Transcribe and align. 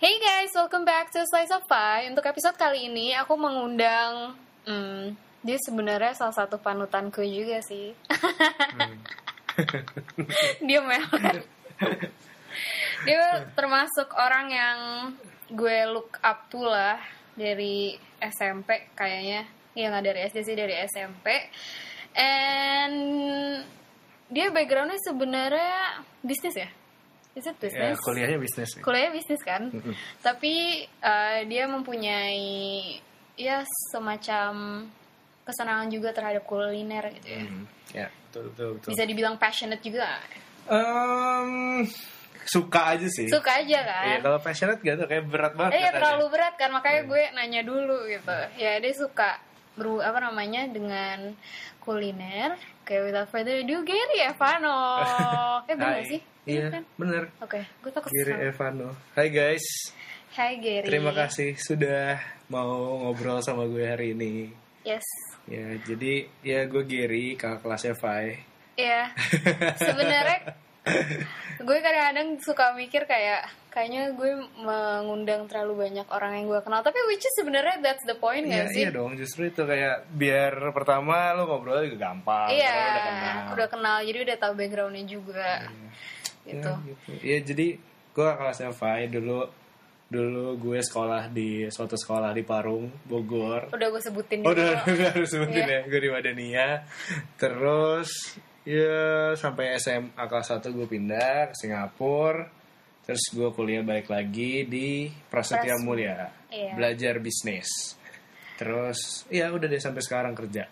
Hey 0.00 0.16
guys, 0.16 0.56
welcome 0.56 0.88
back 0.88 1.12
to 1.12 1.20
Slice 1.28 1.52
of 1.52 1.68
Pie. 1.68 2.08
Untuk 2.08 2.24
episode 2.24 2.56
kali 2.56 2.88
ini 2.88 3.12
aku 3.12 3.36
mengundang 3.36 4.32
hmm, 4.64 5.12
dia 5.44 5.60
sebenarnya 5.60 6.16
salah 6.16 6.32
satu 6.32 6.56
panutanku 6.56 7.20
juga 7.20 7.60
sih. 7.60 7.92
dia 10.64 10.80
meler. 10.80 11.44
dia 13.04 13.44
termasuk 13.52 14.08
orang 14.16 14.46
yang 14.48 14.78
gue 15.52 15.84
look 15.92 16.16
up 16.24 16.48
to 16.48 16.64
lah 16.64 16.96
dari 17.36 18.00
SMP 18.24 18.88
kayaknya. 18.96 19.44
Ya 19.76 19.92
nggak 19.92 20.04
dari 20.08 20.20
SD 20.32 20.48
sih 20.48 20.56
dari 20.56 20.80
SMP. 20.88 21.52
And 22.16 22.96
dia 24.32 24.48
backgroundnya 24.48 24.96
sebenarnya 24.96 26.00
bisnis 26.24 26.56
ya. 26.56 26.72
Is 27.40 27.46
it 27.46 27.56
Ya, 27.56 27.62
business? 27.62 27.98
kuliahnya 28.00 28.36
bisnis. 28.36 28.70
kuliahnya 28.78 29.10
bisnis 29.10 29.40
kan? 29.40 29.72
Tapi 30.20 30.54
eh, 30.84 31.38
dia 31.44 31.64
mempunyai 31.64 33.00
ya 33.34 33.64
semacam 33.90 34.84
kesenangan 35.42 35.88
juga 35.88 36.12
terhadap 36.12 36.44
kuliner 36.44 37.08
gitu 37.16 37.28
ya. 37.30 37.42
Hmm, 37.42 37.64
Ya, 37.90 38.06
betul 38.28 38.52
betul 38.52 38.68
betul. 38.76 38.88
bisa 38.92 39.02
dibilang 39.02 39.34
passionate 39.34 39.80
juga. 39.80 40.20
Em, 40.70 41.82
suka 42.44 42.94
aja 42.94 43.08
sih. 43.08 43.26
suka 43.26 43.58
aja 43.58 43.78
Iya, 43.80 43.82
kan 43.82 44.18
kalau 44.22 44.38
passionate 44.38 44.78
gak 44.78 44.96
tuh 44.96 45.08
kayak 45.08 45.24
berat 45.26 45.52
banget. 45.54 45.72
eh 45.74 45.80
ya 45.80 45.90
terlalu 45.90 46.24
berat 46.28 46.54
kan? 46.54 46.70
Makanya 46.70 47.00
gue 47.04 47.22
nanya 47.32 47.62
dulu 47.62 48.06
gitu. 48.06 48.36
Ya 48.54 48.78
dia 48.78 48.92
suka 48.92 49.40
beru 49.74 49.98
apa 49.98 50.20
namanya 50.20 50.66
dengan 50.66 51.32
kuliner. 51.80 52.54
Kayak 52.84 53.02
without 53.06 53.28
further 53.30 53.56
ado 53.56 53.76
Gary 53.82 54.18
Evano. 54.20 54.82
Eh 55.70 55.74
bener 55.74 56.02
Hai. 56.02 56.08
sih 56.08 56.20
Iya, 56.42 56.72
kan? 56.72 56.82
bener. 56.96 57.22
oke 57.38 57.60
gue 57.60 57.90
takut 57.92 58.08
Giri. 58.08 58.32
Evano. 58.48 58.96
Hai 59.12 59.28
guys, 59.28 59.64
Hai 60.32 60.56
Gary 60.56 60.88
terima 60.88 61.12
kasih 61.12 61.52
sudah 61.56 62.16
mau 62.48 62.70
ngobrol 62.98 63.44
sama 63.44 63.66
gue 63.66 63.84
hari 63.84 64.12
ini. 64.12 64.48
yes 64.82 65.04
Ya, 65.44 65.66
jadi 65.82 66.30
ya 66.40 66.62
gue 66.64 66.86
Giri, 66.86 67.34
kakak 67.34 67.66
kelasnya 67.66 67.92
Fai. 67.92 68.38
Iya. 68.78 69.10
Sebenarnya 69.76 70.38
gue 71.60 71.78
kadang-kadang 71.82 72.38
suka 72.38 72.70
mikir 72.72 73.02
kayak 73.04 73.44
kayaknya 73.68 74.14
gue 74.14 74.30
mengundang 74.56 75.50
terlalu 75.50 75.90
banyak 75.90 76.06
orang 76.06 76.38
yang 76.38 76.46
gue 76.46 76.60
kenal. 76.62 76.80
Tapi 76.80 76.96
which 77.10 77.26
is 77.26 77.34
sebenarnya 77.34 77.82
that's 77.82 78.04
the 78.06 78.14
point 78.14 78.46
Iya, 78.46 78.62
gak 78.62 78.66
sih? 78.70 78.80
iya 78.86 78.90
dong, 78.94 79.18
justru 79.18 79.50
itu 79.50 79.60
kayak 79.60 80.06
biar 80.14 80.70
pertama 80.70 81.34
lo 81.34 81.50
ngobrol 81.50 81.82
juga 81.84 82.14
gampang. 82.14 82.48
Iya, 82.54 82.70
karena 82.70 82.86
udah 82.86 83.02
kenal. 83.02 83.36
udah 83.52 83.68
kenal 83.68 83.96
jadi 84.06 84.18
udah 84.22 84.36
tahu 84.38 84.52
backgroundnya 84.54 85.04
juga. 85.04 85.50
Gitu. 86.50 86.66
Ya, 86.66 86.76
gitu. 86.82 87.10
Ya, 87.22 87.38
jadi 87.40 87.66
gue 88.10 88.28
kelasnya 88.34 88.70
Fai 88.70 89.06
dulu 89.06 89.46
dulu 90.06 90.58
gue 90.58 90.82
sekolah 90.82 91.30
di 91.30 91.70
suatu 91.70 91.94
sekolah 91.94 92.34
di 92.34 92.42
Parung, 92.42 92.90
Bogor. 93.06 93.70
Udah 93.70 93.88
gue 93.88 94.02
sebutin 94.02 94.42
Oh, 94.42 94.50
udah 94.50 94.82
udah 94.82 95.08
harus 95.14 95.30
sebutin 95.30 95.62
Iya. 95.62 95.78
ya, 95.78 95.80
gue 95.86 96.00
di 96.00 96.10
Madania. 96.10 96.66
Terus 97.38 98.10
ya 98.60 99.00
sampai 99.32 99.78
SMA 99.78 100.18
kelas 100.20 100.50
1 100.50 100.66
gue 100.68 100.86
pindah 100.86 101.48
ke 101.48 101.54
Singapura. 101.56 102.50
Terus 103.00 103.22
gue 103.30 103.48
kuliah 103.50 103.82
balik 103.82 104.06
lagi 104.06 104.62
di 104.64 105.06
Prasetya 105.08 105.74
Pras- 105.74 105.82
Mulia. 105.82 106.30
Iya. 106.50 106.74
Belajar 106.74 107.14
bisnis. 107.18 107.94
Terus 108.54 109.24
ya 109.26 109.48
udah 109.48 109.66
deh 109.66 109.78
sampai 109.78 109.98
sekarang 110.00 110.34
kerja. 110.34 110.66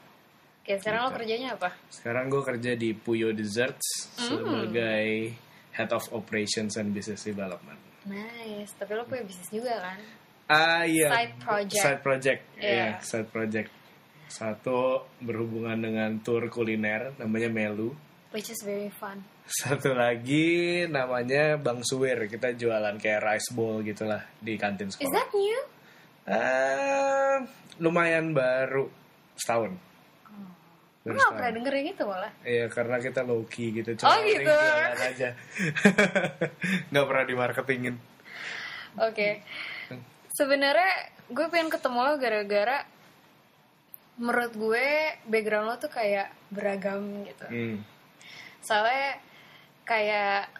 Oke, 0.61 0.77
sekarang 0.77 1.01
Gitu. 1.01 1.09
lo 1.09 1.17
kerjanya 1.17 1.49
apa? 1.55 1.71
Sekarang 1.89 2.29
gue 2.29 2.43
kerja 2.45 2.73
di 2.75 2.93
Puyo 2.93 3.33
Desserts 3.33 4.13
Hmm. 4.19 4.27
sebagai 4.29 5.33
Head 5.79 5.95
of 5.95 6.03
Operations 6.11 6.75
and 6.75 6.91
Business 6.91 7.23
Development. 7.23 7.79
Nice, 8.11 8.75
tapi 8.75 8.99
lo 8.99 9.07
punya 9.07 9.23
bisnis 9.23 9.47
juga 9.49 9.79
kan? 9.79 9.99
Ah 10.51 10.83
iya. 10.83 11.07
Side 11.07 11.35
project. 11.39 11.83
Side 11.87 12.01
project. 12.03 12.41
Iya. 12.59 12.67
Iya, 12.67 12.89
side 12.99 13.31
project. 13.31 13.71
Satu 14.27 15.07
berhubungan 15.23 15.79
dengan 15.79 16.11
tour 16.21 16.51
kuliner 16.51 17.15
namanya 17.17 17.47
Melu. 17.49 17.95
Which 18.35 18.51
is 18.51 18.61
very 18.61 18.91
fun. 18.93 19.23
Satu 19.49 19.97
lagi 19.97 20.85
namanya 20.85 21.57
Bang 21.57 21.81
Suwir. 21.81 22.29
Kita 22.29 22.53
jualan 22.53 22.99
kayak 23.01 23.25
rice 23.25 23.49
bowl 23.55 23.81
gitulah 23.81 24.21
di 24.37 24.59
kantin 24.61 24.93
Is 24.93 24.99
sekolah. 25.01 25.15
that 25.17 25.29
new? 25.33 25.59
Ah, 26.29 27.41
lumayan 27.81 28.37
baru 28.37 28.85
setahun. 29.33 29.73
Gue 31.09 31.17
gak 31.17 31.35
pernah 31.35 31.53
denger 31.57 31.73
yang 31.73 31.89
itu 31.97 32.05
malah. 32.05 32.33
Iya 32.45 32.65
karena 32.69 32.97
kita 33.01 33.21
low 33.25 33.43
key 33.49 33.69
gitu. 33.73 33.91
Oh, 34.05 34.13
penting 34.13 34.45
gitu. 34.45 34.53
jualan 34.53 35.01
aja. 35.01 35.29
Nggak 36.93 37.07
pernah 37.09 37.25
dimarketingin. 37.25 37.95
Oke. 39.01 39.29
Sebenarnya 40.33 40.93
gue 41.29 41.47
pengen 41.49 41.69
ketemu 41.73 41.99
lo 42.05 42.15
gara-gara 42.21 42.79
menurut 44.19 44.53
gue 44.55 44.87
background 45.31 45.67
lo 45.71 45.75
tuh 45.79 45.93
kayak 45.93 46.35
beragam 46.51 47.23
gitu. 47.25 47.47
Hmm. 47.47 47.77
Soalnya 48.61 49.23
kayak 49.87 50.51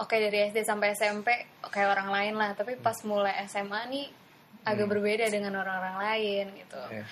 oke 0.00 0.16
dari 0.16 0.48
SD 0.48 0.64
sampai 0.64 0.96
SMP 0.96 1.28
kayak 1.68 1.92
orang 1.92 2.08
lain 2.08 2.34
lah, 2.40 2.50
tapi 2.56 2.80
pas 2.80 2.96
mulai 3.04 3.44
SMA 3.46 3.80
nih 3.92 4.06
agak 4.64 4.88
berbeda 4.88 5.28
dengan 5.28 5.60
orang-orang 5.60 5.96
lain 6.00 6.46
gitu. 6.56 6.82
Iya. 6.88 7.04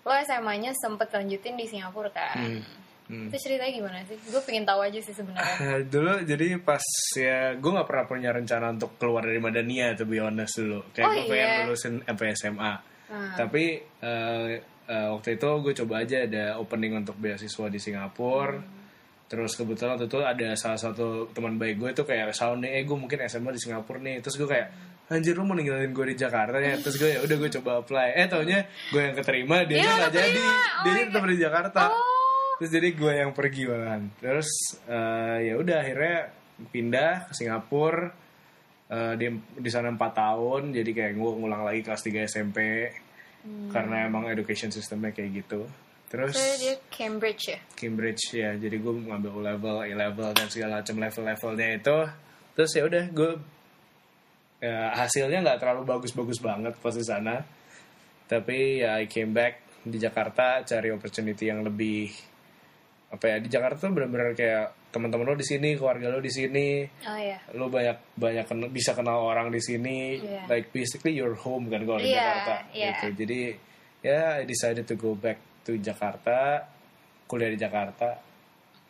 Lo 0.00 0.12
SMA-nya 0.16 0.72
sempet 0.74 1.08
lanjutin 1.10 1.54
di 1.54 1.66
Singapura 1.66 2.08
kan? 2.08 2.36
Hmm. 2.36 2.62
Hmm. 3.10 3.26
Itu 3.26 3.42
ceritanya 3.42 3.74
gimana 3.74 3.98
sih? 4.06 4.14
Gue 4.22 4.38
pengen 4.40 4.62
tahu 4.62 4.80
aja 4.80 4.94
sih 4.96 5.10
sebenarnya. 5.10 5.56
Eh, 5.58 5.80
dulu 5.84 6.22
jadi 6.22 6.62
pas 6.62 6.78
ya 7.12 7.58
gue 7.58 7.70
nggak 7.70 7.84
pernah 7.84 8.06
punya 8.06 8.30
rencana 8.30 8.70
untuk 8.70 8.94
keluar 8.96 9.26
dari 9.26 9.42
Madania 9.42 9.92
to 9.92 10.06
be 10.06 10.22
honest 10.22 10.54
dulu 10.56 10.86
kayak 10.94 11.04
Oh, 11.04 11.12
gue 11.12 11.24
pengen 11.26 11.48
iya. 11.50 11.66
lulusin 11.66 11.94
SMA 12.32 12.72
Hmm. 13.10 13.34
tapi 13.34 13.64
eh, 13.82 14.50
eh, 14.86 15.08
waktu 15.10 15.34
itu 15.34 15.48
gue 15.60 15.74
coba 15.82 15.94
aja 15.98 16.22
ada 16.22 16.54
opening 16.56 17.02
untuk 17.02 17.18
beasiswa 17.18 17.66
di 17.66 17.82
Singapura 17.82 18.62
Hmm. 18.62 18.79
Terus 19.30 19.54
kebetulan 19.54 19.94
waktu 19.94 20.10
itu 20.10 20.18
ada 20.18 20.48
salah 20.58 20.74
satu 20.74 21.30
teman 21.30 21.54
baik 21.54 21.78
gue 21.78 21.90
tuh 21.94 22.02
kayak 22.02 22.34
sound 22.34 22.66
nih 22.66 22.76
eh 22.76 22.82
gue 22.82 22.98
mungkin 22.98 23.22
SMA 23.30 23.54
di 23.54 23.62
Singapura 23.62 24.02
nih. 24.02 24.18
Terus 24.18 24.34
gue 24.34 24.48
kayak 24.50 24.68
anjir 25.06 25.38
lu 25.38 25.46
mau 25.46 25.54
ninggalin 25.54 25.94
gue 25.94 26.06
di 26.10 26.16
Jakarta 26.18 26.58
ya? 26.58 26.74
Terus 26.82 26.96
gue 26.98 27.10
ya 27.14 27.18
udah 27.22 27.36
gue 27.38 27.50
coba 27.62 27.70
apply. 27.80 28.08
Eh 28.18 28.26
taunya 28.26 28.58
gue 28.90 29.00
yang 29.00 29.14
keterima 29.14 29.62
dia 29.62 29.76
Iya, 29.78 29.90
nggak 29.94 30.10
jadi. 30.10 30.26
keterima. 30.34 30.50
Oh 30.50 30.82
dia 30.82 31.02
tetap 31.06 31.24
di 31.24 31.38
Jakarta. 31.38 31.82
Oh. 31.86 32.18
terus 32.60 32.76
jadi 32.76 32.88
gue 32.92 33.12
yang 33.16 33.32
pergi 33.32 33.62
malahan 33.64 34.02
terus 34.20 34.50
eh, 34.84 35.48
ya 35.48 35.54
udah 35.56 35.76
akhirnya 35.80 36.16
pindah 36.68 37.30
ke 37.30 37.32
Singapura 37.32 38.12
Eh, 38.90 39.14
di 39.14 39.30
di 39.54 39.70
sana 39.70 39.94
4 39.94 40.02
tahun. 40.02 40.74
Jadi 40.74 40.90
kayak 40.90 41.14
gue 41.14 41.30
ngulang 41.38 41.62
lagi 41.62 41.86
kelas 41.86 42.02
3 42.02 42.26
SMP 42.26 42.90
karena 43.70 44.04
emang 44.04 44.26
education 44.28 44.68
sistemnya 44.68 45.14
kayak 45.14 45.46
gitu 45.46 45.62
terus 46.10 46.34
So 46.34 46.42
dia 46.58 46.74
Cambridge 46.90 47.44
ya? 47.48 47.58
Cambridge 47.72 48.24
ya 48.34 48.50
jadi 48.58 48.76
gue 48.76 48.92
ngambil 49.06 49.30
O 49.30 49.40
level 49.40 49.76
A 49.80 49.88
level 49.88 50.28
dan 50.34 50.50
segala 50.50 50.82
macam 50.82 50.98
level 50.98 51.22
levelnya 51.24 51.68
itu 51.78 51.96
terus 52.52 52.70
ya 52.74 52.82
udah 52.82 53.04
gue 53.08 53.30
ya, 54.60 54.90
hasilnya 54.92 55.38
nggak 55.40 55.58
terlalu 55.58 55.82
bagus-bagus 55.86 56.38
banget 56.40 56.74
pas 56.76 56.92
di 56.92 57.04
sana 57.04 57.40
tapi 58.26 58.82
ya 58.82 58.98
I 58.98 59.06
came 59.06 59.30
back 59.30 59.54
di 59.82 59.96
Jakarta 59.96 60.60
cari 60.62 60.90
opportunity 60.90 61.46
yang 61.46 61.64
lebih 61.64 62.10
apa 63.10 63.26
ya 63.26 63.36
di 63.38 63.48
Jakarta 63.50 63.86
tuh 63.86 63.94
benar-benar 63.94 64.38
kayak 64.38 64.90
teman-teman 64.90 65.26
lo 65.26 65.34
di 65.34 65.42
sini 65.42 65.74
keluarga 65.74 66.10
lo 66.10 66.22
di 66.22 66.30
sini 66.30 66.86
Oh 67.06 67.18
iya. 67.18 67.38
lo 67.54 67.66
banyak 67.66 68.14
banyak 68.14 68.46
kenal- 68.46 68.70
bisa 68.70 68.94
kenal 68.94 69.22
orang 69.24 69.50
di 69.50 69.58
sini 69.58 70.18
Iya. 70.18 70.46
like 70.46 70.70
basically 70.70 71.14
your 71.14 71.34
home 71.34 71.66
kan 71.66 71.82
kalau 71.82 71.98
di 71.98 72.10
Iya, 72.10 72.18
Jakarta 72.18 72.54
iya. 72.70 72.86
gitu 72.94 73.06
jadi 73.18 73.40
ya 74.02 74.20
I 74.38 74.46
decided 74.46 74.86
to 74.86 74.94
go 74.94 75.14
back 75.14 75.38
to 75.64 75.76
Jakarta 75.76 76.64
kuliah 77.26 77.50
di 77.52 77.58
Jakarta 77.58 78.18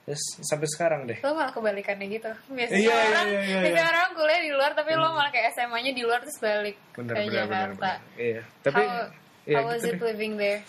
terus 0.00 0.22
sampai 0.42 0.66
sekarang 0.66 1.00
deh 1.06 1.18
Lo 1.22 1.36
malah 1.36 1.52
kebalikannya 1.52 2.06
gitu. 2.08 2.32
Biasanya 2.50 2.80
Iya, 2.82 2.88
iya, 2.90 3.04
orang, 3.14 3.26
iya, 3.30 3.40
iya, 3.46 3.58
biasanya 3.62 3.78
iya. 3.84 3.92
orang 3.94 4.08
kuliah 4.16 4.40
di 4.40 4.50
luar 4.50 4.70
tapi 4.74 4.90
lo 4.96 5.08
malah 5.12 5.30
kayak 5.30 5.46
SMA-nya 5.54 5.92
di 5.92 6.02
luar 6.02 6.18
terus 6.24 6.38
balik 6.40 6.76
bener 6.96 7.14
ke 7.14 7.20
bener 7.20 7.30
bener, 7.30 7.36
Jakarta. 7.36 7.90
bener. 7.94 8.18
iya 8.18 8.40
tapi 8.64 8.82
how 8.82 8.98
ya 9.46 9.58
how 9.60 9.64
was 9.68 9.82
gitu 9.82 9.92
it 9.92 9.98
deh. 10.00 10.06
living 10.10 10.32
there? 10.34 10.60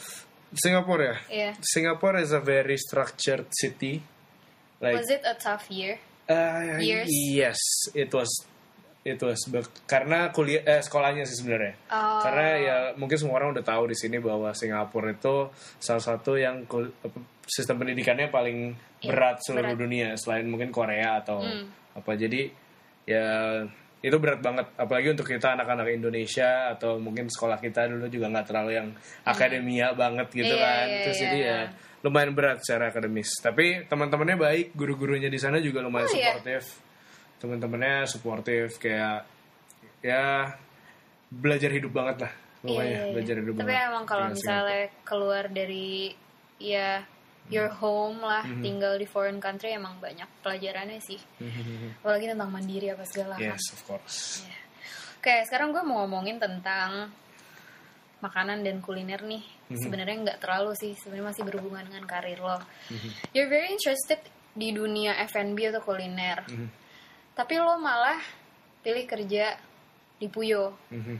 Singapore 0.52 1.02
ya 1.02 1.16
Iya. 1.32 1.52
Singapore 1.64 2.16
is 2.20 2.32
a 2.36 2.42
very 2.44 2.76
structured 2.76 3.48
city 3.56 4.04
like 4.84 5.00
Was 5.00 5.10
it 5.10 5.24
a 5.24 5.34
tough 5.40 5.66
year? 5.72 5.98
Uh, 6.30 6.80
Years? 6.80 7.08
Yes, 7.12 7.60
it 7.92 8.08
was 8.14 8.30
it 9.02 9.18
was 9.18 9.42
But 9.50 9.66
karena 9.86 10.30
kuliah 10.30 10.62
eh, 10.62 10.82
sekolahnya 10.82 11.26
sih 11.26 11.42
sebenarnya. 11.42 11.74
Oh. 11.90 12.22
Karena 12.22 12.46
ya 12.58 12.78
mungkin 12.96 13.18
semua 13.18 13.42
orang 13.42 13.54
udah 13.54 13.66
tahu 13.66 13.90
di 13.90 13.98
sini 13.98 14.22
bahwa 14.22 14.54
Singapura 14.54 15.10
itu 15.10 15.50
salah 15.78 16.04
satu 16.04 16.38
yang 16.38 16.66
kul- 16.70 16.94
sistem 17.46 17.82
pendidikannya 17.82 18.30
paling 18.30 18.78
Iya, 19.02 19.10
berat 19.10 19.38
seluruh 19.42 19.74
berat. 19.74 19.78
Hmm. 19.78 19.84
dunia 19.90 20.08
selain 20.14 20.46
mungkin 20.46 20.70
Korea 20.70 21.18
atau 21.20 21.42
apa. 21.98 22.12
Jadi 22.14 22.54
ya 23.04 23.26
itu 24.02 24.18
berat 24.18 24.42
banget 24.42 24.66
apalagi 24.78 25.14
untuk 25.14 25.26
kita 25.26 25.54
anak-anak 25.54 25.90
Indonesia 25.94 26.74
atau 26.74 26.98
mungkin 26.98 27.30
sekolah 27.30 27.58
kita 27.58 27.86
dulu 27.86 28.06
juga 28.10 28.30
nggak 28.30 28.46
terlalu 28.50 28.72
yang 28.78 28.88
akademia 29.26 29.94
banget 29.94 30.30
gitu 30.30 30.54
Iya, 30.54 30.62
kan. 30.62 30.86
iya, 30.90 31.02
Terus 31.06 31.18
iya. 31.18 31.24
jadi 31.26 31.38
ya 31.42 31.60
lumayan 32.02 32.34
berat 32.34 32.58
secara 32.66 32.90
akademis. 32.90 33.30
Tapi 33.42 33.86
teman-temannya 33.86 34.38
baik, 34.38 34.66
guru-gurunya 34.74 35.30
di 35.30 35.38
sana 35.38 35.62
juga 35.62 35.86
lumayan 35.86 36.10
Oh, 36.10 36.14
iya. 36.14 36.34
suportif. 36.34 36.64
Teman-temannya 37.42 38.06
suportif 38.06 38.78
kayak 38.78 39.26
ya 40.00 40.54
belajar 41.28 41.70
hidup 41.70 41.90
banget 41.90 42.18
lah 42.22 42.34
pokoknya 42.62 42.86
Iya, 42.86 43.02
iya. 43.02 43.14
belajar 43.14 43.36
hidup 43.38 43.54
Tapi 43.56 43.66
banget 43.66 43.88
emang 43.90 44.06
kalau 44.06 44.26
Tinggal 44.26 44.38
misalnya 44.38 44.82
keluar 45.02 45.44
dari 45.48 45.90
ya 46.58 46.90
your 47.50 47.74
home 47.74 48.22
lah, 48.22 48.46
Mhm. 48.46 48.62
tinggal 48.62 48.94
di 48.96 49.06
foreign 49.06 49.42
country 49.42 49.74
emang 49.74 49.98
banyak 49.98 50.30
pelajarannya 50.40 51.02
sih. 51.02 51.18
Singapura. 51.42 51.98
Apalagi 52.00 52.26
tentang 52.30 52.50
mandiri 52.50 52.88
apa 52.88 53.04
segala. 53.04 53.34
yes 53.36 53.66
of 53.74 53.82
course 53.84 54.46
Iya. 54.46 54.58
Oke, 55.18 55.36
sekarang 55.46 55.70
gue 55.70 55.82
mau 55.82 56.02
ngomongin 56.02 56.38
tentang 56.38 57.10
makanan 58.20 58.62
dan 58.62 58.78
kuliner 58.80 59.22
nih. 59.22 59.42
Mhm. 59.68 59.78
Sebenarnya 59.80 60.16
nggak 60.22 60.40
terlalu 60.40 60.74
sih, 60.76 60.94
sebenarnya 60.96 61.28
masih 61.30 61.44
berhubungan 61.44 61.86
dengan 61.86 62.06
karir 62.06 62.38
lo. 62.38 62.58
Mhm. 62.90 63.10
You're 63.34 63.50
very 63.50 63.70
interested 63.70 64.22
di 64.54 64.70
dunia 64.70 65.18
F&B 65.24 65.58
atau 65.68 65.82
kuliner, 65.82 66.46
Mhm. 66.46 66.68
Tapi 67.34 67.58
lo 67.58 67.78
malah 67.78 68.20
pilih 68.82 69.06
kerja 69.06 69.56
di 70.18 70.28
Puyo 70.28 70.74
Mhm. 70.90 71.18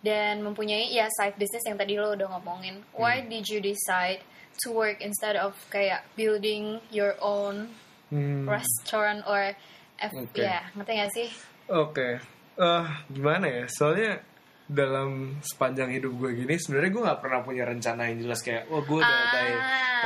dan 0.00 0.40
mempunyai 0.40 0.92
ya 0.92 1.08
side 1.10 1.36
business 1.36 1.64
yang 1.64 1.76
tadi 1.76 1.96
lo 1.96 2.12
udah 2.12 2.28
ngomongin. 2.36 2.84
Why 2.92 3.20
Hmm. 3.20 3.28
did 3.28 3.44
you 3.48 3.58
decide 3.58 4.20
to 4.62 4.72
work 4.72 5.00
instead 5.00 5.36
of 5.36 5.52
kayak 5.68 6.04
building 6.14 6.80
your 6.88 7.16
own 7.18 7.72
Hmm. 8.08 8.46
restaurant 8.46 9.26
or 9.26 9.52
F 9.98 10.12
Oke. 10.14 10.38
ya 10.38 10.62
ngerti 10.72 10.92
gak 10.94 11.12
sih? 11.12 11.28
Oke, 11.68 12.20
Eh, 12.56 12.84
gimana 13.12 13.44
ya? 13.52 13.64
Soalnya 13.68 14.24
dalam 14.66 15.38
sepanjang 15.40 15.94
hidup 15.94 16.12
gue 16.16 16.30
gini, 16.36 16.54
sebenarnya 16.58 16.90
gue 16.90 17.02
nggak 17.06 17.20
pernah 17.20 17.40
punya 17.40 17.62
rencana 17.62 18.10
yang 18.10 18.18
jelas 18.20 18.42
kayak, 18.42 18.66
oh 18.68 18.82
gue 18.82 18.98
udah 18.98 19.06
Ah. 19.06 19.30
by 19.30 19.48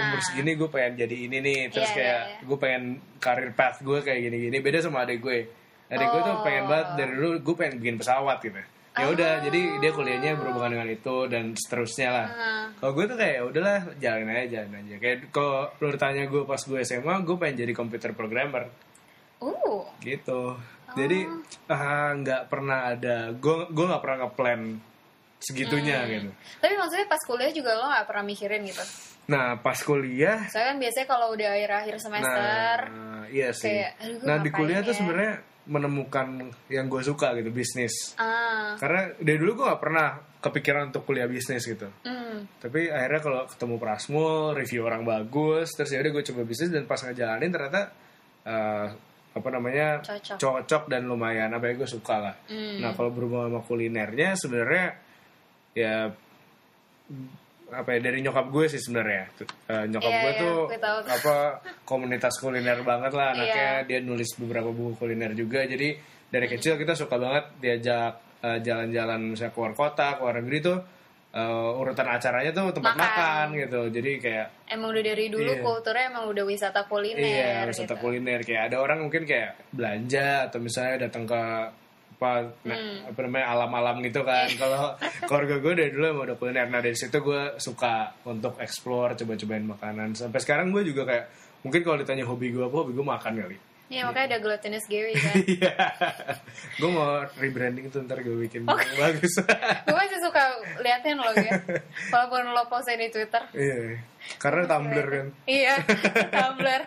umur 0.01 0.21
segini 0.21 0.53
gue 0.55 0.69
pengen 0.69 0.93
jadi 0.99 1.17
ini 1.17 1.39
nih, 1.41 1.61
terus 1.69 1.89
Iya, 1.91 1.97
kayak 1.97 2.21
iya, 2.21 2.29
iya. 2.31 2.45
gue 2.45 2.59
pengen 2.59 2.83
karir 3.17 3.51
path 3.53 3.81
gue 3.81 3.99
kayak 4.01 4.21
gini-gini. 4.23 4.57
Beda 4.61 4.79
sama 4.79 5.03
adik 5.03 5.19
gue. 5.19 5.49
Adik 5.89 6.07
gue 6.07 6.21
tuh 6.23 6.35
Oh. 6.37 6.45
pengen 6.45 6.65
banget 6.67 6.89
dari 6.95 7.13
dulu 7.15 7.29
gue 7.41 7.55
pengen 7.57 7.75
bikin 7.79 7.97
pesawat 7.97 8.39
gitu. 8.41 8.61
Ya 8.91 9.07
udah, 9.07 9.33
jadi 9.41 9.61
dia 9.79 9.91
kuliahnya 9.91 10.35
berhubungan 10.35 10.71
dengan 10.73 10.89
itu 10.91 11.17
dan 11.27 11.55
seterusnya 11.55 12.09
lah. 12.11 12.27
Ah. 12.29 12.65
Kalau 12.77 12.93
gue 12.93 13.05
tuh 13.07 13.17
kayak 13.17 13.35
"Ya 13.35 13.43
udahlah 13.47 13.79
jalanin 13.97 14.29
aja, 14.31 14.45
jalanin 14.61 14.77
aja. 14.85 14.97
Kayak 14.99 15.17
kalau 15.31 15.73
lu 15.79 15.97
tanya 15.97 16.23
gue 16.27 16.43
pas 16.45 16.61
gue 16.61 16.79
SMA, 16.81 17.15
gue 17.23 17.37
pengen 17.37 17.57
jadi 17.59 17.73
computer 17.73 18.13
programmer 18.13 18.69
Uh, 19.41 19.89
gitu 20.05 20.53
jadi 20.93 21.19
ah, 21.67 22.11
nggak 22.15 22.43
pernah 22.47 22.79
ada. 22.91 23.17
Gue 23.33 23.67
gue 23.69 23.85
nggak 23.87 24.03
pernah 24.03 24.19
ngeplan 24.25 24.61
segitunya 25.39 25.99
Hmm. 26.01 26.11
gitu. 26.11 26.31
Tapi 26.61 26.75
maksudnya 26.77 27.07
pas 27.07 27.23
kuliah 27.25 27.49
juga 27.49 27.71
lo 27.73 27.89
gak 27.89 28.07
pernah 28.07 28.25
mikirin 28.25 28.63
gitu? 28.65 28.85
nah 29.31 29.55
pas 29.55 29.79
kuliah 29.79 30.43
Soalnya 30.51 30.75
kan 30.75 30.79
biasanya 30.83 31.07
kalau 31.07 31.27
udah 31.31 31.49
akhir-akhir 31.55 31.97
semester, 32.03 32.77
nah 32.91 33.23
iya 33.31 33.55
sih. 33.55 33.71
kayak, 33.71 33.93
nah 34.27 34.37
di 34.37 34.51
kuliah 34.51 34.83
tuh 34.83 34.91
ya? 34.91 34.99
sebenarnya 34.99 35.35
menemukan 35.71 36.27
yang 36.67 36.91
gue 36.91 36.99
suka 36.99 37.39
gitu 37.39 37.55
bisnis. 37.55 38.19
Ah, 38.19 38.75
karena 38.75 39.15
dari 39.17 39.39
dulu 39.39 39.63
gue 39.63 39.67
nggak 39.71 39.79
pernah 39.79 40.09
kepikiran 40.43 40.91
untuk 40.91 41.07
kuliah 41.07 41.31
bisnis 41.31 41.63
gitu. 41.63 41.87
Hmm, 42.03 42.43
tapi 42.59 42.91
akhirnya 42.91 43.21
kalau 43.23 43.41
ketemu 43.47 43.75
Prasmul 43.79 44.51
review 44.53 44.83
orang 44.83 45.07
bagus 45.07 45.71
terus 45.73 45.95
ya 45.95 46.03
udah 46.03 46.11
gue 46.11 46.25
coba 46.27 46.43
bisnis 46.43 46.69
dan 46.69 46.85
pas 46.85 46.99
ngejalanin 46.99 47.51
ternyata 47.55 47.81
eh, 48.43 48.87
apa 49.31 49.49
namanya 49.49 50.03
Cocok. 50.03 50.37
cocok 50.39 50.83
dan 50.91 51.07
lumayan. 51.07 51.55
Apa 51.55 51.71
ya 51.71 51.75
gue 51.79 51.87
suka 51.87 52.17
lah. 52.19 52.35
Hmm. 52.51 52.83
nah 52.83 52.91
kalau 52.93 53.15
berhubungan 53.15 53.47
sama 53.49 53.61
kulinernya 53.63 54.35
sebenarnya 54.35 54.87
ya 55.71 56.11
apa 57.71 57.87
ya 57.95 57.99
dari 58.03 58.19
nyokap 58.21 58.51
gue 58.51 58.67
sih 58.67 58.83
sebenarnya. 58.83 59.31
Eh, 59.71 59.85
nyokap 59.87 60.11
Iya, 60.11 60.19
gue 60.19 60.33
iya, 60.35 60.43
tuh 60.43 60.59
apa 61.23 61.35
komunitas 61.87 62.35
kuliner 62.43 62.83
banget 62.83 63.13
lah. 63.15 63.39
Anaknya 63.39 63.69
Iya. 63.83 63.87
dia 63.87 63.99
nulis 64.03 64.35
beberapa 64.35 64.75
buku 64.75 64.99
kuliner 64.99 65.31
juga. 65.39 65.63
Jadi 65.63 65.95
dari 66.27 66.47
kecil 66.51 66.75
kita 66.75 66.99
suka 66.99 67.15
banget 67.15 67.45
diajak 67.63 68.19
eh, 68.43 68.59
jalan-jalan 68.59 69.35
misalnya 69.35 69.55
keluar 69.55 69.73
kota 69.75 70.19
keluar 70.19 70.43
negeri 70.43 70.59
tuh 70.59 70.79
eh, 71.31 71.71
urutan 71.77 72.07
acaranya 72.07 72.51
tuh 72.51 72.71
tempat 72.71 72.91
Makan. 72.91 73.01
makan, 73.01 73.47
gitu 73.57 73.81
jadi 73.91 74.11
kayak 74.19 74.47
emang 74.69 74.91
udah 74.91 75.05
dari 75.05 75.27
dulu 75.27 75.47
Iya. 75.49 75.63
kulturnya 75.63 76.05
emang 76.09 76.25
udah 76.27 76.45
wisata 76.45 76.81
kuliner. 76.85 77.23
iya 77.23 77.63
wisata 77.65 77.95
gitu. 77.95 78.03
kuliner 78.03 78.41
kayak 78.41 78.63
ada 78.67 78.77
orang 78.79 78.99
mungkin 79.01 79.23
kayak 79.23 79.55
belanja 79.71 80.47
atau 80.47 80.59
misalnya 80.59 81.07
datang 81.07 81.25
ke 81.25 81.41
apa 82.13 82.33
Hmm. 82.61 83.09
apa 83.09 83.21
namanya 83.23 83.47
alam-alam 83.49 83.97
gitu 84.03 84.21
kan 84.21 84.45
kalau 84.55 84.93
keluarga 85.25 85.57
gue 85.57 85.73
dari 85.73 85.91
dulu 85.91 86.05
emang 86.07 86.25
udah 86.27 86.37
kuliner 86.37 86.67
nah 86.67 86.79
dari 86.79 86.93
situ 86.93 87.17
gue 87.17 87.57
suka 87.57 88.13
untuk 88.25 88.59
explore 88.59 89.17
coba-cobain 89.17 89.65
makanan 89.65 90.13
sampai 90.13 90.37
sekarang 90.37 90.69
gue 90.69 90.85
juga 90.85 91.09
kayak 91.09 91.25
mungkin 91.61 91.81
kalau 91.81 91.97
ditanya 91.97 92.25
hobi 92.25 92.51
gue 92.51 92.61
apa 92.61 92.77
hobi 92.77 92.93
gue 92.93 93.07
makan 93.07 93.33
kali 93.39 93.57
Iya 93.91 94.07
makanya 94.07 94.27
ada 94.31 94.39
glutinous 94.39 94.87
Gary 94.87 95.19
kan. 95.27 95.35
Iya, 95.43 95.75
gue 96.79 96.91
mau 96.95 97.27
rebranding 97.35 97.91
tuh 97.91 98.07
ntar 98.07 98.23
gue 98.23 98.39
bikin 98.47 98.63
bagus. 98.71 99.35
gue 99.91 99.97
masih 99.99 100.23
suka 100.23 100.43
liatin 100.79 101.19
lo 101.19 101.35
ya. 101.35 101.59
Walaupun 102.15 102.55
lo 102.55 102.71
postnya 102.71 103.03
di 103.03 103.11
Twitter. 103.11 103.43
Iya, 103.51 103.99
karena 104.39 104.71
Tumblr 104.71 105.07
kan. 105.11 105.27
Iya, 105.51 105.75
Tumblr. 106.39 106.83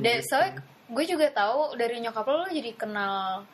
Dan 0.00 0.16
soalnya 0.24 0.64
gue 0.88 1.04
juga 1.04 1.28
tahu 1.28 1.76
dari 1.76 2.00
nyokap 2.00 2.24
lo, 2.24 2.48
lo 2.48 2.48
jadi 2.48 2.72
kenal 2.72 3.44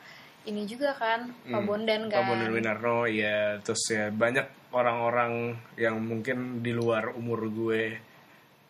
ini 0.47 0.63
juga 0.63 0.95
kan, 0.95 1.35
Pak 1.43 1.61
Bondan 1.67 2.07
kan. 2.07 2.23
Pak 2.23 2.27
Bondan 2.31 2.55
Winarno, 2.55 3.03
ya 3.11 3.59
terus 3.59 3.83
ya 3.91 4.07
banyak 4.15 4.71
orang-orang 4.71 5.59
yang 5.75 5.99
mungkin 5.99 6.63
di 6.63 6.71
luar 6.71 7.11
umur 7.19 7.51
gue. 7.51 8.14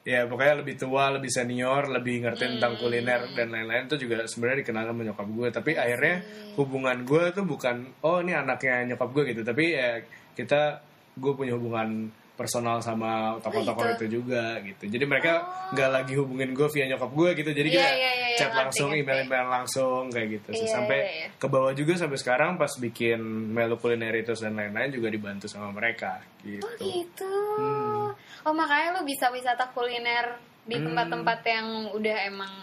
Ya 0.05 0.29
pokoknya 0.29 0.61
lebih 0.61 0.77
tua, 0.77 1.09
lebih 1.09 1.33
senior, 1.33 1.89
lebih 1.89 2.21
ngerti 2.21 2.45
tentang 2.55 2.77
kuliner 2.77 3.25
dan 3.33 3.49
lain-lain 3.49 3.89
tuh 3.89 3.97
juga 3.97 4.29
sebenarnya 4.29 4.61
dikenal 4.61 4.93
sama 4.93 5.01
nyokap 5.01 5.27
gue. 5.33 5.47
Tapi 5.49 5.71
akhirnya 5.73 6.15
hubungan 6.61 6.97
gue 7.01 7.33
tuh 7.33 7.41
bukan 7.41 7.89
oh 8.05 8.21
ini 8.21 8.37
anaknya 8.37 8.93
nyokap 8.93 9.09
gue 9.09 9.23
gitu, 9.33 9.41
tapi 9.41 9.73
ya 9.73 9.97
kita 10.37 10.77
gue 11.17 11.33
punya 11.33 11.57
hubungan 11.57 12.13
personal 12.35 12.83
sama 12.83 13.39
tokoh-tokoh 13.39 13.95
gitu. 13.95 13.95
itu 13.95 14.05
juga 14.21 14.59
gitu. 14.61 14.83
Jadi 14.91 15.05
mereka 15.07 15.47
nggak 15.71 15.89
lagi 15.89 16.13
hubungin 16.19 16.51
gue 16.51 16.67
via 16.69 16.85
nyokap 16.91 17.11
gue 17.15 17.29
gitu. 17.39 17.51
Jadi 17.55 17.69
Iya, 17.71 17.79
kita 17.79 17.89
iya, 17.95 18.11
iya, 18.11 18.27
chat 18.37 18.51
ngerti, 18.51 18.59
langsung, 18.61 18.89
email-email 18.91 19.47
langsung 19.47 20.01
kayak 20.11 20.27
gitu. 20.39 20.49
sih. 20.53 20.67
Iya, 20.67 20.73
sampai 20.75 20.97
iya, 20.99 21.11
iya. 21.15 21.27
ke 21.39 21.47
bawah 21.47 21.71
juga 21.71 21.93
sampai 21.95 22.17
sekarang 22.19 22.59
pas 22.59 22.71
bikin 22.75 23.19
melu 23.55 23.79
kulineritus 23.79 24.43
dan 24.43 24.59
lain-lain 24.59 24.91
juga 24.91 25.07
dibantu 25.07 25.47
sama 25.47 25.71
mereka 25.71 26.19
gitu. 26.43 26.63
Oh 26.63 26.75
gitu. 26.83 27.33
Hmm. 27.57 28.07
Oh 28.45 28.53
makanya 28.53 28.99
lo 28.99 29.01
bisa 29.07 29.31
wisata 29.33 29.71
kuliner 29.73 30.37
di 30.65 30.77
tempat-tempat 30.81 31.39
yang 31.45 31.67
udah 31.93 32.17
emang 32.25 32.53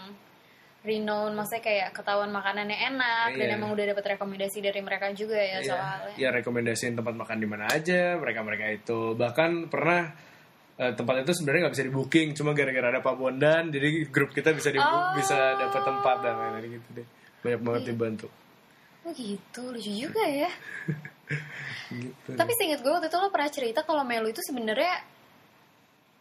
renowned, 0.83 1.33
maksudnya 1.33 1.63
kayak 1.63 1.87
ketahuan 1.91 2.27
makanannya 2.27 2.75
enak 2.91 3.33
dan 3.33 3.47
Iya. 3.49 3.55
emang 3.55 3.71
udah 3.71 3.85
dapat 3.89 4.05
rekomendasi 4.15 4.59
dari 4.59 4.79
mereka 4.79 5.07
juga 5.11 5.39
ya 5.39 5.59
Iya, 5.59 5.71
soalnya. 5.71 6.13
ya 6.19 6.29
rekomendasiin 6.29 6.93
tempat 6.93 7.15
makan 7.15 7.37
di 7.39 7.47
mana 7.47 7.65
aja 7.67 8.19
mereka-mereka 8.19 8.65
itu. 8.69 9.15
Bahkan 9.15 9.67
pernah 9.67 10.11
eh, 10.73 10.89
tempat 10.91 11.21
itu 11.21 11.37
sebenarnya 11.37 11.69
nggak 11.69 11.73
bisa 11.77 11.85
di 11.85 11.93
booking 11.93 12.27
cuma 12.33 12.49
gara-gara 12.51 12.89
ada 12.89 12.97
Pak 12.99 13.13
Bondan 13.13 13.69
jadi 13.69 14.09
grup 14.09 14.33
kita 14.33 14.51
bisa 14.51 14.73
di 14.73 14.81
Oh. 14.81 15.13
bisa 15.13 15.53
dapat 15.53 15.81
tempat 15.81 16.17
dan 16.19 16.33
lain-lain 16.33 16.81
gitu 16.81 16.89
deh. 16.97 17.07
Banyak 17.45 17.61
banget 17.61 17.81
Iya. 17.81 17.89
dibantu. 17.93 18.27
Oh 19.05 19.11
gitu, 19.13 19.61
lucu 19.69 19.91
juga 19.93 20.23
ya. 20.25 20.49
Gitu. 21.93 22.29
Tapi 22.33 22.51
seinget 22.53 22.81
gue 22.81 22.89
waktu 22.89 23.05
itu 23.05 23.17
lo 23.17 23.29
pernah 23.29 23.49
cerita 23.49 23.79
kalau 23.83 24.01
Melu 24.01 24.27
itu 24.27 24.41
sebenarnya 24.41 24.97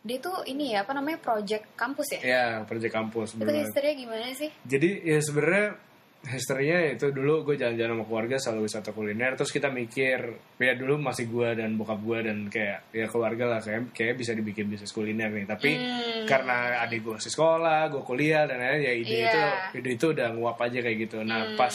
dia 0.03 0.19
tuh 0.19 0.43
ini 0.45 0.75
ya 0.75 0.83
apa 0.83 0.93
namanya 0.93 1.23
project 1.23 1.79
kampus 1.79 2.19
ya? 2.19 2.21
Ya, 2.21 2.47
proyek 2.67 2.91
kampus 2.91 3.39
Itu 3.39 3.47
historinya 3.47 3.95
gimana 3.95 4.35
sih? 4.35 4.51
Jadi 4.67 4.99
ya 5.03 5.23
sebenarnya 5.23 5.79
historinya 6.23 6.79
itu 6.87 7.11
dulu 7.11 7.43
gue 7.43 7.59
jalan-jalan 7.59 7.99
sama 7.99 8.05
keluarga 8.07 8.37
selalu 8.39 8.71
wisata 8.71 8.95
kuliner 8.95 9.35
terus 9.35 9.51
kita 9.51 9.75
mikir 9.75 10.19
ya 10.55 10.79
dulu 10.79 11.03
masih 11.03 11.27
gue 11.27 11.59
dan 11.59 11.75
bokap 11.75 11.99
gue 11.99 12.19
dan 12.23 12.47
kayak 12.47 12.95
ya 12.95 13.11
keluarga 13.11 13.45
lah 13.51 13.59
kayak 13.59 13.91
kayak 13.91 14.15
bisa 14.15 14.31
dibikin 14.31 14.71
bisnis 14.71 14.95
kuliner 14.95 15.35
nih 15.35 15.51
tapi 15.51 15.75
Hmm. 15.75 16.23
karena 16.31 16.79
adik 16.87 17.03
gue 17.03 17.19
masih 17.19 17.27
sekolah 17.27 17.91
gue 17.91 18.03
kuliah 18.07 18.47
dan 18.47 18.63
lain-lain 18.63 18.83
ya 18.87 18.95
ide 18.95 19.11
Iya. 19.11 19.27
itu 19.27 19.41
ide 19.83 19.91
itu 19.99 20.07
udah 20.15 20.29
nguap 20.31 20.59
aja 20.63 20.79
kayak 20.79 20.99
gitu 21.01 21.19
nah 21.27 21.43
Hmm. 21.43 21.59
pas 21.59 21.75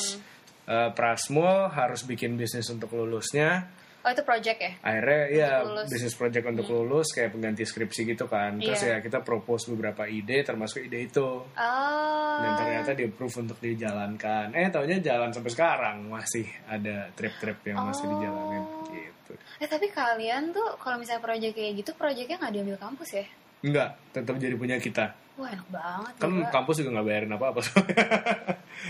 eh, 0.64 0.90
Prasmul 0.96 1.68
harus 1.68 2.02
bikin 2.04 2.40
bisnis 2.40 2.72
untuk 2.72 2.96
lulusnya 2.96 3.68
Oh 4.08 4.16
itu 4.16 4.24
project 4.24 4.56
ya? 4.58 4.72
akhirnya 4.80 5.22
ya 5.30 5.52
lulus. 5.62 5.88
bisnis 5.88 6.16
project 6.16 6.46
untuk 6.48 6.68
lulus 6.70 7.12
kayak 7.12 7.28
pengganti 7.30 7.62
skripsi 7.62 8.08
gitu 8.08 8.24
kan 8.26 8.56
terus 8.56 8.80
Iya. 8.80 8.90
ya 8.94 9.04
kita 9.04 9.20
propose 9.20 9.68
beberapa 9.68 10.08
ide 10.08 10.42
termasuk 10.42 10.80
ide 10.82 11.04
itu 11.04 11.44
Oh. 11.44 12.38
dan 12.40 12.52
ternyata 12.56 12.92
di 12.94 13.04
approve 13.04 13.44
untuk 13.44 13.60
dijalankan 13.60 14.56
eh 14.56 14.70
taunya 14.70 14.96
jalan 14.98 15.30
sampai 15.30 15.52
sekarang 15.52 16.08
masih 16.08 16.48
ada 16.66 17.12
trip-trip 17.12 17.60
yang 17.66 17.84
masih 17.84 18.06
Oh. 18.06 18.12
dijalanin 18.14 18.64
gitu 18.90 19.34
Eh 19.60 19.68
tapi 19.68 19.90
kalian 19.90 20.50
tuh 20.50 20.78
kalau 20.78 20.96
misalnya 20.96 21.20
project 21.20 21.52
kayak 21.52 21.74
gitu 21.76 21.92
projectnya 21.94 22.38
nggak 22.38 22.54
diambil 22.54 22.78
kampus 22.80 23.10
ya? 23.14 23.26
enggak 23.60 23.90
tetap 24.10 24.36
jadi 24.38 24.56
punya 24.56 24.78
kita 24.78 25.12
Wah 25.36 25.50
enak 25.50 25.68
banget 25.68 26.14
kan 26.16 26.32
kampus 26.48 26.80
juga 26.80 26.90
nggak 26.96 27.06
bayarin 27.06 27.34
apa-apa 27.34 27.62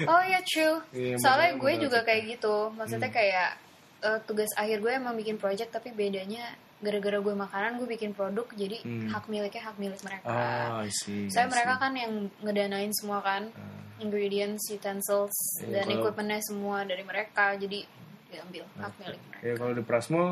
Oh 0.04 0.22
iya 0.22 0.40
true. 0.44 0.78
Iya, 0.92 1.16
Soalnya 1.18 1.56
gue 1.56 1.74
juga 1.80 2.04
kayak 2.04 2.24
gitu. 2.30 2.70
Maksudnya 2.72 3.08
kayak 3.10 3.56
eh, 4.00 4.20
tugas 4.24 4.50
akhir 4.54 4.80
gue 4.80 4.92
emang 4.92 5.14
bikin 5.14 5.36
project 5.36 5.72
tapi 5.72 5.90
bedanya 5.90 6.44
gara-gara 6.78 7.18
gue 7.18 7.34
makanan 7.34 7.78
gue 7.78 7.90
bikin 7.90 8.14
produk 8.14 8.46
jadi 8.52 8.78
Hmm. 8.82 9.10
hak 9.10 9.26
miliknya 9.28 9.64
hak 9.64 9.78
milik 9.78 9.98
mereka. 10.02 10.30
ah 10.30 10.82
I 10.82 10.94
see, 10.94 11.26
Saya 11.28 11.46
I 11.46 11.52
mereka 11.52 11.74
kan 11.76 11.92
yang 11.92 12.14
ngedanain 12.40 12.94
semua 12.94 13.18
kan 13.20 13.50
Ah. 13.50 13.82
ingredients, 13.98 14.62
utensils 14.70 15.34
Iya, 15.60 15.74
dan 15.74 15.86
kalau- 15.88 15.98
equipmentnya 16.06 16.42
semua 16.44 16.86
dari 16.86 17.02
mereka. 17.02 17.54
Jadi 17.54 17.82
diambil 18.30 18.62
hak 18.78 18.94
milik 19.00 19.22
mereka. 19.24 19.42
ya 19.42 19.54
kalau 19.56 19.74
di 19.74 19.82
Prasmo 19.82 20.24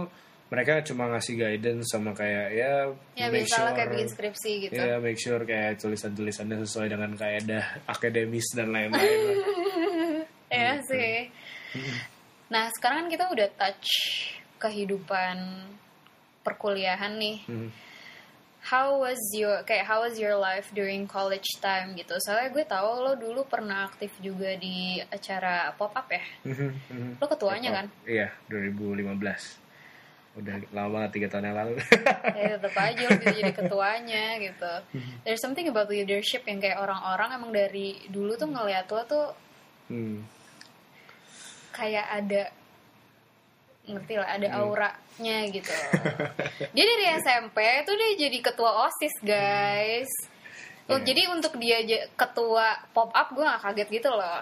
mereka 0.46 0.86
cuma 0.86 1.10
ngasih 1.10 1.34
guidance 1.36 1.90
sama 1.90 2.14
kayak 2.14 2.54
ya 2.54 2.94
Ya 3.18 3.26
make 3.28 3.50
biasalah 3.50 3.74
kayak 3.74 3.82
sure- 3.82 3.94
bikin 3.98 4.08
skripsi 4.08 4.52
gitu. 4.62 4.78
ya 4.78 4.96
make 5.00 5.18
sure 5.18 5.42
kayak 5.42 5.82
tulisan-tulisannya 5.82 6.62
sesuai 6.62 6.88
dengan 6.88 7.12
kaedah 7.12 7.66
akademis 7.88 8.46
dan 8.54 8.70
lain-lain. 8.70 9.42
Iya 10.48 10.78
sih. 10.86 12.14
Nah 12.50 12.70
sekarang 12.74 13.06
kan 13.06 13.10
kita 13.10 13.26
udah 13.32 13.48
touch 13.58 13.90
kehidupan 14.62 15.38
perkuliahan 16.46 17.18
nih. 17.18 17.38
Hmm. 17.50 17.70
How 18.66 18.98
was 18.98 19.22
your 19.30 19.62
kayak 19.62 19.86
how 19.86 20.02
was 20.02 20.18
your 20.18 20.34
life 20.34 20.74
during 20.74 21.06
college 21.06 21.46
time 21.62 21.94
gitu? 21.94 22.18
Soalnya 22.18 22.50
gue 22.50 22.66
tahu 22.66 22.90
lo 23.06 23.14
dulu 23.14 23.46
pernah 23.46 23.86
aktif 23.86 24.10
juga 24.18 24.58
di 24.58 24.98
acara 25.06 25.70
pop 25.78 25.94
up 25.94 26.10
ya. 26.10 26.26
Mhm, 26.50 26.70
mhm. 26.90 27.12
Lo 27.22 27.26
ketuanya 27.30 27.70
kan? 27.82 27.86
Iya, 28.10 28.34
2015. 28.50 29.62
Udah 30.36 30.58
lama 30.74 30.90
banget 31.00 31.12
tiga 31.14 31.28
tahun 31.30 31.54
yang 31.54 31.58
lalu. 31.62 31.74
ya 32.42 32.58
tetap 32.58 32.74
aja 32.74 33.02
lo 33.06 33.12
bisa 33.22 33.34
jadi 33.38 33.54
ketuanya 33.54 34.26
gitu. 34.42 34.74
There's 35.30 35.42
something 35.46 35.70
about 35.70 35.86
leadership 35.86 36.42
yang 36.50 36.58
kayak 36.58 36.82
orang-orang 36.82 37.38
emang 37.38 37.52
dari 37.54 38.02
dulu 38.10 38.34
tuh 38.34 38.50
ngeliat 38.50 38.90
lo 38.90 39.02
tuh 39.06 39.28
hmm. 39.94 40.18
Kayak 41.76 42.08
ada 42.08 42.44
ngerti 43.86 44.14
lah 44.16 44.30
ada 44.32 44.48
auranya 44.58 45.38
gitu 45.52 45.70
dia 46.76 46.84
dari 46.88 47.06
SMP 47.20 47.58
tuh 47.84 47.94
dia 47.94 48.10
jadi 48.18 48.38
ketua 48.42 48.88
osis 48.88 49.16
guys 49.22 50.10
Oh, 50.86 51.02
Iya. 51.02 51.06
jadi 51.10 51.22
untuk 51.34 51.58
dia 51.58 51.82
ketua 52.14 52.78
pop 52.94 53.10
up 53.10 53.34
gue 53.34 53.42
gak 53.42 53.58
kaget 53.60 53.90
gitu 53.92 54.10
loh 54.10 54.42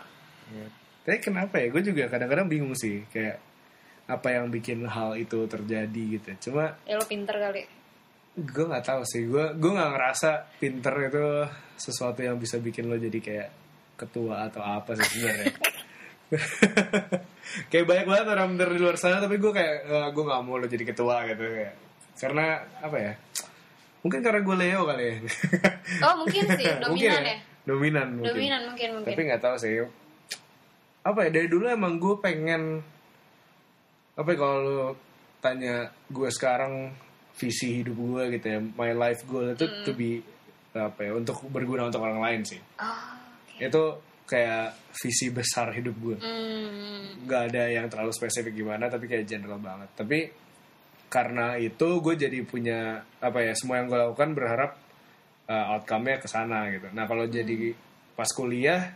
Ya. 0.52 0.68
Tapi 1.04 1.18
kenapa 1.24 1.56
ya? 1.56 1.72
Gue 1.72 1.80
juga 1.80 2.04
kadang-kadang 2.08 2.52
bingung 2.52 2.76
sih 2.76 3.08
kayak 3.10 3.40
apa 4.06 4.28
yang 4.28 4.52
bikin 4.52 4.84
hal 4.84 5.16
itu 5.16 5.48
terjadi 5.48 6.04
gitu. 6.20 6.52
Cuma 6.52 6.76
ya 6.84 7.00
lo 7.00 7.08
pinter 7.08 7.32
kali 7.40 7.64
gue 8.36 8.66
nggak 8.68 8.84
tahu 8.84 9.02
sih. 9.08 9.24
Gue 9.24 9.56
gue 9.56 9.72
nggak 9.72 9.92
ngerasa 9.96 10.30
pinter 10.60 10.94
itu 11.08 11.24
sesuatu 11.80 12.20
yang 12.20 12.36
bisa 12.36 12.60
bikin 12.60 12.92
lo 12.92 13.00
jadi 13.00 13.20
kayak 13.24 13.50
ketua 13.96 14.52
atau 14.52 14.60
apa 14.60 15.00
sih 15.00 15.08
sebenarnya. 15.16 15.56
kayak 17.72 17.86
banyak 17.86 18.06
banget 18.06 18.26
orang 18.28 18.50
di 18.56 18.80
luar 18.80 18.98
sana 18.98 19.20
tapi 19.20 19.38
gue 19.38 19.52
kayak 19.52 19.76
"Eh, 19.86 20.08
gue 20.10 20.24
nggak 20.24 20.42
mau 20.42 20.58
lo 20.58 20.66
jadi 20.66 20.86
ketua 20.86 21.28
gitu 21.28 21.44
kayak. 21.44 21.74
Karena 22.14 22.46
apa 22.80 22.98
ya 22.98 23.14
mungkin 24.00 24.20
karena 24.20 24.42
gue 24.42 24.56
Leo 24.58 24.82
kali 24.84 25.04
ya. 25.04 25.16
Oh 26.06 26.14
mungkin 26.20 26.44
sih 26.56 26.66
Mungkin 26.68 27.10
dominan 27.10 27.24
ya? 27.24 27.38
dominan 27.64 28.08
mungkin. 28.14 28.32
Dominan 28.36 28.62
mungkin 28.68 28.90
mungkin. 29.00 29.12
Tapi 29.14 29.22
nggak 29.24 29.42
tahu 29.42 29.56
sih. 29.58 29.72
Apa 31.04 31.20
ya 31.26 31.30
dari 31.32 31.48
dulu 31.48 31.66
emang 31.68 32.00
gue 32.00 32.16
pengen 32.20 32.80
apa 34.14 34.30
ya 34.30 34.38
kalau 34.38 34.58
lo 34.62 34.80
tanya 35.40 35.76
gue 36.08 36.30
sekarang 36.30 36.94
visi 37.34 37.82
hidup 37.82 37.98
gue 37.98 38.38
gitu 38.38 38.46
ya 38.48 38.60
my 38.62 38.94
life 38.94 39.26
goal 39.26 39.50
itu 39.50 39.66
Hmm. 39.66 39.84
to 39.84 39.92
be 39.92 40.22
apa 40.72 41.00
ya 41.02 41.12
untuk 41.14 41.42
berguna 41.50 41.86
untuk 41.86 42.02
orang 42.02 42.18
lain 42.20 42.42
sih. 42.46 42.62
Oh, 42.78 42.88
oke. 42.88 43.62
itu 43.62 43.84
kayak 44.24 44.76
visi 44.96 45.28
besar 45.30 45.72
hidup 45.76 45.96
gue. 46.00 46.18
Nggak 47.24 47.42
ada 47.52 47.64
yang 47.70 47.88
terlalu 47.92 48.12
spesifik 48.16 48.56
gimana 48.56 48.88
tapi 48.88 49.08
kayak 49.08 49.28
general 49.28 49.60
banget. 49.60 49.90
Tapi 49.96 50.20
karena 51.12 51.60
itu 51.62 52.02
gue 52.02 52.16
jadi 52.18 52.40
punya 52.42 53.06
apa 53.22 53.40
ya 53.46 53.54
semua 53.54 53.78
yang 53.84 53.88
gue 53.92 54.00
lakukan 54.02 54.34
berharap 54.34 54.72
uh, 55.46 55.78
outcome-nya 55.78 56.18
ke 56.18 56.28
sana 56.28 56.72
gitu. 56.74 56.90
Nah 56.90 57.06
kalau 57.06 57.30
jadi 57.30 57.76
pas 58.18 58.30
kuliah 58.34 58.94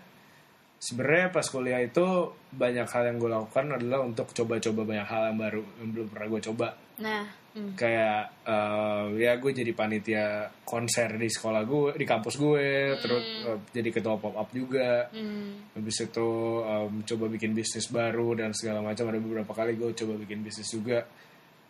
sebenarnya 0.78 1.34
pas 1.34 1.46
kuliah 1.50 1.82
itu 1.82 2.06
banyak 2.54 2.86
hal 2.86 3.04
yang 3.10 3.18
gue 3.18 3.30
lakukan 3.30 3.66
adalah 3.82 4.06
untuk 4.06 4.30
coba-coba 4.34 4.82
banyak 4.86 5.08
hal 5.10 5.22
yang 5.34 5.38
baru 5.38 5.64
yang 5.82 5.90
belum 5.94 6.08
pernah 6.14 6.28
gue 6.30 6.42
coba 6.54 6.68
nah 6.98 7.30
hmm. 7.54 7.78
kayak 7.78 8.42
uh, 8.42 9.14
ya 9.14 9.38
gue 9.38 9.52
jadi 9.54 9.72
panitia 9.78 10.50
konser 10.66 11.14
di 11.14 11.30
sekolah 11.30 11.62
gue 11.62 11.94
di 11.94 12.06
kampus 12.10 12.42
gue 12.42 12.98
terus 12.98 13.26
uh, 13.46 13.58
jadi 13.70 13.90
ketua 13.94 14.18
pop 14.18 14.34
up 14.34 14.50
juga. 14.50 15.06
Hmm. 15.14 15.74
habis 15.78 15.98
itu 16.02 16.30
um, 16.66 17.06
coba 17.06 17.26
bikin 17.30 17.54
bisnis 17.54 17.90
baru 17.94 18.34
dan 18.34 18.54
segala 18.58 18.82
macam. 18.82 19.10
Ada 19.14 19.20
beberapa 19.22 19.54
kali 19.54 19.78
gue 19.78 19.94
coba 19.94 20.14
bikin 20.18 20.42
bisnis 20.42 20.70
juga. 20.74 21.06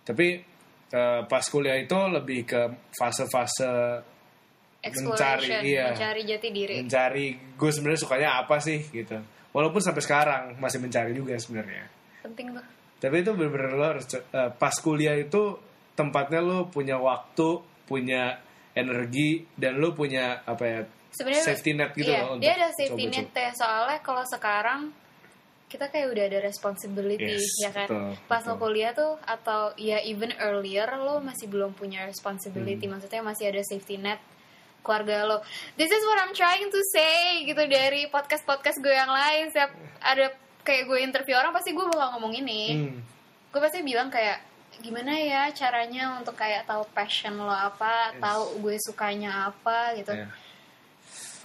Tapi 0.08 0.28
uh, 0.96 1.22
pas 1.28 1.44
kuliah 1.52 1.76
itu 1.76 1.98
lebih 2.08 2.48
ke 2.48 2.62
fase-fase 2.96 4.04
mencari 4.88 5.52
iya. 5.68 5.92
mencari 5.92 6.22
jati 6.24 6.48
diri. 6.56 6.76
Mencari 6.80 7.28
gue 7.60 7.70
sebenarnya 7.72 8.00
sukanya 8.00 8.30
apa 8.40 8.64
sih 8.64 8.80
gitu. 8.96 9.20
Walaupun 9.52 9.84
sampai 9.84 10.04
sekarang 10.04 10.44
masih 10.64 10.80
mencari 10.80 11.12
juga 11.12 11.36
sebenarnya. 11.36 11.92
Penting 12.24 12.56
tuh 12.56 12.77
tapi 12.98 13.22
itu 13.22 13.32
bener-bener 13.34 13.74
lo 13.78 13.86
harus 13.98 14.06
uh, 14.10 14.50
pas 14.58 14.74
kuliah 14.82 15.14
itu 15.14 15.58
tempatnya 15.94 16.42
lo 16.42 16.70
punya 16.70 16.98
waktu 16.98 17.62
punya 17.86 18.42
energi 18.74 19.46
dan 19.58 19.78
lo 19.82 19.94
punya 19.94 20.42
apa 20.46 20.64
ya 20.66 20.80
sebenarnya 21.14 21.46
safety 21.46 21.72
net 21.74 21.92
gitu 21.98 22.12
iya, 22.14 22.22
loh 22.26 22.38
dia 22.38 22.54
ada 22.54 22.70
safety 22.74 23.06
coba-coba. 23.10 23.18
net 23.18 23.30
ya 23.34 23.52
soalnya 23.58 24.00
kalau 24.06 24.24
sekarang 24.28 24.82
kita 25.68 25.92
kayak 25.92 26.08
udah 26.16 26.24
ada 26.32 26.40
responsibility 26.48 27.28
Yes, 27.44 27.60
ya 27.60 27.72
kan 27.76 27.88
betul, 27.92 28.12
pas 28.32 28.40
betul. 28.40 28.56
lo 28.56 28.62
kuliah 28.62 28.92
tuh 28.96 29.14
atau 29.28 29.76
ya 29.76 30.00
even 30.00 30.32
earlier 30.40 30.88
lo 30.96 31.20
masih 31.20 31.52
belum 31.52 31.76
punya 31.76 32.08
responsibility 32.08 32.88
Hmm. 32.88 32.96
maksudnya 32.96 33.20
masih 33.20 33.52
ada 33.52 33.62
safety 33.68 34.00
net 34.00 34.22
keluarga 34.80 35.28
lo 35.28 35.38
this 35.76 35.92
is 35.92 36.02
what 36.08 36.24
I'm 36.24 36.32
trying 36.32 36.72
to 36.72 36.82
say 36.96 37.44
gitu 37.44 37.60
dari 37.68 38.08
podcast 38.08 38.48
podcast 38.48 38.80
gue 38.80 38.94
yang 38.96 39.12
lain 39.12 39.52
setiap 39.52 39.76
ada 40.00 40.32
kayak 40.68 40.84
gue 40.86 41.00
interview 41.00 41.34
orang 41.34 41.56
pasti 41.56 41.72
gue 41.72 41.86
bakal 41.88 42.20
ngomong 42.20 42.36
ini. 42.36 42.62
Hmm. 42.76 43.00
gue 43.48 43.62
pasti 43.64 43.80
bilang 43.82 44.12
kayak 44.12 44.44
gimana 44.78 45.16
ya 45.16 45.48
caranya 45.50 46.20
untuk 46.20 46.36
kayak 46.36 46.68
tahu 46.68 46.84
passion 46.92 47.40
lo 47.40 47.50
apa 47.50 48.12
Yes. 48.12 48.20
tahu 48.20 48.42
gue 48.62 48.76
sukanya 48.78 49.32
apa 49.48 49.96
gitu. 49.96 50.12
Ya, 50.12 50.28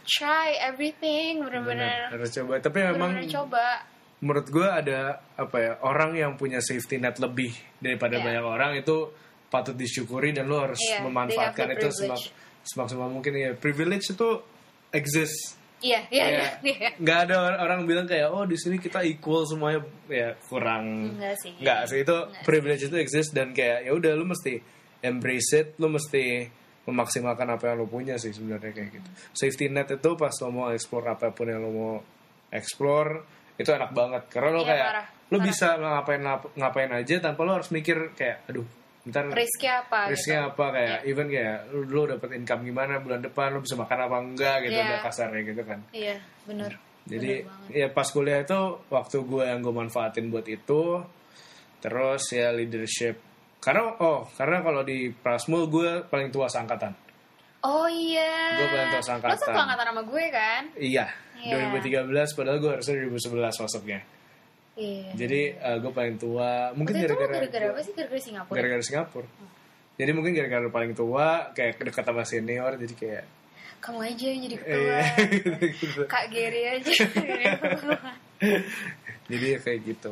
try 0.04 0.58
everything 0.60 1.40
bener, 1.40 1.62
bener-bener 1.62 2.10
harus 2.10 2.30
coba. 2.34 2.52
Tapi 2.58 2.78
memang 2.82 3.14
bener-bener 3.14 3.30
coba. 3.30 3.66
menurut 4.18 4.46
gue 4.46 4.68
ada 4.68 5.00
apa 5.34 5.56
ya 5.58 5.72
orang 5.80 6.14
yang 6.14 6.32
punya 6.34 6.58
safety 6.58 6.98
net 6.98 7.18
lebih 7.18 7.50
daripada 7.78 8.18
Iya. 8.18 8.24
banyak 8.24 8.44
orang 8.44 8.72
itu 8.76 9.10
patut 9.48 9.74
disyukuri 9.74 10.30
dan 10.30 10.46
lo 10.46 10.62
harus 10.62 10.78
Iya, 10.78 11.02
memanfaatkan 11.02 11.74
itu 11.74 11.88
semak, 11.90 12.20
semaksimal 12.62 13.08
mungkin. 13.08 13.32
Ya 13.34 13.50
privilege 13.52 14.10
itu 14.10 14.28
exist 14.90 15.58
iya 15.82 16.00
iya 16.08 16.24
Kayak 16.24 16.40
iya 16.62 16.74
iya. 16.78 16.90
nggak 16.96 17.18
ada 17.20 17.34
or- 17.36 17.60
orang 17.60 17.80
bilang 17.84 18.06
kayak 18.06 18.28
oh 18.28 18.42
di 18.42 18.54
sini 18.54 18.78
kita 18.78 19.02
equal 19.02 19.42
semuanya. 19.42 19.82
Ya 20.06 20.32
kurang. 20.46 21.12
Enggak 21.12 21.36
sih. 21.38 21.52
Nggak 21.58 21.80
sih 21.86 21.98
itu 22.00 22.16
Nggak 22.16 22.42
privilege 22.42 22.82
itu 22.86 22.96
exist 22.96 23.30
dan 23.30 23.50
kayak 23.50 23.84
ya 23.84 23.92
udah 23.92 24.12
lu 24.14 24.24
mesti 24.24 24.62
embrace 25.00 25.50
it 25.52 25.68
lu 25.76 25.88
mesti 25.88 26.46
memaksimalkan 26.82 27.46
apa 27.48 27.64
yang 27.68 27.76
lu 27.78 27.86
punya 27.86 28.14
sih 28.16 28.30
sebenarnya 28.30 28.70
kayak 28.70 28.90
gitu. 28.92 29.08
Safety 29.32 29.66
net 29.66 29.86
itu 29.88 30.10
pas 30.14 30.32
lo 30.32 30.48
mau 30.48 30.66
explore 30.68 31.06
apa 31.08 31.30
pun 31.30 31.46
yang 31.46 31.58
lo 31.58 31.70
mau 31.70 31.94
explore 32.48 33.10
itu 33.54 33.68
enak 33.68 33.90
banget. 33.90 34.22
Karena 34.28 34.48
lo 34.50 34.62
Iya, 34.62 34.68
kayak 34.68 34.86
parah, 34.86 35.06
lo 35.28 35.36
parah. 35.36 35.44
bisa 35.44 35.66
ngapain 35.74 36.22
ngapain 36.54 36.90
aja 36.92 37.14
tanpa 37.18 37.40
lo 37.42 37.52
harus 37.54 37.70
mikir 37.70 38.14
kayak 38.14 38.46
aduh 38.46 38.66
ntar 39.02 39.26
risknya 39.34 39.82
apa 39.82 40.06
risknya 40.08 40.46
gitu. 40.46 40.50
apa 40.54 40.64
kayak 40.70 40.98
even 41.10 41.26
kayak 41.26 41.58
lu, 41.74 41.82
lu 41.84 42.02
dapet 42.06 42.38
income 42.38 42.62
gimana 42.62 43.02
bulan 43.02 43.18
depan 43.18 43.50
lu 43.50 43.58
bisa 43.58 43.74
makan 43.74 43.98
apa 44.06 44.16
enggak 44.22 44.56
gitu 44.62 44.78
Iya. 44.78 44.86
udah 44.86 45.00
kasarnya 45.02 45.40
gitu 45.42 45.62
kan. 45.66 45.78
Iya 45.90 46.16
bener. 46.46 46.72
Jadi 47.02 47.32
Bener 47.42 47.74
ya 47.74 47.86
pas 47.90 48.06
kuliah 48.06 48.38
itu 48.40 48.60
waktu 48.86 49.16
gue 49.26 49.42
yang 49.42 49.58
gue 49.58 49.74
manfaatin 49.74 50.30
buat 50.30 50.46
itu 50.46 51.02
terus 51.82 52.22
ya 52.30 52.54
leadership. 52.54 53.18
Karena 53.58 53.90
oh 53.98 54.30
karena 54.38 54.62
kalau 54.62 54.82
di 54.82 55.10
Prasmul 55.10 55.66
gue 55.66 56.06
paling 56.06 56.30
tua 56.30 56.46
seangkatan. 56.46 56.94
Oh 57.62 57.90
iya. 57.90 58.54
Gue 58.54 58.66
paling 58.70 58.88
tua 58.90 59.02
lo 59.02 59.06
seangkatan. 59.06 59.38
satu 59.38 59.58
angkatan 59.58 59.86
sama 59.90 60.02
gue 60.06 60.24
kan? 60.30 60.62
Iya 60.78 61.06
Iya. 61.42 61.58
2013 61.74 62.38
padahal 62.38 62.58
gue 62.62 62.70
harusnya 62.70 62.94
2011 63.02 63.66
masuknya 63.66 63.98
iya. 64.74 65.12
Jadi 65.12 65.40
gue 65.54 65.92
paling 65.92 66.16
tua 66.16 66.72
mungkin 66.72 66.94
gara-gara 66.96 67.28
gara-gara 67.38 67.66
apa 67.70 67.80
sih? 67.80 67.92
Gara-gara 67.92 68.20
Singapura? 68.20 68.56
Gara-gara 68.56 68.82
Singapura. 68.82 69.28
Jadi 69.92 70.10
mungkin 70.10 70.32
gara-gara 70.32 70.68
paling 70.68 70.92
tua 70.92 71.52
kayak 71.52 71.78
dekat 71.78 72.02
sama 72.02 72.24
senior 72.24 72.72
jadi 72.76 72.94
kayak 72.94 73.24
kamu 73.78 73.98
aja 74.00 74.24
yang 74.24 74.40
jadi 74.42 74.56
ketua. 74.56 74.78
Iya, 74.78 75.02
gitu. 75.74 76.00
kak 76.14 76.24
Gary 76.30 76.62
aja. 76.70 76.92
Jadi 79.26 79.46
ya 79.48 79.58
kayak 79.58 79.80
gitu. 79.84 80.10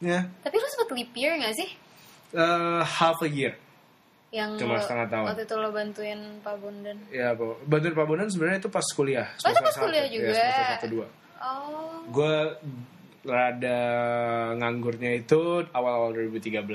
Ya. 0.00 0.28
Tapi 0.40 0.54
lo 0.54 0.66
sempet 0.66 0.88
leap 0.92 1.12
year 1.14 1.32
gak 1.36 1.54
sih? 1.54 1.68
Eh, 2.32 2.80
half 2.82 3.20
a 3.20 3.28
year. 3.28 3.54
Yang 4.32 4.64
Cuma 4.64 4.76
lo- 4.76 4.82
setengah 4.82 5.06
tahun. 5.08 5.24
waktu 5.28 5.42
itu 5.44 5.54
lo 5.54 5.68
bantuin 5.70 6.20
Pak 6.40 6.56
Bondan 6.56 6.96
ya 7.12 7.36
Pak. 7.36 7.68
bantuin 7.68 7.92
Pak 7.92 8.06
Bondan 8.08 8.28
sebenarnya 8.28 8.58
itu 8.58 8.70
pas 8.72 8.86
kuliah. 8.90 9.28
Oh, 9.28 9.48
itu 9.48 9.60
pas 9.60 9.68
satu. 9.70 9.84
kuliah 9.84 10.04
Ya, 10.04 10.10
juga. 10.10 10.32
semester 10.32 10.64
satu 10.72 10.86
dua. 10.88 11.06
Oh. 11.36 12.00
Gue 12.08 12.34
rada 13.22 13.78
nganggurnya 14.56 15.10
itu 15.16 15.40
awal-awal 15.70 16.10
2013 16.12 16.66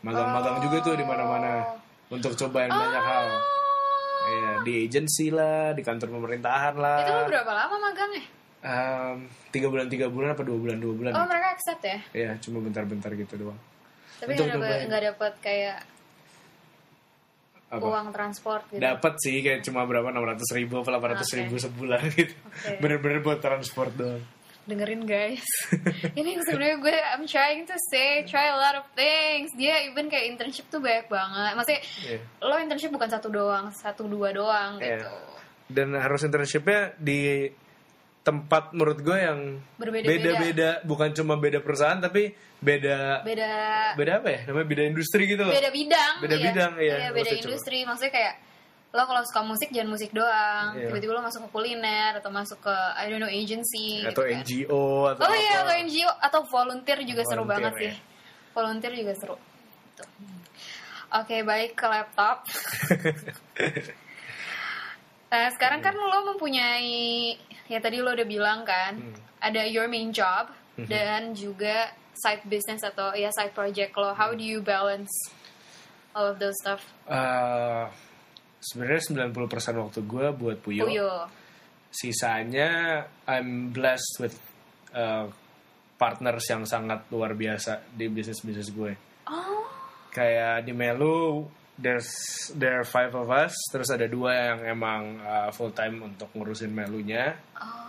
magang-magang 0.00 0.56
juga 0.60 0.76
tuh 0.82 0.94
di 0.94 1.04
mana-mana 1.04 1.76
untuk 2.08 2.32
cobain 2.34 2.68
banyak 2.68 3.04
hal 3.04 3.26
Oh. 4.20 4.28
Iya, 4.28 4.52
di 4.62 4.72
agency 4.84 5.32
lah, 5.32 5.72
di 5.72 5.80
kantor 5.80 6.12
pemerintahan 6.12 6.76
lah. 6.76 7.00
itu 7.02 7.32
berapa 7.32 7.50
lama 7.50 7.76
magangnya 7.80 8.22
Um, 8.60 9.24
tiga 9.48 9.72
bulan 9.72 9.88
tiga 9.88 10.12
bulan 10.12 10.36
apa 10.36 10.44
dua 10.44 10.60
bulan 10.60 10.76
dua 10.76 10.92
bulan 10.92 11.12
Oh 11.16 11.24
gitu. 11.24 11.32
mereka 11.32 11.48
accept 11.50 11.80
ya? 11.80 11.98
ya 12.12 12.30
cuma 12.36 12.60
bentar-bentar 12.60 13.08
gitu 13.16 13.40
doang 13.40 13.56
Tapi 14.20 14.36
nggak 14.36 15.02
dapet 15.08 15.32
kayak 15.40 15.80
apa 17.70 17.80
uang 17.80 18.12
transport 18.12 18.68
gitu. 18.68 18.84
dapat 18.84 19.14
sih 19.16 19.40
kayak 19.40 19.64
cuma 19.64 19.88
berapa 19.88 20.12
enam 20.12 20.26
ratus 20.26 20.44
ribu 20.52 20.84
apa 20.84 20.92
delapan 20.92 21.08
ratus 21.16 21.30
ribu 21.32 21.54
sebulan 21.56 22.00
gitu 22.12 22.36
Oke. 22.36 22.76
bener-bener 22.84 23.24
buat 23.24 23.40
transport 23.40 23.96
doang 23.96 24.20
Dengerin 24.64 25.02
guys. 25.02 25.42
Ini 26.20 26.40
sebenarnya 26.44 26.76
gue 26.78 26.96
I'm 27.16 27.24
trying 27.24 27.64
to 27.64 27.76
say 27.88 28.22
try 28.24 28.52
a 28.52 28.56
lot 28.56 28.76
of 28.76 28.86
things. 28.92 29.50
Dia 29.54 29.88
even 29.88 30.06
kayak 30.06 30.36
internship 30.36 30.68
tuh 30.68 30.78
banyak 30.78 31.08
banget. 31.08 31.52
Maksudnya 31.54 31.80
Iya. 32.06 32.18
lo 32.40 32.54
internship 32.56 32.90
bukan 32.90 33.08
satu 33.08 33.28
doang, 33.28 33.72
satu 33.72 34.04
dua 34.04 34.30
doang 34.30 34.78
Iya. 34.78 35.00
gitu. 35.00 35.10
dan 35.70 35.94
harus 35.94 36.26
internshipnya 36.26 36.98
di 36.98 37.46
tempat 38.20 38.74
menurut 38.74 39.00
gue 39.00 39.16
yang 39.16 39.38
beda-beda 39.78 40.82
bukan 40.82 41.14
cuma 41.14 41.38
beda 41.38 41.62
perusahaan 41.62 41.96
tapi 41.96 42.34
beda 42.58 43.22
Beda 43.22 43.52
beda 43.94 44.12
apa 44.18 44.28
ya 44.28 44.40
namanya 44.44 44.66
beda 44.66 44.82
industri 44.84 45.24
gitu 45.24 45.46
loh 45.46 45.54
beda 45.54 45.70
bidang. 45.70 46.14
Beda 46.20 46.36
bidang, 46.36 46.72
iya, 46.76 47.14
beda 47.14 47.32
industri. 47.32 47.86
Maksudnya 47.86 48.12
kayak 48.12 48.34
lo 48.90 49.02
kalau 49.06 49.22
suka 49.22 49.40
musik 49.42 49.70
jangan 49.70 49.90
musik 49.90 50.10
doang. 50.10 50.74
Iya. 50.74 50.90
Tiba-tiba 50.90 51.12
lo 51.14 51.22
masuk 51.22 51.46
ke 51.46 51.50
kuliner 51.50 52.18
atau 52.18 52.26
masuk 52.28 52.58
ke 52.58 52.74
I 52.98 53.06
don't 53.06 53.18
know 53.18 53.30
agency 53.30 54.02
atau 54.02 54.26
gitu 54.26 54.34
kan. 54.34 54.42
NGO 54.42 54.84
atau 55.14 55.22
Oh 55.24 55.34
iya, 55.34 55.54
atau 55.62 55.74
NGO 55.78 56.10
atau 56.18 56.40
volunteer 56.44 56.98
juga 57.02 57.22
seru 57.22 57.42
Volunteer, 57.42 57.70
banget 57.70 57.72
ya. 57.72 57.78
sih. 57.78 57.94
Volunteer 58.50 58.92
juga 58.98 59.12
seru. 59.14 59.36
Gitu. 59.38 60.04
Oke, 61.10 61.36
baik 61.42 61.74
ke 61.74 61.86
laptop. 61.86 62.36
Nah, 65.30 65.46
sekarang 65.54 65.80
kan 65.80 65.94
lo 65.94 66.34
mempunyai 66.34 67.34
ya 67.66 67.78
tadi 67.78 67.98
lo 67.98 68.10
udah 68.10 68.26
bilang 68.26 68.66
kan, 68.66 68.98
Hmm. 68.98 69.14
ada 69.38 69.62
your 69.66 69.86
main 69.86 70.10
job 70.10 70.50
dan 70.76 71.30
juga 71.32 71.90
side 72.14 72.42
business 72.44 72.82
atau 72.82 73.14
ya 73.14 73.30
side 73.30 73.54
project 73.54 73.94
lo. 73.94 74.10
How 74.12 74.34
do 74.34 74.42
you 74.42 74.58
balance 74.60 75.10
all 76.12 76.26
of 76.26 76.42
those 76.42 76.58
stuff? 76.58 76.82
Eh, 77.06 77.84
sebenarnya 78.60 79.32
90% 79.32 79.82
waktu 79.82 80.00
gue 80.04 80.26
buat 80.36 80.56
Puyo. 80.60 80.84
Puyo. 80.84 81.10
Sisanya 81.90 83.02
I'm 83.26 83.74
blessed 83.74 84.14
with 84.22 84.36
uh, 84.94 85.26
partners 85.98 86.46
yang 86.46 86.62
sangat 86.62 87.10
luar 87.10 87.34
biasa 87.34 87.82
di 87.90 88.06
bisnis-bisnis 88.06 88.70
gue. 88.70 88.92
Oh, 89.26 89.66
Kayak 90.14 90.64
di 90.64 90.72
Melu 90.72 91.44
there's 91.80 92.08
there 92.54 92.78
are 92.78 92.86
five 92.86 93.16
of 93.16 93.32
us, 93.32 93.56
terus 93.72 93.88
ada 93.88 94.04
dua 94.04 94.54
yang 94.54 94.76
emang 94.78 95.02
uh, 95.18 95.48
full 95.50 95.72
time 95.72 96.04
untuk 96.12 96.28
ngurusin 96.36 96.70
Melunya. 96.70 97.34
oh, 97.58 97.88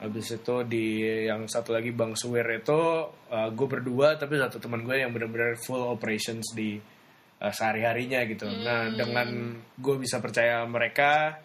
Habis 0.00 0.40
itu 0.40 0.54
di 0.64 1.04
yang 1.28 1.44
satu 1.44 1.76
lagi 1.76 1.92
Bang 1.92 2.16
Suwir 2.16 2.46
itu 2.54 2.80
uh, 3.10 3.48
gue 3.52 3.66
berdua 3.68 4.16
tapi 4.16 4.40
satu 4.40 4.56
teman 4.56 4.80
gue 4.86 4.96
yang 4.96 5.12
benar-benar 5.12 5.60
full 5.60 5.84
operations 5.84 6.56
di 6.56 6.80
uh, 7.40 7.52
sehari-harinya 7.52 8.20
gitu. 8.28 8.46
Nah, 8.46 8.92
dengan 8.92 9.56
gue 9.80 9.96
bisa 9.96 10.20
percaya 10.20 10.62
mereka 10.68 11.40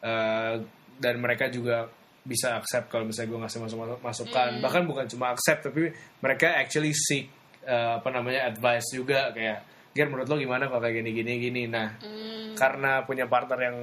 uh, 0.00 0.54
dan 0.96 1.14
mereka 1.18 1.50
juga 1.50 1.90
bisa 2.20 2.54
accept 2.56 2.92
kalau 2.92 3.08
misalnya 3.08 3.34
gue 3.34 3.40
ngasih 3.44 3.60
masuk 3.66 3.78
masukan. 4.00 4.50
Bahkan 4.62 4.82
bukan 4.86 5.06
cuma 5.10 5.34
accept 5.34 5.68
tapi 5.68 5.90
mereka 6.22 6.56
actually 6.56 6.94
seek 6.94 7.28
uh, 7.66 7.98
apa 7.98 8.08
namanya 8.14 8.48
advice 8.48 8.94
juga 8.94 9.34
kayak 9.34 9.68
Ger 9.90 10.06
menurut 10.06 10.30
lo 10.30 10.38
gimana 10.38 10.70
kalau 10.70 10.86
kayak 10.86 11.02
gini 11.02 11.10
gini 11.10 11.32
gini. 11.42 11.62
Nah, 11.66 11.98
hmm, 11.98 12.54
karena 12.54 13.02
punya 13.02 13.26
partner 13.26 13.58
yang 13.58 13.78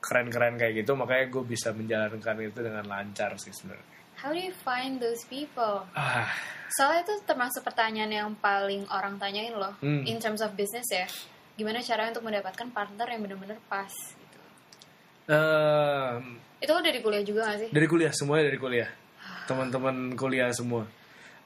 keren-keren 0.00 0.56
kayak 0.56 0.80
gitu 0.80 0.96
makanya 0.96 1.28
gue 1.28 1.44
bisa 1.44 1.76
menjalankan 1.76 2.36
itu 2.40 2.60
dengan 2.64 2.88
lancar 2.88 3.36
sih 3.36 3.52
sebenarnya 3.52 3.99
how 4.20 4.30
do 4.30 4.38
you 4.38 4.52
find 4.58 4.98
those 4.98 5.24
people? 5.24 5.84
ah 5.92 6.28
Soalnya 6.70 7.02
itu 7.02 7.14
termasuk 7.24 7.60
pertanyaan 7.60 8.08
yang 8.08 8.30
paling 8.36 8.86
orang 8.88 9.16
tanyain 9.16 9.50
loh, 9.52 9.74
Hmm. 9.78 10.04
in 10.04 10.16
terms 10.16 10.38
of 10.38 10.54
business 10.54 10.86
ya. 10.88 11.06
Gimana 11.54 11.80
caranya 11.80 12.14
untuk 12.14 12.24
mendapatkan 12.24 12.70
partner 12.70 13.06
yang 13.06 13.20
benar-benar 13.20 13.58
pas? 13.66 13.90
Gitu. 13.90 14.38
Ehm, 15.26 16.38
Itu 16.58 16.70
lo 16.70 16.80
dari 16.80 17.00
kuliah 17.00 17.22
juga 17.22 17.40
gak 17.46 17.58
sih? 17.58 17.68
dari 17.70 17.86
kuliah 17.86 18.12
semuanya 18.12 18.44
dari 18.46 18.58
kuliah 18.58 18.90
teman-teman 19.46 20.14
kuliah 20.14 20.50
semua 20.50 20.86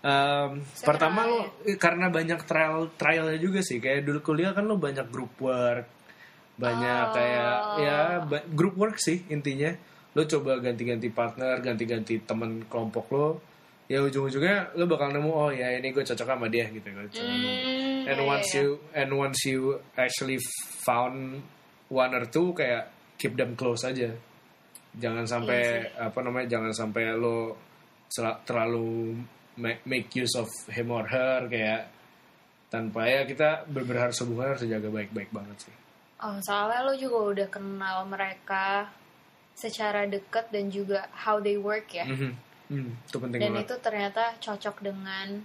Ehm, 0.00 0.60
pertama 0.78 1.24
lo 1.24 1.48
karena 1.78 2.12
banyak 2.12 2.44
trial 2.44 2.92
trialnya 2.92 3.40
juga 3.40 3.64
sih 3.64 3.80
kayak 3.80 4.04
dulu 4.04 4.20
kuliah 4.22 4.52
kan 4.52 4.68
lo 4.68 4.76
banyak 4.76 5.08
group 5.08 5.32
work 5.38 5.88
banyak 6.54 7.04
Oh. 7.08 7.14
kayak 7.14 7.52
ya 7.80 7.98
ba- 8.22 8.44
group 8.46 8.76
work 8.76 8.96
sih 8.96 9.24
intinya 9.26 9.72
lo 10.14 10.22
coba 10.22 10.62
ganti-ganti 10.62 11.11
partner 11.11 11.59
ganti-ganti 11.59 12.22
temen 12.22 12.64
kelompok 12.70 13.07
lo 13.11 13.29
ya 13.85 14.00
ujung-ujungnya 14.00 14.72
lo 14.81 14.88
bakal 14.88 15.12
nemu 15.12 15.31
oh 15.31 15.50
ya 15.53 15.68
ini 15.77 15.92
gue 15.92 16.00
cocok 16.00 16.24
sama 16.24 16.48
dia 16.48 16.64
gitu 16.72 16.88
kan. 16.88 17.05
Hmm, 17.05 18.09
and 18.09 18.20
iya, 18.20 18.24
once 18.24 18.48
iya. 18.57 18.61
you 18.64 18.68
and 18.96 19.11
once 19.12 19.40
you 19.44 19.61
actually 20.00 20.40
found 20.81 21.44
one 21.92 22.12
or 22.16 22.24
two 22.24 22.57
kayak 22.57 22.88
keep 23.20 23.37
them 23.37 23.53
close 23.53 23.85
aja. 23.85 24.09
Jangan 24.94 25.27
sampai 25.27 25.90
Iya 25.90 26.09
apa 26.09 26.18
namanya 26.24 26.57
jangan 26.57 26.72
sampai 26.72 27.12
lo 27.12 27.59
terlalu 28.46 29.20
ma- 29.61 29.83
make 29.85 30.09
use 30.16 30.38
of 30.38 30.48
him 30.70 30.88
or 30.88 31.05
her 31.05 31.44
kayak 31.50 31.90
tanpa 32.72 33.05
ya 33.07 33.22
kita 33.29 33.68
benar 33.68 34.09
harus 34.09 34.16
hubungan 34.24 34.55
harus 34.55 34.64
jaga 34.64 34.88
baik-baik 34.88 35.29
banget 35.29 35.68
sih. 35.68 35.74
Oh, 36.24 36.40
soalnya 36.40 36.88
lo 36.88 36.94
juga 36.96 37.18
udah 37.37 37.48
kenal 37.53 38.09
mereka 38.09 38.88
secara 39.54 40.04
dekat 40.04 40.50
dan 40.50 40.68
juga 40.68 41.06
how 41.16 41.38
they 41.38 41.54
work 41.54 41.86
ya. 41.88 42.04
Mhm. 42.04 42.30
Hmm, 42.64 42.90
itu 42.98 43.16
penting 43.16 43.38
Dan 43.38 43.50
banget 43.52 43.64
itu 43.64 43.74
ternyata 43.78 44.22
cocok 44.38 44.76
dengan 44.80 45.36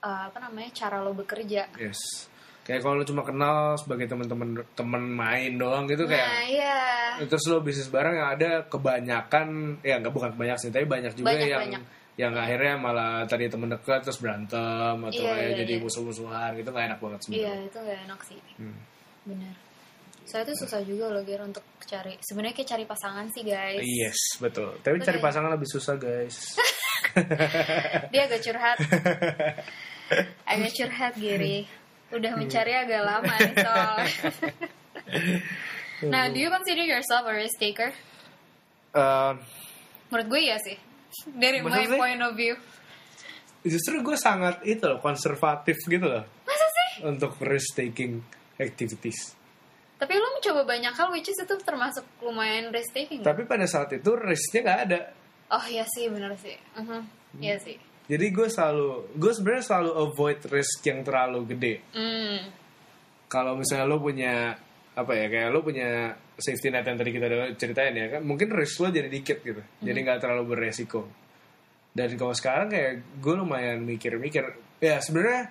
uh, 0.00 0.22
apa 0.26 0.38
namanya 0.40 0.70
cara 0.72 0.98
lo 0.98 1.12
bekerja. 1.12 1.68
yes 1.76 2.26
kayak 2.62 2.78
kalau 2.80 2.94
lo 2.94 3.04
cuma 3.04 3.20
kenal 3.20 3.74
sebagai 3.74 4.06
teman-teman 4.06 4.54
teman 4.72 5.02
main 5.04 5.50
doang 5.54 5.82
gitu 5.84 6.06
kayak 6.06 6.22
Nah, 6.24 6.42
iya. 6.44 6.78
terus 7.20 7.42
lo 7.46 7.58
bisnis 7.58 7.90
bareng 7.90 8.14
yang 8.14 8.30
ada 8.32 8.50
kebanyakan 8.64 9.46
ya 9.80 9.98
nggak 9.98 10.10
bukan 10.10 10.30
kebanyakan 10.32 10.60
sih 10.60 10.70
tapi 10.70 10.86
banyak 10.86 11.10
juga 11.12 11.26
Banyak, 11.28 11.48
yang 11.48 11.62
banyak. 11.68 11.82
yang 12.14 12.32
akhirnya 12.32 12.74
malah 12.76 13.26
tadi 13.26 13.50
temen 13.50 13.66
dekat 13.68 14.00
terus 14.00 14.16
berantem 14.16 14.94
atau 14.96 15.10
Iya, 15.20 15.32
kayak 15.32 15.48
iya, 15.48 15.58
jadi 15.58 15.74
iya. 15.74 15.82
musuh-musuhan 15.82 16.50
gitu 16.54 16.68
nggak 16.70 16.86
enak 16.86 16.98
banget 16.98 17.18
Iya, 17.18 17.26
sebenarnya 17.26 17.66
itu 17.66 17.78
gak 17.82 18.00
enak 18.06 18.20
sih. 18.22 18.38
Hmm. 18.56 18.78
Bener. 19.24 19.54
Saya 20.22 20.42
tuh 20.44 20.56
susah 20.56 20.80
juga 20.82 21.10
loh, 21.10 21.20
Ger, 21.22 21.42
untuk 21.42 21.60
cari. 21.82 22.14
Sebenarnya 22.18 22.54
kayak 22.54 22.70
cari 22.70 22.84
pasangan 22.86 23.26
sih, 23.28 23.42
guys. 23.42 23.82
yes 23.82 24.18
betul 24.38 24.78
tapi 24.80 24.96
cari 24.98 25.18
Betul 25.18 25.18
ya? 25.18 25.24
pasangan 25.24 25.50
lebih 25.52 25.68
susah 25.68 25.94
guys 25.96 26.36
Dia 28.12 28.22
agak 28.24 28.40
curhat. 28.40 28.78
agak 30.52 30.72
curhat, 30.72 31.12
Giri. 31.14 31.68
Udah 32.08 32.32
mencari 32.36 32.72
agak 32.72 33.02
lama 33.02 33.34
nih, 33.36 33.54
soal. 33.58 33.96
nah, 36.12 36.28
do 36.28 36.38
you 36.38 36.48
consider 36.48 36.84
yourself 36.84 37.24
a 37.24 37.34
risk 37.34 37.56
taker? 37.58 37.92
Eh, 38.92 39.32
Menurut 40.08 40.26
gue 40.28 40.40
iya 40.40 40.56
sih. 40.56 40.76
Dari 41.28 41.60
my 41.60 41.84
point 41.92 42.20
of 42.20 42.32
view. 42.32 42.56
justru 43.62 44.02
gue 44.02 44.18
sangat 44.18 44.58
itu 44.66 44.82
loh 44.82 44.98
konservatif 44.98 45.78
gitu 45.86 46.02
loh 46.02 46.26
Masa 46.42 46.66
sih? 46.66 47.06
untuk 47.06 47.38
risk 47.38 47.78
taking 47.78 48.18
activities 48.58 49.38
Tapi 50.02 50.18
lo 50.18 50.34
mencoba 50.34 50.66
banyak 50.66 50.90
hal, 50.90 51.14
which 51.14 51.30
is 51.30 51.38
itu 51.38 51.54
termasuk 51.62 52.02
lumayan 52.18 52.74
risk 52.74 52.90
taking. 52.90 53.22
tapi 53.22 53.46
pada 53.46 53.62
saat 53.64 53.86
itu 53.92 54.10
risknya 54.18 54.60
nggak 54.66 54.80
ada 54.90 55.00
Oh 55.52 55.62
iya 55.68 55.86
sih, 55.86 56.10
bener 56.10 56.34
sih. 56.34 56.58
Mhm. 56.74 57.00
Iya 57.38 57.56
sih. 57.56 57.78
jadi 58.10 58.26
gue 58.28 58.48
selalu 58.50 59.14
gue 59.14 59.30
sebenarnya 59.30 59.62
selalu 59.62 59.90
avoid 60.02 60.40
risk 60.50 60.82
yang 60.82 61.00
terlalu 61.00 61.46
gede 61.48 61.74
Hmm. 61.94 62.50
kalau 63.26 63.54
misalnya 63.54 63.86
lo 63.86 63.96
punya 63.96 64.58
apa 64.92 65.12
ya 65.14 65.26
kayak 65.30 65.48
lo 65.48 65.62
punya 65.62 66.10
safety 66.36 66.68
net 66.68 66.82
yang 66.82 66.98
tadi 66.98 67.10
kita 67.14 67.26
ceritain 67.54 67.94
ya 67.94 68.06
kan 68.10 68.26
mungkin 68.26 68.50
risk 68.50 68.82
lo 68.82 68.90
jadi 68.90 69.06
dikit 69.06 69.40
gitu 69.40 69.62
jadi 69.78 69.98
nggak 70.02 70.18
terlalu 70.18 70.44
beresiko 70.50 71.06
dan 71.94 72.10
kalau 72.12 72.34
sekarang 72.34 72.68
kayak 72.68 72.92
gue 73.16 73.34
lumayan 73.34 73.80
mikir-mikir 73.80 74.44
ya 74.78 74.98
sebenarnya 74.98 75.48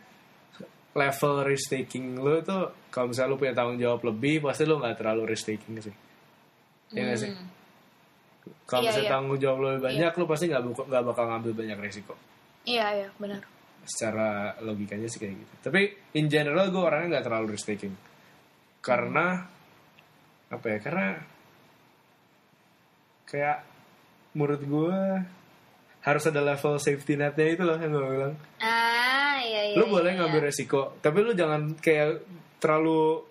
level 0.92 1.34
risk 1.44 1.72
taking 1.72 2.16
lo 2.16 2.42
tuh 2.42 2.90
kalau 2.92 3.10
misalnya 3.10 3.32
lo 3.32 3.40
punya 3.40 3.54
tanggung 3.54 3.80
jawab 3.80 4.02
lebih 4.04 4.42
pasti 4.42 4.64
lo 4.64 4.76
nggak 4.78 4.98
terlalu 4.98 5.22
risk 5.32 5.48
taking 5.48 5.80
sih 5.80 5.96
ya 6.92 7.02
nggak 7.04 7.20
sih 7.20 7.32
Hmm. 7.32 7.48
kalau 8.66 8.82
Iya, 8.82 8.90
misalnya 8.90 9.06
iya. 9.06 9.14
tanggung 9.14 9.38
jawab 9.38 9.58
lo 9.58 9.68
lebih 9.72 9.84
banyak 9.86 10.12
lo 10.18 10.24
pasti 10.26 10.46
nggak 10.48 10.62
nggak 10.90 11.04
bakal 11.06 11.24
ngambil 11.30 11.52
banyak 11.56 11.78
resiko 11.80 12.16
Iya, 12.62 12.86
iya, 12.94 13.10
benar. 13.16 13.42
secara 13.82 14.30
logikanya 14.62 15.06
sih 15.06 15.18
kayak 15.18 15.34
gitu. 15.34 15.54
Tapi 15.66 15.82
in 16.14 16.30
general 16.30 16.70
gue 16.70 16.78
orangnya 16.78 17.18
nggak 17.18 17.26
terlalu 17.26 17.48
risk 17.54 17.66
taking 17.66 17.94
karena 18.78 19.46
apa 20.48 20.66
ya? 20.68 20.78
Karena 20.78 21.08
kayak 23.26 23.58
menurut 24.34 24.62
gue 24.62 25.00
harus 26.02 26.24
ada 26.26 26.42
level 26.42 26.76
safety 26.78 27.14
netnya 27.14 27.48
itu 27.48 27.64
loh 27.64 27.78
yang 27.78 27.92
gue 27.92 28.04
bilang. 28.04 28.34
Ah, 28.58 28.91
iya 29.64 29.72
iya. 29.72 29.78
lu 29.78 29.86
iya, 29.86 29.92
boleh 29.92 30.12
iya. 30.12 30.18
ngambil 30.20 30.42
resiko, 30.44 30.82
tapi 30.98 31.18
lu 31.20 31.32
jangan 31.32 31.62
kayak 31.78 32.22
terlalu 32.58 33.22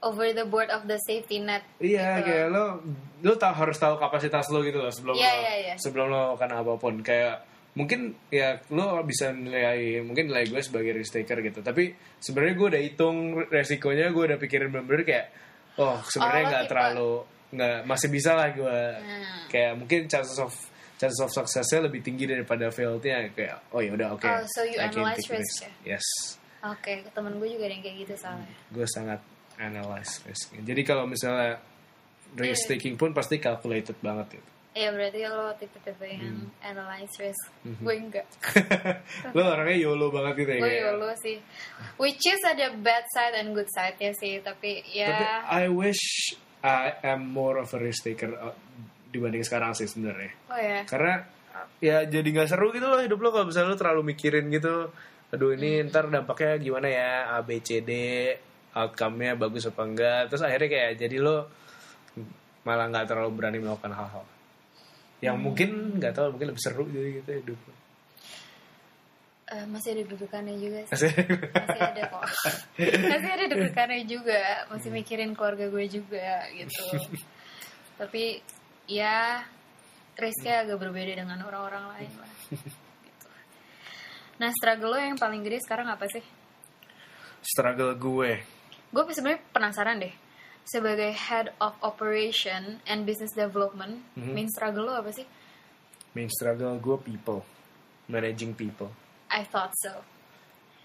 over 0.00 0.28
the 0.30 0.44
board 0.44 0.68
of 0.68 0.84
the 0.84 1.00
safety 1.00 1.40
net. 1.40 1.64
Iya, 1.78 2.20
gitu. 2.20 2.28
kayak 2.28 2.46
lo 2.48 2.64
lo 3.20 3.32
tahu 3.34 3.54
harus 3.56 3.76
tahu 3.76 3.96
kapasitas 3.96 4.52
lo 4.52 4.60
gitu 4.60 4.76
loh 4.78 4.92
sebelum 4.92 5.16
Iya, 5.16 5.30
lo 5.30 5.40
iya, 5.40 5.54
iya. 5.56 5.74
sebelum 5.76 6.06
lo 6.08 6.22
kena 6.36 6.60
apa 6.60 6.76
pun. 6.76 7.00
Kayak 7.00 7.40
mungkin 7.72 8.12
ya 8.28 8.60
lo 8.68 9.00
bisa 9.02 9.32
nilai 9.32 10.04
mungkin 10.04 10.28
nilai 10.28 10.44
gue 10.44 10.60
sebagai 10.60 10.92
risk 10.92 11.16
taker 11.16 11.40
gitu. 11.40 11.60
Tapi 11.60 11.90
sebenarnya 12.20 12.54
gue 12.54 12.68
udah 12.68 12.82
hitung 12.84 13.16
resikonya, 13.48 14.12
gue 14.12 14.24
udah 14.28 14.38
pikirin 14.38 14.68
bener-bener 14.68 15.02
kayak 15.02 15.26
oh 15.74 15.96
sebenarnya 16.04 16.44
Oh, 16.44 16.50
nggak 16.52 16.62
tipe- 16.62 16.70
terlalu 16.70 17.12
nggak 17.54 17.76
masih 17.86 18.08
bisa 18.10 18.30
lah 18.34 18.48
gue 18.50 18.78
Hmm. 18.98 19.24
kayak 19.48 19.72
mungkin 19.74 20.00
chances 20.04 20.36
of 20.36 20.52
chances 20.94 21.18
of 21.18 21.30
successnya 21.30 21.86
lebih 21.86 22.00
tinggi 22.00 22.24
daripada 22.24 22.70
failednya 22.70 23.30
kayak 23.30 23.70
oh 23.70 23.80
ya 23.80 23.92
udah 23.92 24.08
oke. 24.12 24.24
Oh, 24.24 24.42
so 24.46 24.62
you 24.62 24.78
I 24.78 24.88
analyze 24.88 25.18
take 25.20 25.38
risk 25.38 25.62
ya? 25.62 25.98
Yes. 25.98 26.06
Oke, 26.64 27.04
temen 27.12 27.36
gue 27.36 27.48
juga 27.50 27.68
ada 27.68 27.74
yang 27.74 27.82
kayak 27.82 27.96
gitu 28.02 28.14
soalnya. 28.16 28.48
gue 28.70 28.86
sangat 28.88 29.20
analyze 29.54 30.24
risknya. 30.24 30.60
Jadi 30.64 30.80
kalau 30.82 31.04
misalnya 31.04 31.60
risk 32.34 32.66
Iya. 32.66 32.70
taking 32.74 32.94
pun 32.96 33.12
pasti 33.12 33.36
calculated 33.38 33.94
banget 34.00 34.40
gitu. 34.40 34.50
Iya 34.74 34.90
berarti 34.90 35.22
lo 35.22 35.54
tipe-tipe 35.54 36.02
yang 36.02 36.34
Hmm. 36.34 36.50
analyze 36.58 37.14
risk. 37.20 37.46
Mhm. 37.62 37.78
Gue 37.78 37.94
enggak. 37.94 38.26
lo 39.38 39.42
orangnya 39.46 39.78
YOLO 39.78 40.10
banget 40.10 40.34
gitu 40.42 40.50
ya. 40.50 40.58
Gue 40.58 40.66
kayak- 40.66 40.82
YOLO 40.88 41.10
sih. 41.14 41.36
Which 41.94 42.22
is 42.26 42.42
ada 42.42 42.74
bad 42.74 43.06
side 43.14 43.38
and 43.38 43.54
good 43.54 43.70
side-nya 43.70 44.10
sih. 44.18 44.42
Tapi 44.42 44.82
ya... 44.90 45.14
Tapi 45.14 45.24
I 45.46 45.64
wish 45.70 46.02
I 46.64 46.96
am 47.06 47.28
more 47.30 47.62
of 47.62 47.70
a 47.70 47.78
risk 47.78 48.02
taker 48.02 48.34
uh, 48.34 48.50
dibanding 49.14 49.46
sekarang 49.46 49.70
sih 49.72 49.86
sebenarnya. 49.86 50.34
Oh 50.50 50.58
ya. 50.58 50.82
Karena 50.82 51.22
ya 51.78 52.02
jadi 52.02 52.26
nggak 52.26 52.50
seru 52.50 52.74
gitu 52.74 52.82
loh 52.84 52.98
hidup 52.98 53.22
lo 53.22 53.30
kalau 53.30 53.46
misalnya 53.46 53.70
lo 53.70 53.78
terlalu 53.78 54.02
mikirin 54.10 54.50
gitu. 54.50 54.90
Aduh 55.30 55.54
ini 55.54 55.78
Hmm. 55.78 55.88
ntar 55.88 56.10
dampaknya 56.10 56.58
gimana 56.58 56.88
ya 56.90 57.10
A 57.30 57.42
B 57.42 57.62
C 57.62 57.78
D 57.80 57.90
outcome-nya 58.74 59.38
bagus 59.38 59.70
apa 59.70 59.82
enggak. 59.86 60.20
Terus 60.28 60.42
akhirnya 60.42 60.68
kayak 60.68 60.92
jadi 60.98 61.16
lo 61.22 61.46
malah 62.66 62.90
nggak 62.90 63.06
terlalu 63.06 63.30
berani 63.32 63.58
melakukan 63.62 63.94
hal-hal 63.94 64.24
yang 65.22 65.38
Hmm. 65.38 65.44
mungkin 65.46 65.70
nggak 65.96 66.12
tahu 66.12 66.34
mungkin 66.34 66.48
lebih 66.50 66.62
seru 66.62 66.84
jadi 66.90 67.22
gitu 67.22 67.30
hidup. 67.32 67.58
Eh, 69.44 69.66
masih 69.68 69.92
ada 69.92 70.02
dudukannya 70.08 70.56
juga 70.56 70.80
sih. 70.96 71.12
Masih 71.52 71.82
ada 71.84 72.02
kok. 72.08 72.24
Masih 73.12 73.30
ada 73.30 73.44
dudukannya 73.44 74.00
juga. 74.08 74.40
Masih 74.72 74.88
mikirin 74.88 75.36
keluarga 75.36 75.68
gue 75.68 75.84
juga 75.86 76.48
gitu. 76.50 76.80
Tapi 78.00 78.40
ya 78.86 79.42
risknya 80.14 80.62
agak 80.62 80.78
berbeda 80.78 81.18
dengan 81.18 81.42
orang-orang 81.42 81.84
lain 81.90 82.12
lah. 82.14 82.32
Gitu. 82.50 83.26
Nah 84.34 84.50
struggle 84.52 84.90
lo 84.90 84.98
yang 84.98 85.16
paling 85.16 85.42
gede 85.42 85.58
sekarang 85.60 85.86
apa 85.86 86.06
sih? 86.06 86.24
struggle 87.44 87.92
gue 87.92 88.40
Gue 88.88 89.02
sebenarnya 89.10 89.42
penasaran 89.50 89.98
deh. 89.98 90.14
Sebagai 90.64 91.12
head 91.12 91.52
of 91.58 91.76
operation 91.82 92.80
and 92.84 93.04
business 93.04 93.34
development, 93.34 94.00
Mhm. 94.16 94.32
main 94.32 94.48
struggle 94.48 94.88
lo 94.88 94.94
apa 94.96 95.10
sih? 95.10 95.26
main 96.14 96.30
struggle 96.30 96.78
gue 96.78 96.94
people 97.02 97.42
managing 98.06 98.54
people 98.54 98.86
I 99.28 99.42
thought 99.42 99.74
so. 99.76 99.98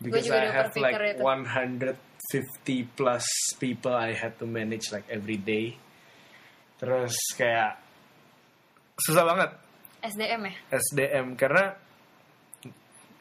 because 0.02 0.26
juga 0.26 0.36
I 0.36 0.42
udah 0.42 0.54
have 0.58 0.74
like 0.74 0.96
itu. 1.14 1.22
150 1.22 2.98
plus 2.98 3.26
people 3.56 3.94
I 3.94 4.18
had 4.18 4.36
to 4.42 4.50
manage 4.50 4.90
like 4.90 5.06
every 5.08 5.38
day 5.38 5.78
terus 6.76 7.14
kayak 7.36 7.78
susah 9.00 9.24
banget 9.24 9.50
SDM 10.00 10.42
ya? 10.46 10.54
SDM 10.72 11.26
karena 11.36 11.76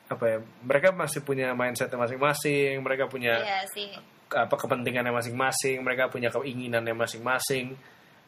apa 0.09 0.25
ya 0.25 0.38
mereka 0.62 0.88
masih 0.91 1.21
punya 1.21 1.53
mindset 1.53 1.93
masing-masing 1.93 2.81
mereka 2.81 3.05
punya 3.07 3.37
Iya 3.37 3.61
sih. 3.69 3.93
apa 4.29 4.55
kepentingannya 4.55 5.12
masing-masing 5.12 5.81
mereka 5.81 6.09
punya 6.09 6.29
keinginannya 6.29 6.95
masing-masing 6.95 7.77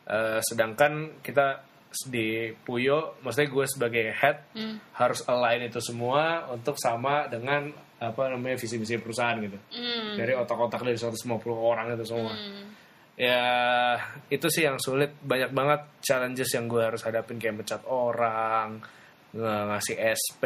Eh, 0.00 0.40
sedangkan 0.42 1.22
kita 1.22 1.62
di 2.08 2.50
Puyo 2.56 3.14
maksudnya 3.20 3.46
gue 3.46 3.66
sebagai 3.68 4.06
head 4.10 4.42
Hmm. 4.50 4.80
harus 4.92 5.22
align 5.22 5.70
itu 5.70 5.78
semua 5.78 6.50
untuk 6.50 6.74
sama 6.74 7.30
dengan 7.30 7.70
apa 7.96 8.26
namanya 8.26 8.58
visi 8.58 8.74
misi 8.74 8.96
perusahaan 8.96 9.38
gitu 9.38 9.54
Hmm. 9.70 10.18
dari 10.18 10.34
otak-otak 10.34 10.82
dari 10.82 10.98
150 10.98 11.14
orang 11.54 11.94
itu 11.94 12.02
semua 12.02 12.32
Hmm. 12.32 12.74
Ya 13.20 13.44
itu 14.32 14.46
sih 14.48 14.64
yang 14.64 14.80
sulit 14.80 15.12
banyak 15.20 15.52
banget 15.52 15.80
challenges 16.00 16.56
yang 16.56 16.64
gue 16.64 16.80
harus 16.80 17.04
hadapin 17.04 17.36
kayak 17.36 17.60
mecat 17.60 17.84
orang 17.84 18.80
ngasih 19.36 20.00
SP 20.00 20.42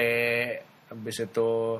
habis 0.90 1.16
itu 1.22 1.78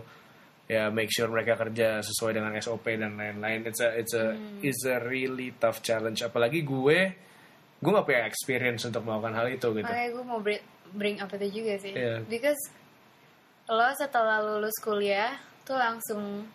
ya 0.65 0.89
make 0.95 1.11
sure 1.11 1.29
mereka 1.29 1.59
kerja 1.59 1.99
sesuai 2.01 2.39
dengan 2.39 2.55
SOP 2.57 2.95
dan 2.95 3.19
lain-lain 3.19 3.67
it's 3.69 3.83
a 3.83 3.91
it's 3.99 4.15
a 4.15 4.33
Hmm. 4.33 4.63
it's 4.63 4.87
a 4.87 5.03
really 5.03 5.53
tough 5.59 5.83
challenge 5.83 6.23
apalagi 6.23 6.63
gue 6.65 6.99
gue 7.85 7.91
gak 7.93 8.07
punya 8.09 8.25
experience 8.25 8.87
untuk 8.89 9.05
melakukan 9.05 9.35
hal 9.37 9.47
itu 9.53 9.69
gitu 9.77 9.85
Makanya 9.85 10.11
gue 10.17 10.25
mau 10.25 10.41
bring, 10.41 10.63
bring 10.97 11.17
up 11.21 11.29
itu 11.37 11.61
juga 11.61 11.77
sih. 11.77 11.93
Iya. 11.93 12.25
Because 12.25 12.57
lo 13.69 13.93
setelah 13.93 14.41
lulus 14.41 14.73
kuliah 14.81 15.37
tuh 15.69 15.77
langsung 15.77 16.49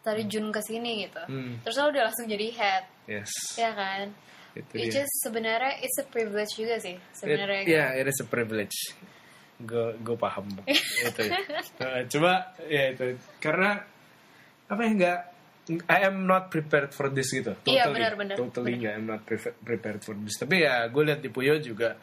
terjun 0.00 0.48
ke 0.48 0.60
sini 0.60 1.04
gitu. 1.04 1.22
Hmm. 1.22 1.60
Terus 1.60 1.76
lo 1.76 1.90
udah 1.90 2.02
langsung 2.06 2.24
jadi 2.24 2.46
head, 2.52 2.84
yes 3.06 3.30
ya 3.54 3.70
kan? 3.72 4.08
itu 4.50 4.74
Which 4.74 4.98
dia. 4.98 5.06
is 5.06 5.10
sebenarnya 5.22 5.78
it's 5.78 5.94
a 5.96 6.06
privilege 6.06 6.50
juga 6.54 6.74
sih 6.76 6.98
sebenarnya. 7.14 7.60
It, 7.62 7.70
yeah, 7.70 7.88
it 7.94 8.04
is 8.04 8.18
a 8.18 8.26
privilege. 8.26 8.74
Gue 9.56 9.94
gue 10.00 10.16
paham 10.16 10.48
itu. 11.06 11.22
Uh, 11.78 12.02
cuma 12.08 12.32
ya 12.64 12.90
itu 12.90 13.14
karena 13.38 13.78
apa 14.66 14.80
ya 14.80 14.90
nggak 14.90 15.18
I 15.86 16.02
am 16.02 16.26
not 16.26 16.50
prepared 16.50 16.90
for 16.90 17.12
this 17.12 17.30
gitu. 17.30 17.54
Totally, 17.54 17.78
Iya, 17.78 17.84
benar, 17.94 18.12
benar. 18.18 18.34
Totally 18.34 18.74
nggak 18.74 18.94
am 18.96 19.06
not 19.06 19.22
prepared 19.62 20.02
for 20.02 20.18
this. 20.18 20.34
Tapi 20.34 20.66
ya 20.66 20.88
gue 20.90 21.02
lihat 21.06 21.22
di 21.22 21.30
Puyo 21.30 21.62
juga 21.62 21.94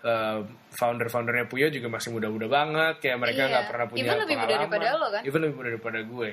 uh, 0.00 0.40
founder-foundernya 0.72 1.44
Puyo 1.44 1.68
juga 1.68 1.92
masih 1.92 2.08
muda-muda 2.08 2.48
banget. 2.48 3.04
Kayak 3.04 3.18
mereka 3.20 3.40
Iya. 3.42 3.50
nggak 3.52 3.64
pernah 3.68 3.86
punya 3.90 4.00
Even 4.00 4.16
lebih 4.16 4.36
muda 4.38 4.46
pengalaman. 4.48 4.64
daripada 4.72 4.88
lo, 4.96 5.06
kan? 5.12 5.22
Even 5.28 5.40
lebih 5.44 5.56
muda 5.60 5.68
daripada 5.76 6.00
gue. 6.00 6.30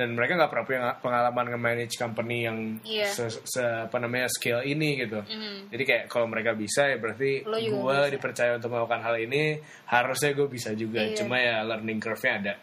Dan 0.00 0.16
mereka 0.16 0.32
nggak 0.32 0.48
pernah 0.48 0.64
punya 0.64 0.80
pengalaman 0.96 1.46
nge-manage 1.52 1.94
company 2.00 2.48
yang 2.48 2.58
Iya. 2.80 3.04
se, 3.12 3.28
se- 3.44 3.84
apa 3.84 4.00
namanya 4.00 4.32
scale 4.32 4.64
ini 4.64 4.96
gitu. 4.96 5.20
Mhm. 5.20 5.68
Jadi 5.68 5.82
kayak 5.84 6.04
kalau 6.08 6.24
mereka 6.24 6.56
bisa 6.56 6.88
ya 6.88 6.96
berarti 6.96 7.44
gue 7.44 7.98
dipercaya 8.08 8.56
untuk 8.56 8.72
melakukan 8.72 9.04
hal 9.04 9.20
ini 9.20 9.60
harusnya 9.84 10.32
gue 10.32 10.48
bisa 10.48 10.72
juga. 10.72 11.04
Iya. 11.04 11.20
Cuma 11.20 11.36
ya 11.36 11.60
learning 11.60 12.00
curve-nya 12.00 12.32
ada. 12.40 12.54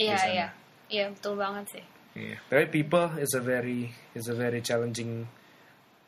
Iya 0.00 0.16
iya, 0.32 0.46
iya 0.88 1.04
betul 1.12 1.36
banget 1.36 1.76
sih. 1.76 1.84
Iya. 2.16 2.40
Tapi 2.48 2.64
people 2.72 3.12
is 3.20 3.36
a 3.36 3.42
very 3.44 3.92
is 4.16 4.24
a 4.26 4.36
very 4.36 4.64
challenging 4.64 5.28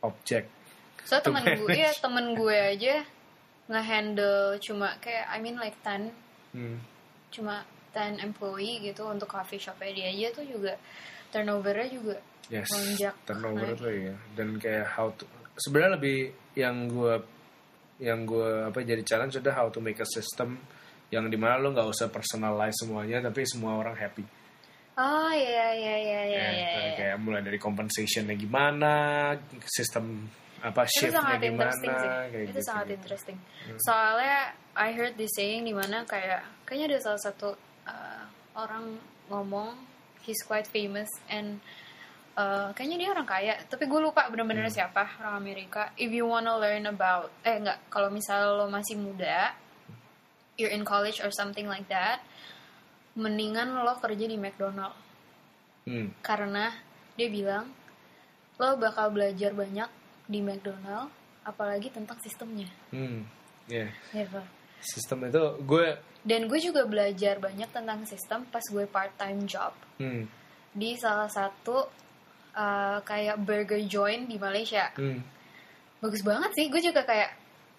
object. 0.00 0.48
So 1.04 1.20
temen 1.20 1.44
gue, 1.44 1.72
ya 1.72 1.92
temen 2.00 2.32
gue 2.32 2.56
aja 2.56 3.04
nge-handle 3.68 4.56
cuma 4.58 4.96
kayak 4.98 5.28
I 5.28 5.36
mean 5.38 5.60
like 5.60 5.76
10 5.84 6.08
Hmm. 6.56 6.80
cuma 7.28 7.60
10 7.98 8.22
employee 8.22 8.78
gitu 8.84 9.02
untuk 9.04 9.26
coffee 9.26 9.58
shopnya 9.58 9.90
dia 9.90 10.08
aja 10.08 10.28
tuh 10.32 10.46
juga 10.46 10.78
turnovernya 11.28 11.88
juga 11.90 12.16
Yes. 12.48 12.72
Lonjak 12.72 13.12
Turnover 13.28 13.76
tuh 13.76 13.92
ya. 13.92 14.16
Dan 14.32 14.56
kayak 14.56 14.96
how 14.96 15.12
to 15.12 15.28
sebenarnya 15.54 16.00
lebih 16.00 16.18
yang 16.56 16.88
gue 16.88 17.14
yang 18.00 18.24
gue 18.24 18.64
apa 18.64 18.80
jadi 18.80 19.04
challenge 19.04 19.36
adalah 19.36 19.56
how 19.58 19.68
to 19.68 19.84
make 19.84 19.98
a 19.98 20.08
system 20.08 20.56
yang 21.10 21.28
di 21.28 21.36
mana 21.36 21.58
lo 21.58 21.68
nggak 21.70 21.84
usah 21.84 22.08
personalize 22.08 22.72
semuanya 22.78 23.20
tapi 23.20 23.44
semua 23.44 23.76
orang 23.76 23.92
happy. 23.92 24.24
oh 24.96 25.28
iya 25.30 25.66
iya 25.72 25.94
iya 25.94 26.20
iya 26.24 26.40
Ya, 26.40 26.48
iya, 26.48 26.90
kayak- 26.96 27.20
mulai 27.20 27.38
dari 27.40 27.54
compensationnya 27.54 28.32
gimana, 28.32 29.36
sistem 29.62 30.24
apa 30.58 30.82
itu 30.82 31.04
shiftnya 31.04 31.20
sangat 31.20 31.38
gimana, 31.38 31.52
interesting 31.70 31.92
sih 31.92 32.08
kayak 32.08 32.32
itu 32.32 32.50
gitu. 32.50 32.60
sangat 32.64 32.86
interesting 32.90 33.38
soalnya 33.78 34.38
I 34.74 34.88
heard 34.90 35.14
this 35.14 35.30
saying 35.32 35.62
di 35.62 35.74
mana 35.76 36.02
kayak 36.02 36.42
kayaknya 36.64 36.96
ada 36.96 37.00
salah 37.04 37.20
satu 37.20 37.48
orang 38.58 38.98
ngomong 39.30 39.78
he's 40.26 40.42
quite 40.42 40.66
famous 40.66 41.06
and 41.30 41.62
uh, 42.34 42.74
kayaknya 42.74 42.96
dia 42.98 43.08
orang 43.14 43.24
kaya 43.24 43.54
tapi 43.70 43.86
gue 43.86 44.00
lupa 44.02 44.26
bener-bener 44.26 44.66
Hmm. 44.66 44.74
siapa 44.74 45.06
orang 45.22 45.38
Amerika 45.38 45.94
if 45.94 46.10
you 46.10 46.26
wanna 46.26 46.58
learn 46.58 46.84
about 46.84 47.30
eh 47.46 47.56
enggak 47.56 47.78
kalau 47.88 48.10
misalnya 48.10 48.50
lo 48.52 48.66
masih 48.66 48.98
muda 48.98 49.54
you're 50.58 50.74
in 50.74 50.82
college 50.82 51.22
or 51.22 51.30
something 51.30 51.70
like 51.70 51.86
that 51.86 52.18
mendingan 53.14 53.78
lo 53.78 53.94
kerja 53.98 54.26
di 54.26 54.36
McDonald 54.36 54.94
Hmm. 55.88 56.12
karena 56.20 56.68
dia 57.16 57.32
bilang 57.32 57.72
lo 58.60 58.76
bakal 58.76 59.08
belajar 59.08 59.56
banyak 59.56 59.88
di 60.28 60.44
McDonald 60.44 61.08
apalagi 61.40 61.88
tentang 61.88 62.18
sistemnya 62.20 62.68
Hmm. 62.92 63.24
Ya, 63.68 63.88
gitu 64.12 64.40
sistem 64.80 65.26
itu 65.26 65.42
gue 65.60 65.86
dan 66.22 66.44
gue 66.44 66.58
juga 66.58 66.82
belajar 66.84 67.38
banyak 67.38 67.68
tentang 67.68 68.02
sistem 68.04 68.44
pas 68.44 68.62
gue 68.62 68.84
part 68.84 69.14
time 69.14 69.44
job 69.44 69.72
hmm. 69.96 70.24
di 70.70 70.94
salah 70.94 71.26
satu 71.26 71.86
uh, 72.52 72.98
kayak 73.02 73.38
burger 73.38 73.80
joint 73.84 74.24
di 74.24 74.36
Malaysia 74.36 74.90
Hmm. 74.94 75.22
bagus 75.98 76.22
banget 76.22 76.50
sih 76.52 76.66
gue 76.66 76.78
juga 76.80 77.02
kayak 77.02 77.30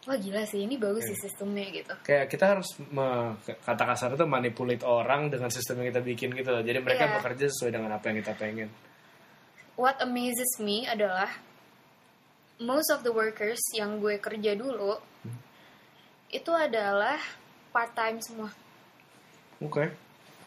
wah 0.08 0.16
gila 0.16 0.44
sih 0.44 0.64
ini 0.64 0.76
bagus 0.76 1.04
Iya. 1.04 1.12
sih 1.12 1.18
sistemnya 1.24 1.66
gitu 1.70 1.94
Kayak 2.02 2.26
kita 2.28 2.46
harus 2.48 2.70
me- 2.90 3.36
kata 3.44 3.84
kasar 3.86 4.10
itu 4.14 4.24
manipulate 4.24 4.82
orang 4.82 5.28
dengan 5.28 5.48
sistem 5.48 5.84
yang 5.84 5.92
kita 5.92 6.02
bikin 6.02 6.30
gitu 6.34 6.50
loh. 6.50 6.64
Jadi 6.64 6.80
mereka 6.80 7.04
Iya. 7.06 7.14
bekerja 7.20 7.46
sesuai 7.52 7.72
dengan 7.72 7.92
apa 7.94 8.06
yang 8.08 8.18
kita 8.20 8.34
pengen. 8.34 8.70
what 9.76 9.96
amazes 10.00 10.60
me 10.60 10.84
adalah 10.84 11.28
most 12.60 12.92
of 12.92 13.00
the 13.02 13.12
workers 13.12 13.60
yang 13.72 14.00
gue 14.00 14.20
kerja 14.20 14.52
dulu 14.56 15.00
itu 16.30 16.52
adalah 16.54 17.18
part 17.74 17.92
time 17.94 18.22
semua. 18.22 18.50
Oke. 19.60 19.92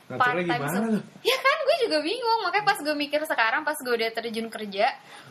Ngaturnya 0.09 0.19
Part 0.19 0.35
time 0.35 0.49
gimana 0.49 0.75
semua. 0.75 1.01
Ya 1.23 1.39
kan 1.39 1.57
gue 1.63 1.77
juga 1.89 1.99
bingung 2.03 2.41
makanya 2.47 2.67
pas 2.67 2.79
gue 2.79 2.97
mikir 2.97 3.21
sekarang 3.27 3.63
pas 3.63 3.79
gue 3.79 3.95
udah 3.95 4.11
terjun 4.15 4.49
kerja, 4.51 4.87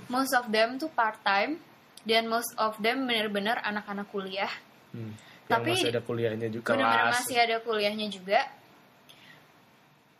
most 0.07 0.33
of 0.35 0.47
them 0.51 0.79
tuh 0.79 0.91
part 0.91 1.19
time 1.23 1.59
dan 2.03 2.25
most 2.27 2.51
of 2.57 2.75
them 2.81 3.05
bener-bener 3.05 3.59
anak-anak 3.61 4.07
kuliah. 4.09 4.51
Hmm. 4.91 5.15
Tapi- 5.47 5.75
masih 5.75 5.91
ada 5.91 6.03
kuliahnya 6.03 6.47
juga 6.47 6.71
Bener-bener 6.71 7.11
masih 7.11 7.37
ada 7.37 7.57
kuliahnya 7.59 8.07
juga. 8.07 8.39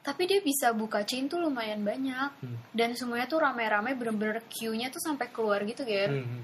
Tapi 0.02 0.26
dia 0.26 0.42
bisa 0.42 0.74
buka 0.74 1.06
chain 1.06 1.30
tuh 1.30 1.38
lumayan 1.38 1.86
banyak. 1.86 2.30
Hmm. 2.42 2.58
Dan 2.74 2.98
semuanya 2.98 3.30
tuh 3.30 3.40
rame-rame 3.40 3.94
bener-bener 3.94 4.42
queue-nya 4.50 4.90
tuh 4.90 5.00
sampai 5.00 5.30
keluar 5.30 5.62
gitu 5.64 5.86
kan. 5.86 6.12
Hmm. 6.26 6.42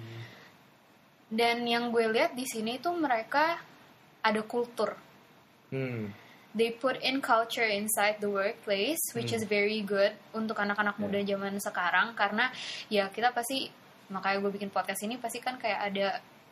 Dan 1.28 1.68
yang 1.68 1.92
gue 1.92 2.06
lihat 2.08 2.38
di 2.38 2.48
sini 2.48 2.80
tuh 2.80 2.96
mereka 2.96 3.60
ada 4.28 4.42
kultur. 4.44 4.96
Hmm. 5.72 6.12
They 6.58 6.74
put 6.74 6.98
in 7.06 7.22
culture 7.22 7.68
inside 7.70 8.18
the 8.18 8.32
workplace, 8.34 9.00
which 9.14 9.30
is 9.30 9.46
very 9.46 9.86
good 9.86 10.16
untuk 10.34 10.58
anak-anak 10.58 10.98
muda 10.98 11.22
zaman 11.22 11.54
sekarang 11.62 12.18
karena 12.18 12.50
ya 12.90 13.14
kita 13.14 13.30
pasti 13.30 13.70
makanya 14.10 14.42
gue 14.42 14.52
bikin 14.58 14.72
podcast 14.74 15.04
ini 15.06 15.22
pasti 15.22 15.38
kan 15.38 15.60
kayak 15.62 15.80
ada 15.94 16.08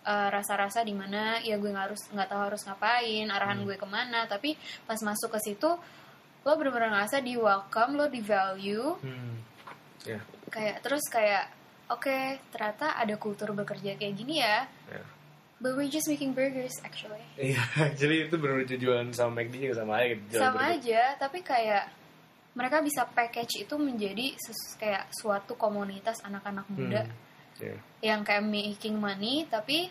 uh, 0.06 0.30
rasa-rasa 0.30 0.86
di 0.86 0.94
mana 0.94 1.42
ya 1.42 1.58
gue 1.58 1.72
nggak 1.72 1.86
harus 1.90 2.02
nggak 2.14 2.28
tahu 2.30 2.42
harus 2.54 2.62
ngapain, 2.70 3.28
arahan 3.34 3.66
gue 3.66 3.76
ke 3.80 3.88
mana, 3.90 4.30
tapi 4.30 4.54
pas 4.86 5.00
masuk 5.02 5.34
ke 5.34 5.40
situ 5.42 5.72
lo 6.46 6.52
bener-bener 6.54 6.94
ngerasa 6.94 7.26
di 7.26 7.34
welcome, 7.42 7.98
lo 7.98 8.06
di 8.06 8.22
value, 8.22 8.94
Hmm. 9.02 9.42
Ya. 10.06 10.22
kayak 10.54 10.86
terus 10.86 11.02
kayak 11.10 11.50
oke 11.90 12.38
ternyata 12.54 12.94
ada 12.94 13.18
kultur 13.18 13.58
bekerja 13.58 13.98
kayak 13.98 14.14
gini 14.14 14.38
ya, 14.38 14.70
ya. 14.94 15.02
But 15.58 15.74
we're 15.74 15.88
just 15.88 16.06
making 16.06 16.32
burgers 16.32 16.76
actually. 16.82 17.24
Iya, 17.36 17.62
jadi 18.00 18.28
itu 18.28 18.36
benar 18.36 18.64
jualan 18.64 19.08
sama 19.12 19.42
McD 19.42 19.54
juga 19.64 19.76
sama 19.80 19.94
aja 19.98 20.08
gitu. 20.14 20.36
sama 20.36 20.60
burger. 20.60 20.74
aja 20.76 21.02
tapi 21.16 21.40
kayak 21.42 21.86
mereka 22.54 22.80
bisa 22.80 23.04
package 23.06 23.64
itu 23.64 23.76
menjadi 23.76 24.32
ses- 24.36 24.76
kayak 24.76 25.12
suatu 25.12 25.56
komunitas 25.56 26.20
anak-anak 26.22 26.66
muda 26.70 27.04
Hmm. 27.06 27.24
Iya. 27.56 27.78
yang 28.04 28.20
kayak 28.22 28.44
making 28.44 28.96
money 28.96 29.48
tapi 29.48 29.88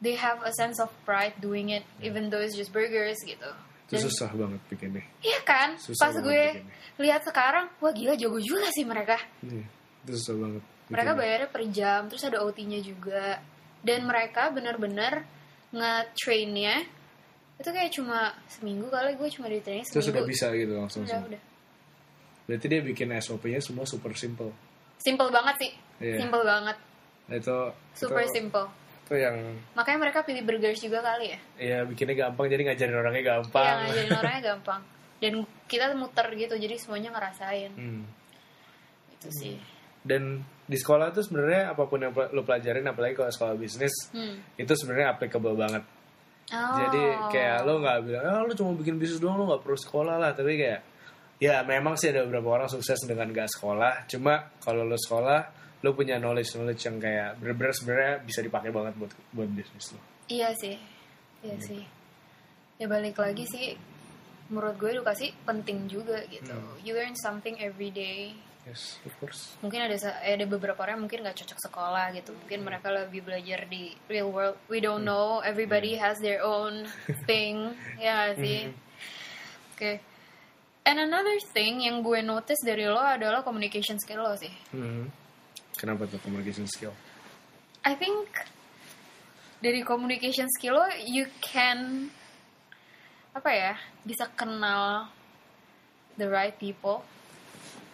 they 0.00 0.12
have 0.14 0.36
a 0.42 0.52
sense 0.52 0.76
of 0.76 0.92
pride 1.02 1.32
doing 1.38 1.70
it 1.70 1.80
even 1.98 2.28
though 2.28 2.40
it's 2.40 2.52
just 2.52 2.68
burgers 2.70 3.16
gitu 3.22 3.48
Itu 3.86 3.96
Dan- 3.96 4.04
susah 4.04 4.30
banget 4.30 4.60
bikinnya. 4.68 5.04
iya 5.20 5.40
kan 5.42 5.76
Susah 5.76 6.00
pas 6.02 6.14
gue 6.14 6.28
bikinnya. 6.52 7.00
lihat 7.00 7.22
sekarang 7.22 7.72
wah 7.78 7.88
gila 7.90 8.12
jago 8.14 8.36
juga 8.36 8.68
sih 8.68 8.84
mereka 8.84 9.16
Iya, 9.40 9.64
itu 10.02 10.10
susah 10.14 10.34
banget. 10.38 10.62
mereka 10.88 11.10
bayarnya 11.14 11.48
per 11.48 11.62
jam 11.68 12.00
terus 12.08 12.20
ada 12.22 12.38
OT-nya 12.40 12.80
juga 12.80 13.40
dan 13.82 14.02
mereka 14.02 14.48
benar-benar 14.48 15.26
nge-trainnya 15.72 16.86
itu 17.54 17.68
kayak 17.68 17.90
cuma 17.90 18.18
seminggu 18.46 18.86
kali 18.86 19.14
gue 19.14 19.28
cuma 19.30 19.46
di 19.46 19.58
training 19.58 19.84
Terus 19.84 20.02
seminggu 20.02 20.18
udah 20.18 20.26
bisa 20.26 20.46
gitu 20.52 20.72
langsung. 20.74 21.02
udah 21.02 21.20
udah 21.26 21.42
Berarti 22.42 22.66
dia 22.66 22.80
bikin 22.80 23.08
SOP-nya 23.14 23.58
semua 23.58 23.84
super 23.84 24.10
simple. 24.12 24.50
simple 24.98 25.28
banget 25.28 25.56
sih 25.58 25.72
Iya. 26.00 26.18
simple 26.20 26.42
banget 26.42 26.76
Nah, 27.24 27.36
itu 27.36 27.56
super 27.94 28.18
itu, 28.20 28.32
simple 28.32 28.66
itu 29.02 29.14
yang 29.16 29.34
makanya 29.72 29.98
mereka 30.00 30.22
pilih 30.22 30.42
burgers 30.42 30.78
juga 30.78 30.98
kali 31.00 31.26
ya 31.28 31.38
ya 31.56 31.78
bikinnya 31.82 32.14
gampang 32.16 32.46
jadi 32.46 32.62
ngajarin 32.64 32.96
orangnya 32.96 33.22
gampang. 33.28 33.62
Iya 33.62 33.74
ngajarin 33.84 34.10
orangnya 34.16 34.42
gampang 34.44 34.80
dan 35.18 35.32
kita 35.64 35.84
muter 35.92 36.26
gitu 36.32 36.54
jadi 36.56 36.74
semuanya 36.76 37.10
ngerasain 37.10 37.70
Hmm. 37.72 38.02
itu 39.12 39.28
sih 39.32 39.54
Dan 40.02 40.42
di 40.72 40.78
sekolah 40.80 41.12
tuh 41.12 41.20
sebenarnya 41.20 41.76
apa 41.76 41.84
pun 41.84 42.00
yang 42.00 42.16
lo 42.16 42.40
pelajarin 42.40 42.88
apalagi 42.88 43.12
kalau 43.12 43.28
sekolah 43.28 43.54
bisnis 43.60 43.92
hmm. 44.16 44.56
itu 44.56 44.72
sebenarnya 44.72 45.12
applicable 45.12 45.52
banget. 45.52 45.84
oh. 46.56 46.76
Jadi 46.80 47.02
kayak 47.28 47.68
lo 47.68 47.84
nggak 47.84 47.98
bilang, 48.08 48.24
ah 48.24 48.40
lo 48.40 48.52
cuma 48.56 48.72
bikin 48.72 48.96
bisnis 48.96 49.20
doang 49.20 49.36
lo 49.36 49.44
nggak 49.52 49.62
perlu 49.62 49.76
sekolah 49.76 50.16
lah. 50.16 50.32
Tapi 50.32 50.56
kayak 50.56 50.80
ya 51.36 51.60
memang 51.68 52.00
sih 52.00 52.08
ada 52.08 52.24
beberapa 52.24 52.56
orang 52.56 52.72
sukses 52.72 52.96
dengan 53.04 53.28
gak 53.34 53.50
sekolah. 53.50 54.06
Cuma 54.08 54.50
kalau 54.62 54.86
lo 54.86 54.94
sekolah, 54.94 55.40
lo 55.82 55.90
punya 55.92 56.16
knowledge 56.22 56.54
knowledge 56.54 56.82
yang 56.86 56.96
kayak 57.02 57.42
bener-bener 57.42 57.74
sebenarnya 57.74 58.12
bisa 58.22 58.40
dipakai 58.40 58.70
banget 58.70 58.94
buat 58.94 59.12
buat 59.34 59.50
bisnis 59.50 59.90
lo. 59.92 60.00
iya 60.30 60.54
sih 60.54 60.78
iya 61.42 61.58
sih 61.58 61.82
ya 62.78 62.86
balik 62.86 63.18
lagi 63.18 63.42
sih 63.50 63.74
menurut 64.46 64.78
gue 64.78 64.94
edukasi 64.94 65.34
penting 65.42 65.90
juga 65.90 66.22
gitu 66.30 66.54
Hmm. 66.54 66.78
you 66.86 66.94
learn 66.94 67.18
something 67.18 67.58
every 67.58 67.90
day 67.90 68.30
Yes, 68.62 69.02
of 69.02 69.10
course. 69.18 69.58
mungkin 69.58 69.82
ada 69.82 69.98
eh, 70.22 70.38
ada 70.38 70.46
beberapa 70.46 70.78
orang 70.86 71.02
yang 71.02 71.04
mungkin 71.10 71.26
nggak 71.26 71.34
cocok 71.42 71.58
sekolah 71.66 72.14
gitu. 72.14 72.30
Mungkin 72.30 72.62
mereka 72.62 72.94
lebih 72.94 73.26
belajar 73.26 73.66
di 73.66 73.90
real 74.06 74.30
world. 74.30 74.54
We 74.70 74.78
don't 74.78 75.02
know. 75.02 75.42
Everybody 75.42 75.98
has 75.98 76.22
their 76.22 76.46
own 76.46 76.86
thing. 77.28 77.74
Ya 77.98 78.30
nggak 78.30 78.38
sih? 78.38 78.70
Oke. 79.74 79.92
And 80.86 80.98
another 80.98 81.38
thing 81.54 81.82
yang 81.82 82.06
gue 82.06 82.22
notice 82.22 82.62
dari 82.62 82.86
lo 82.86 83.02
adalah 83.02 83.42
communication 83.42 83.98
skill 83.98 84.22
lo 84.22 84.34
sih. 84.38 84.50
Hmm. 84.70 85.10
Kenapa 85.74 86.06
tuh 86.06 86.22
communication 86.22 86.66
skill? 86.70 86.94
I 87.82 87.98
think 87.98 88.30
dari 89.58 89.82
communication 89.82 90.46
skill 90.54 90.78
lo 90.78 90.86
you 91.02 91.26
can 91.42 92.10
apa 93.34 93.50
ya 93.50 93.74
bisa 94.06 94.28
kenal 94.38 95.08
the 96.14 96.26
right 96.30 96.54
people 96.58 97.02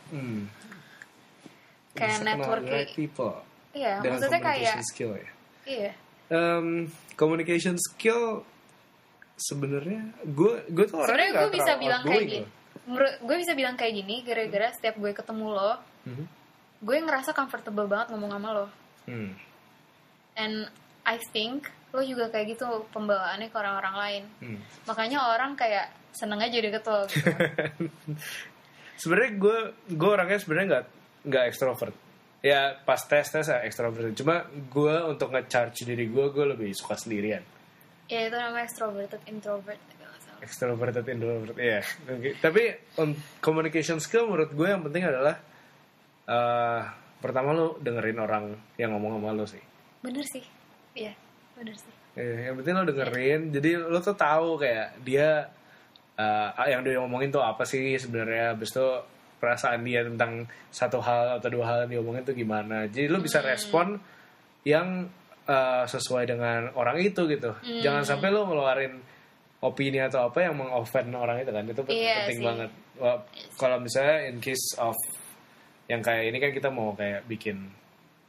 Hmm. 0.09 0.49
kayak 1.93 2.19
networking 2.23 2.75
right 2.79 2.93
people. 2.95 3.35
iya 3.73 3.99
Dengan 3.99 4.19
maksudnya 4.19 4.41
kayak 4.41 4.77
skill 4.85 5.13
ya. 5.15 5.31
iya 5.65 5.93
Um, 6.29 6.93
communication 7.17 7.81
skill 7.81 8.45
sebenarnya 9.35 10.13
gue 10.23 10.61
gue 10.69 10.85
tuh 10.85 11.01
orangnya 11.01 11.09
sebenarnya 11.09 11.33
gue 11.33 11.51
bisa 11.57 11.73
bilang 11.75 12.03
kayak 12.03 12.25
gini 12.27 12.47
menurut 12.85 13.15
gue 13.19 13.37
bisa 13.39 13.53
bilang 13.55 13.75
kayak 13.75 13.95
gini 13.97 14.15
gara-gara 14.21 14.69
setiap 14.73 14.97
gue 14.97 15.13
ketemu 15.13 15.47
lo 15.49 15.73
Mhm. 16.05 16.25
gue 16.79 16.97
ngerasa 17.01 17.33
comfortable 17.33 17.87
banget 17.87 18.13
ngomong 18.13 18.31
sama 18.31 18.49
lo 18.53 18.67
Hmm. 19.05 19.33
and 20.35 20.69
I 21.03 21.17
think 21.33 21.65
lo 21.91 22.05
juga 22.05 22.29
kayak 22.29 22.53
gitu 22.53 22.67
pembawaannya 22.93 23.49
ke 23.49 23.57
orang-orang 23.57 23.95
lain 23.97 24.23
Hmm. 24.39 24.61
makanya 24.85 25.33
orang 25.33 25.57
kayak 25.57 25.89
seneng 26.13 26.45
aja 26.45 26.61
deket 26.61 26.85
lo 26.85 27.09
gitu 27.09 27.25
sebenarnya 28.99 29.33
gue 29.39 29.59
gue 29.95 30.11
orangnya 30.11 30.39
sebenarnya 30.43 30.67
nggak 30.69 30.85
nggak 31.31 31.45
ekstrovert. 31.55 31.95
Ya 32.43 32.77
pas 32.83 32.99
tes 33.07 33.27
tes 33.31 33.47
ya 33.47 33.63
ekstrovert. 33.63 34.13
Cuma 34.19 34.45
gue 34.51 34.97
untuk 35.07 35.31
nge-charge 35.31 35.87
diri 35.87 36.11
gue 36.11 36.27
gue 36.35 36.45
lebih 36.59 36.71
suka 36.75 36.99
sendirian. 36.99 37.43
Ya 38.11 38.27
itu 38.27 38.37
namanya 38.37 38.67
extroverted 38.67 39.23
introvert 39.29 39.81
extroverted 40.39 41.07
introvert 41.11 41.59
ya 41.59 41.83
Oke. 42.07 42.39
tapi 42.39 42.71
on 43.03 43.15
communication 43.43 43.99
skill 43.99 44.31
menurut 44.31 44.55
gue 44.55 44.69
yang 44.71 44.83
penting 44.87 45.05
adalah 45.07 45.35
eh, 46.29 46.81
pertama 47.19 47.51
lo 47.55 47.77
dengerin 47.83 48.19
orang 48.23 48.45
yang 48.79 48.95
ngomong 48.95 49.19
sama 49.19 49.35
lo 49.35 49.45
sih. 49.47 49.63
Bener 50.03 50.25
sih. 50.31 50.45
Iya 50.95 51.13
bener 51.59 51.75
sih. 51.75 51.95
Eh, 52.15 52.51
yang 52.51 52.55
penting 52.63 52.75
lo 52.79 52.85
dengerin. 52.87 53.41
Jadi 53.51 53.71
lo 53.79 53.99
tuh 53.99 54.15
tahu 54.15 54.63
kayak 54.63 55.03
dia 55.03 55.51
eh, 56.19 56.69
yang 56.69 56.83
dia 56.83 56.99
ngomongin 56.99 57.31
tuh 57.31 57.41
apa 57.41 57.63
sih 57.63 57.95
sebenarnya 57.95 58.53
habis 58.53 58.71
itu 58.71 58.87
perasaan 59.39 59.81
dia 59.81 60.03
tentang 60.03 60.45
satu 60.69 60.99
hal 60.99 61.39
atau 61.39 61.49
dua 61.49 61.65
hal 61.65 61.77
yang 61.87 61.91
dia 61.91 62.01
omongin 62.03 62.23
tuh 62.23 62.35
gimana 62.35 62.85
jadi 62.87 63.07
lo 63.07 63.19
bisa 63.19 63.39
respon 63.39 63.95
yang 64.63 65.07
eh, 65.47 65.85
sesuai 65.87 66.27
dengan 66.27 66.75
orang 66.75 66.99
itu 66.99 67.23
gitu 67.25 67.55
jangan 67.81 68.03
sampai 68.03 68.29
lo 68.29 68.45
ngeluarin 68.45 68.99
opini 69.59 69.99
atau 69.99 70.27
apa 70.27 70.43
yang 70.43 70.55
mengoffend 70.55 71.11
orang 71.13 71.43
itu 71.43 71.51
kan 71.51 71.65
itu 71.65 71.83
Iya 71.89 72.15
penting 72.27 72.39
sih. 72.39 72.47
banget 72.47 72.71
Wah, 72.99 73.19
kalau 73.55 73.79
misalnya 73.79 74.27
in 74.27 74.39
case 74.39 74.75
of 74.77 74.95
yang 75.87 76.03
kayak 76.03 76.29
ini 76.29 76.39
kan 76.39 76.51
kita 76.51 76.69
mau 76.69 76.93
kayak 76.93 77.23
bikin 77.25 77.71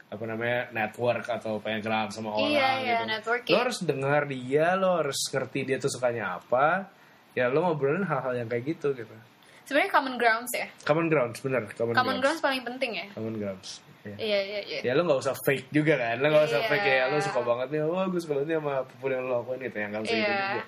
apa 0.06 0.26
namanya 0.26 0.70
network 0.70 1.26
atau 1.26 1.58
pengen 1.58 1.82
kenalan 1.82 2.10
sama 2.10 2.34
orang 2.34 2.50
Iya, 2.50 2.68
iya, 2.78 2.94
gitu. 2.98 3.04
networking. 3.10 3.52
Lo 3.54 3.58
harus 3.62 3.78
dengar 3.80 4.22
dia, 4.26 4.66
lo 4.74 4.90
harus 4.98 5.18
ngerti 5.26 5.60
dia 5.62 5.78
tuh 5.78 5.86
sukanya 5.86 6.38
apa. 6.38 6.86
Ya 7.32 7.46
lo 7.46 7.62
ngobrolin 7.62 8.02
hal-hal 8.02 8.34
yang 8.34 8.48
kayak 8.48 8.64
gitu 8.68 8.90
gitu. 8.92 9.14
sebenarnya 9.62 9.92
common 9.92 10.14
grounds 10.16 10.50
ya 10.50 10.66
Common 10.82 11.06
grounds, 11.06 11.38
bener. 11.38 11.62
Common, 11.70 11.94
common 11.94 12.18
grounds. 12.18 12.22
grounds 12.22 12.40
paling 12.42 12.62
penting 12.62 12.90
ya 12.92 13.06
Common 13.14 13.38
grounds. 13.38 13.78
Iya. 14.00 14.16
iya 14.16 14.38
iya 14.40 14.60
iya 14.64 14.78
Ya 14.82 14.92
lo 14.94 15.04
gak 15.04 15.20
usah 15.20 15.34
fake 15.36 15.68
juga 15.70 15.94
kan. 15.94 16.16
Lo 16.18 16.26
gak 16.26 16.48
usah 16.48 16.58
Iya. 16.58 16.68
fake 16.68 16.82
kayak 16.82 17.04
lo 17.06 17.16
suka 17.20 17.40
banget 17.40 17.68
nih. 17.68 17.80
Wah 17.84 18.04
gue 18.06 18.18
suka 18.18 18.32
banget 18.34 18.48
nih 18.48 18.58
sama 18.58 18.72
apa 18.80 18.92
pun 18.96 19.10
yang 19.10 19.22
lo 19.22 19.32
lakuin 19.38 19.60
gitu. 19.60 19.76
Yang 19.76 19.90
gak 19.90 20.02
usah 20.02 20.16
gitu 20.16 20.24
Iya. 20.26 20.40
juga. 20.42 20.62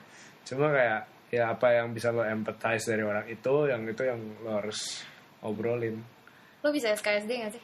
Cuma 0.44 0.66
kayak 0.70 1.00
ya 1.32 1.42
apa 1.48 1.66
yang 1.72 1.86
bisa 1.90 2.08
lo 2.08 2.22
empathize 2.22 2.84
dari 2.86 3.02
orang 3.02 3.24
itu, 3.26 3.54
yang 3.64 3.80
itu 3.84 4.02
yang 4.04 4.20
lo 4.44 4.50
harus 4.54 4.80
obrolin. 5.40 5.96
lo 6.60 6.68
bisa 6.70 6.92
SKSD 6.92 7.30
gak 7.40 7.52
sih 7.56 7.62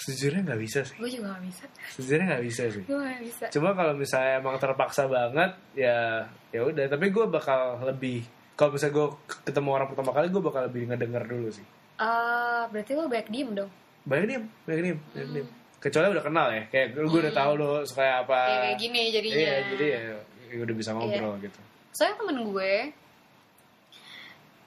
Sejujurnya 0.00 0.40
nggak 0.42 0.60
bisa 0.60 0.80
sih. 0.80 0.96
gue 0.96 1.10
juga 1.12 1.26
gak 1.30 1.44
bisa 1.44 1.64
Sejujurnya 1.92 2.26
nggak 2.26 2.44
bisa 2.44 2.62
sih. 2.66 2.82
gue 2.82 2.96
gak 2.98 3.20
bisa 3.20 3.44
Cuma 3.50 3.68
kalau 3.72 3.92
misalnya 3.92 4.32
emang 4.38 4.56
terpaksa 4.56 5.04
banget 5.04 5.50
ya 5.74 6.24
ya 6.48 6.60
udah. 6.62 6.84
Tapi 6.86 7.06
gue 7.06 7.24
bakal 7.26 7.60
lebih 7.84 8.24
kalau 8.54 8.72
misalnya 8.72 8.94
gue 8.94 9.06
ketemu 9.42 9.68
orang 9.70 9.88
pertama 9.88 10.10
kali 10.10 10.26
gue 10.26 10.42
bakal 10.42 10.62
lebih 10.64 10.82
ngedenger 10.86 11.24
dulu 11.26 11.48
sih. 11.50 11.66
Ah, 11.96 12.64
berarti 12.66 12.92
lo 12.92 13.06
back 13.06 13.28
diem 13.28 13.52
dong 13.52 13.68
Banyak 14.02 14.26
diem, 14.26 14.44
banyak 14.64 14.82
diem, 14.82 14.98
banyak 15.10 15.28
diem. 15.34 15.48
kecuali 15.76 16.06
udah 16.08 16.24
kenal 16.24 16.48
ya 16.48 16.62
kayak 16.66 16.86
gue 16.94 17.20
udah 17.20 17.34
tahu 17.34 17.52
lo 17.54 17.84
suka 17.84 18.20
apa 18.20 18.38
Ya, 18.42 18.56
kayak 18.64 18.78
gini 18.78 19.02
jadinya. 19.10 19.36
iya 19.36 19.54
jadi 19.68 19.84
ya, 19.86 20.00
ya 20.48 20.58
udah 20.60 20.74
bisa 20.74 20.90
ngobrol 20.92 21.36
gitu 21.38 21.60
Soalnya 21.90 22.16
temen 22.16 22.36
gue, 22.46 22.74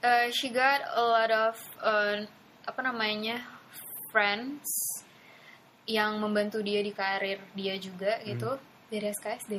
uh, 0.04 0.28
she 0.30 0.50
got 0.50 0.82
a 0.88 1.02
lot 1.02 1.32
of 1.32 1.56
uh, 1.80 2.22
apa 2.63 2.82
namanya 2.82 3.41
friends 4.10 4.69
yang 5.84 6.19
membantu 6.19 6.63
dia 6.63 6.80
di 6.80 6.96
karir 6.96 7.39
dia 7.52 7.76
juga 7.76 8.19
gitu 8.24 8.56
dari 8.88 9.12
SKSD. 9.12 9.54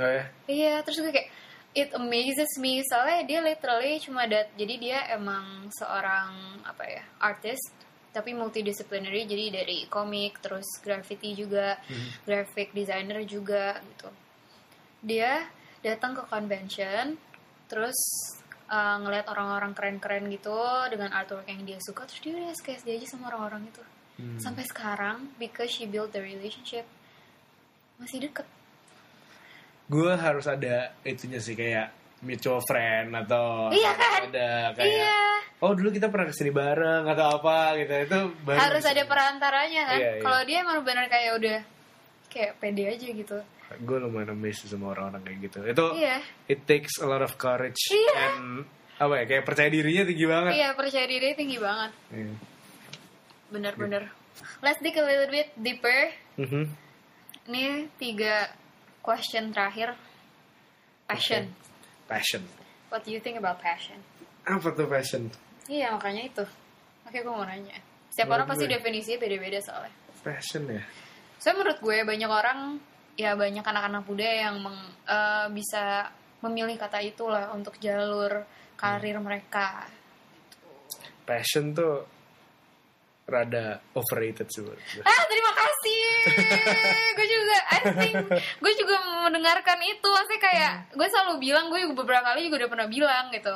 oh 0.00 0.10
ya? 0.10 0.24
Iya, 0.48 0.74
terus 0.82 0.98
gue 1.04 1.12
kayak 1.12 1.30
it 1.76 1.90
amazes 1.94 2.58
me. 2.58 2.82
Soalnya 2.82 3.20
dia 3.28 3.40
literally 3.44 4.00
cuma 4.02 4.26
dat 4.26 4.50
jadi 4.58 4.74
dia 4.80 4.98
emang 5.14 5.70
seorang 5.70 6.62
apa 6.66 6.84
ya 6.88 7.02
artist 7.22 7.70
tapi 8.10 8.34
multidisciplinary. 8.34 9.24
Jadi 9.28 9.44
dari 9.52 9.78
komik 9.86 10.42
terus 10.42 10.66
graffiti 10.82 11.36
juga 11.36 11.78
graphic 12.26 12.74
designer 12.74 13.22
juga 13.22 13.78
gitu. 13.78 14.08
Dia 15.02 15.46
datang 15.82 16.14
ke 16.14 16.22
convention 16.30 17.18
terus 17.66 17.96
uh, 18.70 18.96
ngeliat 19.02 19.26
orang-orang 19.28 19.72
keren-keren 19.76 20.28
gitu 20.30 20.56
dengan 20.92 21.12
artwork 21.12 21.48
yang 21.48 21.64
dia 21.66 21.80
suka 21.82 22.06
terus 22.06 22.20
dia 22.20 22.32
udah 22.36 22.52
SKSD 22.52 22.88
aja 23.00 23.06
sama 23.16 23.32
orang-orang 23.32 23.68
itu 23.68 23.82
Hmm. 24.12 24.36
sampai 24.36 24.62
sekarang 24.62 25.32
because 25.36 25.68
she 25.68 25.84
built 25.84 26.12
the 26.12 26.20
relationship 26.20 26.84
masih 27.96 28.22
deket 28.22 28.44
gue 29.88 30.12
harus 30.12 30.44
ada 30.44 30.92
itunya 31.02 31.36
sih 31.36 31.52
kayak 31.52 31.90
mutual 32.20 32.62
friend 32.62 33.10
atau 33.16 33.66
Iya 33.68 33.92
kan? 33.92 34.20
ada 34.30 34.48
kayak 34.72 34.86
iya 34.86 35.16
oh 35.58 35.72
dulu 35.72 35.90
kita 35.90 36.06
pernah 36.06 36.28
ke 36.28 36.34
sini 36.34 36.50
bareng 36.50 37.04
atau 37.04 37.40
apa 37.40 37.74
gitu 37.76 37.92
itu 37.98 38.18
harus 38.48 38.84
ada 38.84 39.02
perantaranya 39.02 39.82
kan 39.86 39.98
Iya, 39.98 40.10
iya. 40.12 40.22
kalau 40.22 40.40
dia 40.44 40.56
emang 40.60 40.78
benar 40.82 41.06
kayak 41.06 41.30
udah 41.38 41.58
kayak 42.28 42.52
pede 42.56 42.84
aja 42.88 43.08
gitu 43.08 43.38
gue 43.72 43.96
lumayan 43.98 44.36
amazed 44.36 44.68
sama 44.68 44.92
orang-orang 44.92 45.24
kayak 45.24 45.38
gitu 45.42 45.58
itu 45.64 45.86
iya 45.98 46.20
it 46.46 46.62
takes 46.62 47.00
a 47.00 47.06
lot 47.06 47.20
of 47.20 47.34
courage 47.34 47.80
Iya. 47.88 48.12
and 48.30 48.68
apa 49.00 49.14
ya 49.18 49.24
kayak 49.26 49.44
percaya 49.44 49.66
dirinya 49.66 50.04
tinggi 50.04 50.26
banget 50.28 50.52
iya 50.54 50.68
percaya 50.72 51.06
diri 51.08 51.32
tinggi 51.34 51.58
banget 51.58 51.90
Iya. 52.12 52.34
Bener-bener 53.52 54.08
let's 54.64 54.80
dig 54.80 54.96
a 54.96 55.04
little 55.04 55.28
bit 55.28 55.52
deeper. 55.54 56.10
Mhm. 56.40 56.64
ini 57.46 57.90
tiga 58.00 58.48
question 59.04 59.52
terakhir. 59.52 59.92
Passion. 61.04 61.52
Passion. 62.08 62.42
What 62.88 63.04
do 63.04 63.12
you 63.12 63.20
think 63.20 63.36
about 63.36 63.60
passion? 63.60 64.00
Apa 64.48 64.72
tuh 64.72 64.88
passion? 64.88 65.28
Iya 65.68 65.92
makanya 65.92 66.22
itu. 66.24 66.44
Oke 67.04 67.20
gue 67.20 67.28
mau 67.28 67.44
nanya. 67.44 67.76
Setiap 68.08 68.30
Menurut 68.30 68.36
orang 68.36 68.48
pasti 68.48 68.64
definisinya 68.68 69.18
beda-beda 69.20 69.58
soalnya. 69.60 69.94
Passion 70.24 70.62
ya? 70.70 70.82
Soalnya 71.36 71.58
menurut 71.60 71.78
gue 71.82 71.96
banyak 72.06 72.30
orang 72.30 72.58
ya 73.12 73.36
banyak 73.36 73.64
anak-anak 73.64 74.02
muda 74.08 74.24
yang 74.24 74.56
meng- 74.62 74.92
eh, 75.04 75.46
bisa 75.52 76.08
memilih 76.40 76.80
kata 76.80 77.04
itulah 77.04 77.52
untuk 77.52 77.76
jalur 77.76 78.48
karir 78.74 79.20
mereka. 79.20 79.84
passion 81.22 81.70
tuh 81.70 82.02
rada 83.22 83.78
overrated 83.94 84.48
sih. 84.48 84.66
Ah 85.00 85.22
terima 85.26 85.52
kasih, 85.54 86.02
gue 87.12 87.26
juga, 87.26 87.56
I 87.70 87.78
think 87.96 88.14
gue 88.58 88.72
juga 88.74 88.96
mendengarkan 89.24 89.78
itu, 89.80 90.04
maksudnya 90.04 90.40
kayak 90.42 90.72
gue 90.92 91.06
selalu 91.06 91.38
bilang, 91.38 91.70
gue 91.70 91.80
beberapa 91.92 92.22
kali 92.24 92.46
juga 92.46 92.66
udah 92.66 92.70
pernah 92.70 92.88
bilang 92.90 93.30
gitu. 93.30 93.54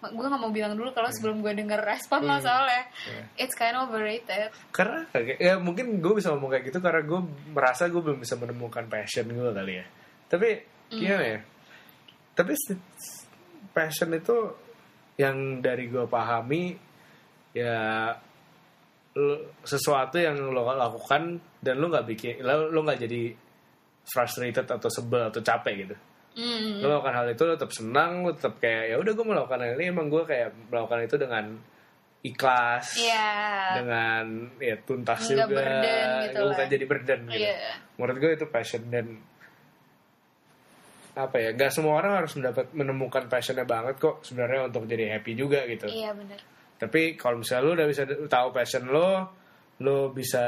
Gue 0.00 0.24
gak 0.24 0.40
mau 0.40 0.48
bilang 0.48 0.72
dulu 0.72 0.96
kalau 0.96 1.12
sebelum 1.12 1.44
gue 1.44 1.52
denger 1.52 1.76
respon 1.76 2.24
lo 2.24 2.40
soalnya 2.40 2.88
Iya. 3.04 3.22
it's 3.36 3.52
kind 3.52 3.76
of 3.76 3.92
overrated. 3.92 4.48
karena 4.72 5.04
ya 5.36 5.60
mungkin 5.60 6.00
gue 6.00 6.16
bisa 6.16 6.32
ngomong 6.32 6.56
kayak 6.56 6.72
gitu 6.72 6.80
karena 6.80 7.04
gue 7.04 7.20
merasa 7.52 7.84
gue 7.84 8.00
belum 8.00 8.16
bisa 8.16 8.32
menemukan 8.40 8.88
passion 8.88 9.28
gue 9.28 9.50
kali 9.52 9.76
ya 9.76 9.84
tapi 10.24 10.48
gimana 10.88 11.24
ya 11.36 11.40
tapi 12.32 12.56
si- 12.56 12.80
passion 13.76 14.16
itu 14.16 14.56
yang 15.20 15.60
dari 15.60 15.92
gue 15.92 16.08
pahami 16.08 16.80
ya 17.52 18.08
sesuatu 19.60 20.16
yang 20.16 20.36
lo 20.50 20.62
lakukan 20.66 21.22
dan 21.58 21.74
lo 21.76 21.88
nggak 21.88 22.06
bikin 22.06 22.34
lo 22.40 22.68
lo 22.68 22.80
nggak 22.82 23.00
jadi 23.00 23.22
frustrated 24.04 24.66
atau 24.66 24.88
sebel 24.88 25.28
atau 25.28 25.40
capek 25.40 25.74
gitu 25.84 25.96
Hmm. 26.30 26.78
lo 26.78 26.94
melakukan 26.94 27.10
hal 27.12 27.26
itu 27.28 27.42
lo 27.42 27.58
tetap 27.58 27.74
senang 27.74 28.22
lo 28.22 28.30
tetap 28.30 28.54
kayak 28.58 28.94
ya 28.94 28.96
udah 28.96 29.12
gue 29.12 29.26
melakukan 29.26 29.58
hal 29.60 29.74
ini 29.74 29.90
emang 29.90 30.06
gue 30.06 30.22
kayak 30.22 30.48
melakukan 30.70 31.02
itu 31.02 31.16
dengan 31.18 31.44
ikhlas 32.22 32.86
Iya. 32.94 33.30
dengan 33.82 34.24
ya 34.56 34.76
tuntas 34.80 35.18
Nggak 35.20 35.30
juga 35.32 35.46
burden 35.50 36.06
gitu 36.22 36.38
bukan 36.46 36.54
lah. 36.62 36.70
jadi 36.70 36.84
burden 36.86 37.20
gitu 37.26 37.42
Iya. 37.42 37.56
menurut 37.98 38.16
gue 38.16 38.30
itu 38.32 38.46
passion 38.46 38.82
dan 38.86 39.06
apa 41.10 41.36
ya 41.36 41.50
gak 41.52 41.74
semua 41.74 41.98
orang 41.98 42.22
harus 42.22 42.32
mendapat 42.38 42.70
menemukan 42.70 43.26
passionnya 43.26 43.66
banget 43.66 43.98
kok 43.98 44.22
sebenarnya 44.22 44.70
untuk 44.70 44.86
jadi 44.86 45.18
happy 45.18 45.32
juga 45.34 45.66
gitu 45.66 45.90
Iya 45.90 46.14
bener. 46.14 46.38
Tapi 46.80 47.14
kalau 47.20 47.44
misalnya 47.44 47.64
lo 47.68 47.72
udah 47.76 47.88
bisa 47.92 48.02
tahu 48.08 48.48
passion 48.56 48.88
lo 48.88 49.10
lo 49.84 50.12
bisa 50.12 50.44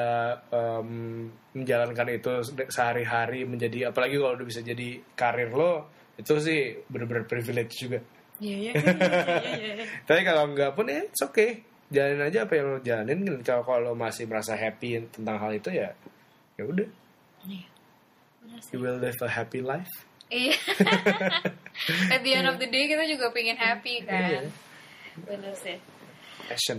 em, 0.49 1.29
menjalankan 1.53 2.09
itu 2.09 2.33
sehari-hari 2.73 3.45
menjadi 3.45 3.93
apalagi 3.93 4.17
kalau 4.17 4.41
udah 4.41 4.49
bisa 4.49 4.65
jadi 4.65 5.01
karir 5.13 5.53
lo 5.53 5.93
itu 6.17 6.33
sih 6.41 6.81
bener-bener 6.89 7.29
privilege 7.29 7.77
juga 7.85 8.01
Iya 8.43 8.57
iya. 8.59 8.73
Iya 9.45 9.53
iya. 9.79 9.85
tapi 10.09 10.21
kalau 10.25 10.49
enggak 10.49 10.73
pun 10.73 10.89
ya 10.89 11.05
it's 11.05 11.21
okay 11.21 11.63
jalanin 11.93 12.25
aja 12.25 12.49
apa 12.49 12.53
yang 12.57 12.67
lo 12.73 12.79
jalanin 12.81 13.19
dan 13.29 13.39
kalau 13.45 13.63
kalau 13.63 13.93
lo 13.93 13.95
masih 13.95 14.25
merasa 14.25 14.57
happy 14.57 15.05
tentang 15.13 15.37
hal 15.37 15.53
itu 15.53 15.69
ya 15.69 15.93
ya 16.57 16.65
udah 16.65 16.89
Iya. 17.43 17.65
You 18.73 18.79
will 18.81 18.99
live 19.03 19.19
a 19.21 19.29
happy 19.29 19.61
life 19.61 19.93
Iya. 20.33 20.57
At 22.17 22.25
the 22.25 22.33
end 22.33 22.49
of 22.49 22.57
the 22.57 22.65
day 22.73 22.89
kita 22.89 23.05
juga 23.05 23.29
pengen 23.37 23.61
happy 23.61 24.01
kan. 24.09 24.33
Iya. 24.33 24.41
Bener 25.29 25.53
sih. 25.53 25.77
Passion 26.49 26.79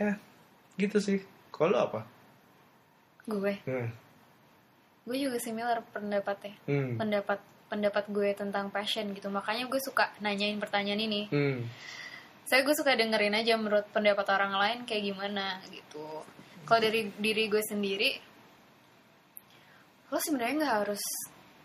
ya 0.00 0.18
gitu 0.76 0.98
sih 1.00 1.18
kalau 1.52 1.78
apa 1.86 2.16
Gue, 3.26 3.58
hmm. 3.66 3.90
gue 5.02 5.16
juga 5.18 5.38
similar 5.42 5.82
pendapatnya. 5.90 6.54
Hmm. 6.70 6.94
Pendapat 6.94 7.42
pendapat 7.66 8.06
gue 8.06 8.30
tentang 8.38 8.70
passion 8.70 9.10
gitu. 9.10 9.26
Makanya 9.26 9.66
gue 9.66 9.82
suka 9.82 10.14
nanyain 10.22 10.62
pertanyaan 10.62 11.02
ini. 11.02 11.26
Hmm. 11.26 11.66
Saya 12.46 12.62
gue 12.62 12.74
suka 12.78 12.94
dengerin 12.94 13.34
aja 13.34 13.58
menurut 13.58 13.90
pendapat 13.90 14.30
orang 14.30 14.54
lain 14.54 14.78
kayak 14.86 15.10
gimana 15.10 15.58
gitu. 15.74 16.22
Kalau 16.62 16.78
dari 16.78 17.10
diri 17.18 17.50
gue 17.50 17.62
sendiri, 17.66 18.10
lo 20.14 20.18
sebenarnya 20.22 20.54
nggak 20.62 20.76
harus 20.86 21.02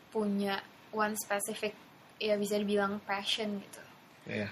punya 0.10 0.58
one 0.90 1.14
specific 1.14 1.78
ya 2.18 2.34
bisa 2.42 2.58
dibilang 2.58 2.98
passion 3.06 3.62
gitu. 3.62 3.82
ya 4.30 4.50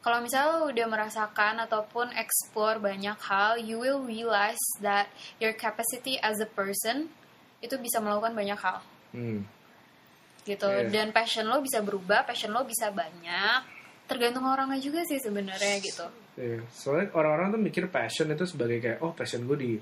Kalau 0.00 0.24
misalnya 0.24 0.48
lo 0.56 0.72
udah 0.72 0.86
merasakan 0.88 1.60
ataupun 1.68 2.16
explore 2.16 2.80
banyak 2.80 3.20
hal, 3.20 3.60
you 3.60 3.76
will 3.76 4.00
realize 4.00 4.60
that 4.80 5.12
your 5.36 5.52
capacity 5.52 6.16
as 6.24 6.40
a 6.40 6.48
person 6.48 7.12
itu 7.60 7.76
bisa 7.76 8.00
melakukan 8.00 8.32
banyak 8.32 8.56
hal, 8.56 8.80
hmm. 9.12 9.44
gitu. 10.48 10.64
Iya. 10.64 10.88
Dan 10.88 11.12
passion 11.12 11.44
lo 11.44 11.60
bisa 11.60 11.84
berubah, 11.84 12.24
passion 12.24 12.48
lo 12.48 12.64
bisa 12.64 12.88
banyak, 12.88 13.60
tergantung 14.08 14.48
orangnya 14.48 14.80
juga 14.80 15.04
sih 15.04 15.20
sebenarnya 15.20 15.76
gitu. 15.84 16.08
Iya. 16.40 16.64
soalnya 16.72 17.12
orang-orang 17.12 17.52
tuh 17.52 17.60
mikir 17.60 17.84
passion 17.92 18.32
itu 18.32 18.48
sebagai 18.48 18.80
kayak 18.80 18.98
oh 19.04 19.12
passion 19.12 19.44
gue 19.44 19.58
di 19.60 19.72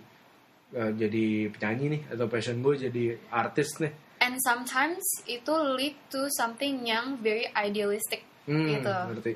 eh, 0.75 0.93
jadi 0.99 1.47
penyanyi 1.55 1.87
nih 1.95 2.03
atau 2.19 2.27
passion 2.27 2.59
gue 2.59 2.75
jadi 2.91 3.05
artis 3.31 3.79
nih 3.79 3.95
And 4.19 4.35
sometimes 4.43 5.07
itu 5.31 5.55
lead 5.79 5.95
to 6.11 6.27
something 6.35 6.83
yang 6.83 7.23
very 7.23 7.47
idealistic, 7.55 8.27
hmm, 8.51 8.67
gitu. 8.67 8.91
ngerti 8.91 9.33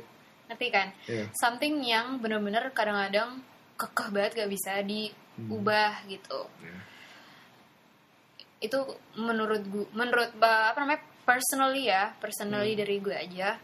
Ngerti 0.52 0.66
kan? 0.68 0.88
Iya. 1.08 1.24
Something 1.32 1.80
yang 1.80 2.20
bener-bener 2.20 2.68
kadang-kadang 2.76 3.40
kekeh 3.80 4.08
banget 4.12 4.44
gak 4.44 4.52
bisa 4.52 4.84
diubah 4.84 6.04
gitu. 6.06 6.46
Iya. 6.60 6.78
itu 8.62 8.78
menurut 9.18 9.58
gue 9.66 9.90
menurut 9.90 10.38
apa 10.38 10.78
namanya 10.78 11.02
personally 11.26 11.90
ya 11.90 12.14
personally 12.22 12.78
dari 12.78 13.02
gue 13.02 13.10
aja 13.10 13.58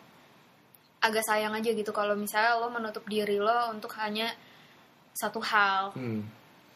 agak 0.99 1.23
sayang 1.23 1.55
aja 1.55 1.71
gitu 1.71 1.95
kalau 1.95 2.19
misalnya 2.19 2.59
lo 2.59 2.67
menutup 2.75 3.07
diri 3.07 3.39
lo 3.39 3.71
untuk 3.71 3.95
hanya 4.03 4.35
satu 5.15 5.39
hal 5.39 5.95
hmm. 5.95 6.23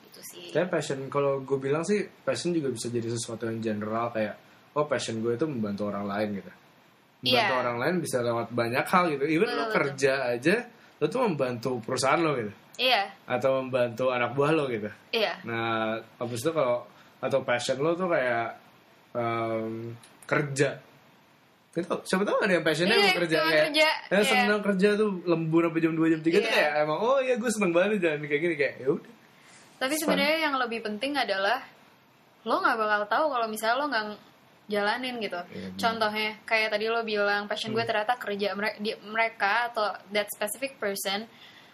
gitu 0.07 0.21
sih 0.23 0.49
Tapi 0.55 0.67
passion 0.71 1.07
kalau 1.11 1.43
gue 1.43 1.59
bilang 1.59 1.83
sih 1.83 2.07
passion 2.23 2.55
juga 2.55 2.71
bisa 2.71 2.87
jadi 2.91 3.11
sesuatu 3.11 3.51
yang 3.51 3.59
general 3.59 4.15
kayak 4.15 4.35
oh 4.79 4.87
passion 4.87 5.19
gue 5.19 5.35
itu 5.35 5.47
membantu 5.47 5.91
orang 5.91 6.07
lain 6.09 6.29
gitu. 6.41 6.51
Membantu 7.23 7.55
Iya. 7.55 7.63
orang 7.63 7.77
lain 7.79 7.95
bisa 8.03 8.19
lewat 8.19 8.51
banyak 8.51 8.83
hal 8.85 9.05
gitu. 9.09 9.25
Even 9.25 9.47
lo 9.49 9.65
Betul, 9.65 9.75
kerja 9.79 10.13
aja 10.29 10.57
lo 10.99 11.07
tuh 11.07 11.21
membantu 11.23 11.79
perusahaan 11.79 12.19
lo 12.19 12.35
gitu 12.35 12.51
iya 12.79 13.11
atau 13.27 13.59
membantu 13.59 14.11
anak 14.11 14.33
buah 14.33 14.51
lo 14.51 14.67
gitu. 14.67 14.91
iya 15.11 15.39
Nah, 15.43 15.99
habis 16.17 16.41
itu 16.41 16.51
kalau 16.51 16.83
atau 17.19 17.39
passion 17.43 17.79
lo 17.79 17.95
tuh 17.95 18.07
kayak 18.07 18.59
em, 19.13 19.95
kerja. 20.25 20.79
Gitu, 21.73 21.89
siapa 22.05 22.23
tahu 22.23 22.37
ada 22.39 22.53
yang 22.53 22.61
passionnya 22.63 22.93
emang 22.93 23.17
kerja 23.17 23.37
kayak 23.41 23.65
kerja, 23.73 23.89
ya, 23.89 24.13
iya. 24.13 24.23
seneng 24.23 24.61
kerja 24.61 24.89
tuh 24.93 25.09
lembur 25.25 25.65
sampai 25.65 25.81
jam 25.81 25.95
2 25.95 26.13
jam 26.13 26.21
3 26.21 26.29
tuh 26.29 26.43
Iya. 26.43 26.53
kayak 26.53 26.73
emang 26.85 26.99
oh 27.01 27.19
iya 27.19 27.35
gue 27.39 27.49
seneng 27.49 27.73
banget 27.73 27.97
jalan 27.97 28.21
kayak 28.23 28.43
gini 28.43 28.55
kayak 28.55 28.75
ya 28.77 28.89
udah. 28.93 29.13
tapi 29.81 29.95
sebenarnya 29.97 30.39
yang 30.43 30.55
lebih 30.61 30.85
penting 30.85 31.17
adalah 31.17 31.65
lo 32.45 32.61
nggak 32.61 32.77
bakal 32.77 33.03
tahu 33.09 33.25
kalau 33.31 33.47
misalnya 33.49 33.77
lo 33.81 33.87
nggak 33.89 34.05
jalanin 34.67 35.19
gitu 35.19 35.37
benar. 35.37 35.75
contohnya 35.75 36.39
kayak 36.45 36.71
tadi 36.71 36.87
lo 36.87 37.03
bilang 37.03 37.47
passion 37.47 37.71
Hmm. 37.71 37.79
gue 37.79 37.85
ternyata 37.85 38.15
kerja 38.15 38.55
mereka 39.05 39.69
atau 39.69 39.91
that 40.11 40.31
specific 40.31 40.79
person 40.79 41.27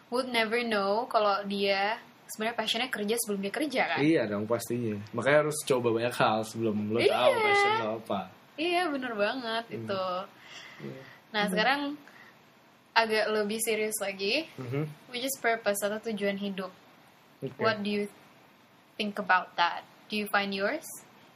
would 0.09 0.27
never 0.27 0.61
know 0.63 1.05
kalau 1.07 1.45
dia 1.45 2.01
sebenarnya 2.27 2.57
passionnya 2.57 2.89
kerja 2.89 3.15
sebelum 3.19 3.41
dia 3.41 3.53
kerja 3.53 3.83
kan 3.89 3.99
Iya 3.99 4.23
dong 4.25 4.45
pastinya. 4.45 4.97
Makanya 5.13 5.39
harus 5.45 5.57
coba 5.65 5.89
banyak 5.91 6.13
hal 6.13 6.39
sebelum 6.45 6.77
lo 6.89 6.99
tahu 6.99 7.09
Iya. 7.31 7.41
passion 7.41 7.73
lo 7.79 7.89
apa. 7.99 8.21
Iya 8.57 8.83
bener 8.89 9.13
banget 9.15 9.65
Hmm. 9.65 9.77
itu. 9.81 10.05
Iya. 10.85 11.01
Nah 11.33 11.45
sekarang 11.47 11.81
agak 12.93 13.25
lebih 13.31 13.61
serius 13.63 13.95
lagi, 13.99 14.45
Mhm. 14.57 14.83
which 15.09 15.23
is 15.23 15.37
purpose 15.39 15.79
atau 15.81 16.01
tujuan 16.03 16.37
hidup. 16.37 16.73
Oke. 17.39 17.55
What 17.57 17.81
do 17.81 17.89
you 17.89 18.05
think 18.97 19.17
about 19.17 19.55
that? 19.55 19.87
Do 20.09 20.17
you 20.17 20.27
find 20.27 20.51
yours? 20.51 20.85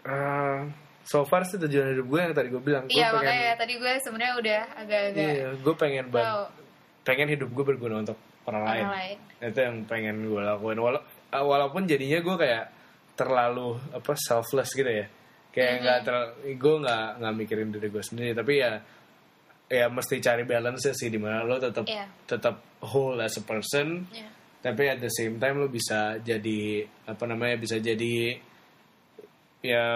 Ah, 0.02 0.66
so 1.02 1.22
far 1.22 1.42
sih 1.42 1.58
tujuan 1.58 1.92
hidup 1.92 2.06
gue 2.06 2.20
yang 2.20 2.32
tadi 2.32 2.48
gue 2.48 2.60
bilang. 2.60 2.84
Gue 2.84 2.94
Iya 2.94 3.08
pengen, 3.08 3.18
makanya 3.20 3.52
tadi 3.56 3.72
gue 3.74 3.92
sebenarnya 3.98 4.34
udah 4.36 4.60
agak-agak 4.76 5.26
Iya, 5.28 5.48
gue 5.56 5.74
pengen 5.74 6.04
ban- 6.08 6.24
tahu 6.24 6.42
pengen 7.02 7.28
hidup 7.28 7.48
gue 7.50 7.64
berguna 7.66 7.94
untuk 7.98 8.18
orang 8.44 8.62
lain. 8.64 8.84
orang 8.84 8.94
lain. 8.96 9.18
Itu 9.42 9.58
yang 9.60 9.76
pengen 9.84 10.16
gue 10.24 10.40
lakuin. 10.40 10.78
Wala- 10.78 11.04
ah, 11.28 11.42
walaupun 11.42 11.82
jadinya 11.84 12.18
gue 12.18 12.36
kayak 12.36 12.64
terlalu 13.12 13.76
apa 13.90 14.12
selfless 14.16 14.72
gitu 14.72 14.86
ya. 14.86 15.06
Kayak 15.50 15.72
nggak 15.80 15.98
ter, 16.02 16.14
gue 16.54 16.74
nggak 16.78 17.06
nggak 17.18 17.34
mikirin 17.36 17.68
diri 17.68 17.88
gue 17.88 18.00
sendiri. 18.00 18.32
Tapi 18.32 18.52
ya 18.56 18.72
ya 19.68 19.86
mesti 19.88 20.16
cari 20.18 20.44
balance 20.44 20.92
sih 20.92 21.08
di 21.08 21.16
mana 21.16 21.42
lo 21.42 21.56
tetap 21.56 21.84
Iya. 21.84 22.04
tetap 22.24 22.60
whole 22.84 23.16
as 23.18 23.32
a 23.34 23.42
person 23.42 24.04
Iya. 24.12 24.28
tapi 24.60 24.84
at 24.84 25.00
the 25.00 25.08
same 25.08 25.40
time 25.40 25.56
lo 25.56 25.66
bisa 25.66 26.20
jadi 26.20 26.84
apa 27.08 27.24
namanya 27.24 27.56
bisa 27.56 27.80
jadi 27.80 28.36
ya 29.60 29.86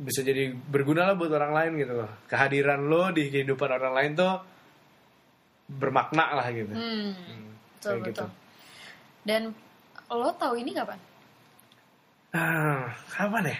bisa 0.00 0.24
jadi 0.24 0.48
berguna 0.48 1.04
lah 1.04 1.14
buat 1.14 1.28
orang 1.28 1.52
lain 1.52 1.72
gitu 1.78 1.92
loh 1.94 2.08
kehadiran 2.24 2.80
lo 2.82 3.12
di 3.12 3.28
kehidupan 3.28 3.68
orang 3.70 3.92
lain 3.92 4.12
tuh 4.14 4.32
bermakna 5.68 6.34
lah 6.34 6.48
gitu 6.48 6.72
Hmm, 6.72 7.12
Hmm, 7.12 7.48
betul 7.76 7.90
kayak 7.92 8.00
betul. 8.02 8.08
gitu. 8.10 8.26
Dan 9.20 9.42
lo 10.10 10.30
tahu 10.34 10.54
ini 10.56 10.72
kapan? 10.72 10.98
ah 12.30 12.86
kapan 13.08 13.44
ya 13.46 13.58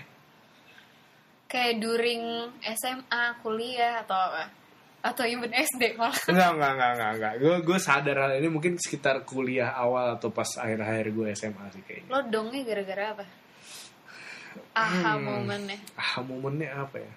Kayak 1.44 1.82
during 1.82 2.22
SMA, 2.78 3.22
kuliah 3.42 4.06
atau 4.06 4.14
apa? 4.14 4.46
Atau 5.02 5.26
even 5.26 5.50
SD 5.50 5.98
malah. 5.98 6.14
enggak 6.24 6.50
enggak 6.54 6.70
enggak 6.70 6.90
enggak 6.94 7.10
enggak 7.16 7.32
gue 7.36 7.54
gue 7.64 7.78
sadar 7.80 8.16
hal 8.16 8.32
ini 8.38 8.46
mungkin 8.46 8.72
sekitar 8.76 9.24
kuliah 9.24 9.74
awal 9.74 10.14
atau 10.14 10.30
pas 10.30 10.46
akhir-akhir 10.46 11.06
gue 11.10 11.26
SMA 11.34 11.64
sih 11.72 11.82
kayaknya 11.82 12.08
Lo 12.08 12.20
dongnya 12.24 12.62
gara-gara 12.62 13.04
apa? 13.12 13.24
Aha 14.72 15.12
Hmm. 15.12 15.24
momennya. 15.24 15.78
ah 15.94 16.18
momennya 16.20 16.68
apa 16.76 16.96
ya 16.98 17.12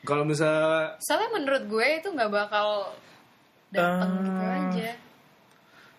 kalau 0.00 0.24
misalnya 0.24 0.96
Soalnya 0.98 1.30
menurut 1.32 1.64
gue 1.66 1.86
itu 1.94 2.08
nggak 2.08 2.30
bakal 2.30 2.68
datang 3.68 4.10
gitu 4.18 4.32
Eh, 4.32 4.56
aja. 4.56 4.90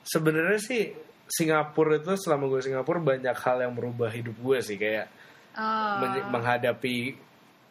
sebenarnya 0.04 0.60
sih 0.60 0.84
Singapura 1.28 1.96
itu 1.96 2.12
selama 2.18 2.50
gue 2.50 2.62
Singapura 2.62 3.00
banyak 3.00 3.32
hal 3.34 3.58
yang 3.62 3.74
merubah 3.74 4.10
hidup 4.10 4.36
gue 4.36 4.58
sih 4.60 4.76
kayak 4.76 5.08
Oh. 5.52 5.96
men- 6.00 6.28
menghadapi 6.30 7.16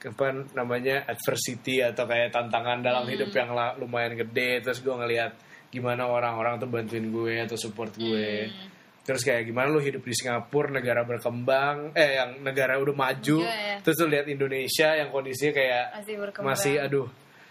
apa 0.01 0.25
namanya 0.53 1.05
adversity 1.05 1.81
atau 1.81 2.05
kayak 2.05 2.29
tantangan 2.31 2.81
dalam 2.81 3.05
Hmm. 3.05 3.13
hidup 3.13 3.29
yang 3.31 3.49
lumayan 3.77 4.17
gede 4.17 4.61
terus 4.61 4.81
gue 4.81 4.93
ngelihat 4.93 5.33
gimana 5.69 6.05
orang-orang 6.05 6.57
tuh 6.57 6.67
bantuin 6.67 7.07
gue 7.07 7.35
atau 7.39 7.57
support 7.57 7.93
gue 7.95 8.49
Hmm. 8.49 8.69
Terus 9.01 9.21
kayak 9.21 9.45
gimana 9.45 9.69
lu 9.69 9.79
hidup 9.79 10.01
di 10.01 10.13
Singapura 10.13 10.71
negara 10.71 11.03
berkembang 11.03 11.93
eh 11.93 12.17
yang 12.17 12.41
negara 12.41 12.77
udah 12.77 12.93
maju 12.93 13.39
Iya, 13.41 13.57
iya. 13.57 13.77
terus 13.81 13.97
lu 13.99 14.09
lihat 14.09 14.27
Indonesia 14.27 14.89
yang 14.93 15.09
kondisinya 15.09 15.53
kayak 15.53 15.85
Masih 15.97 16.15
berkembang. 16.17 16.49
masih 16.49 16.75
aduh 16.79 17.09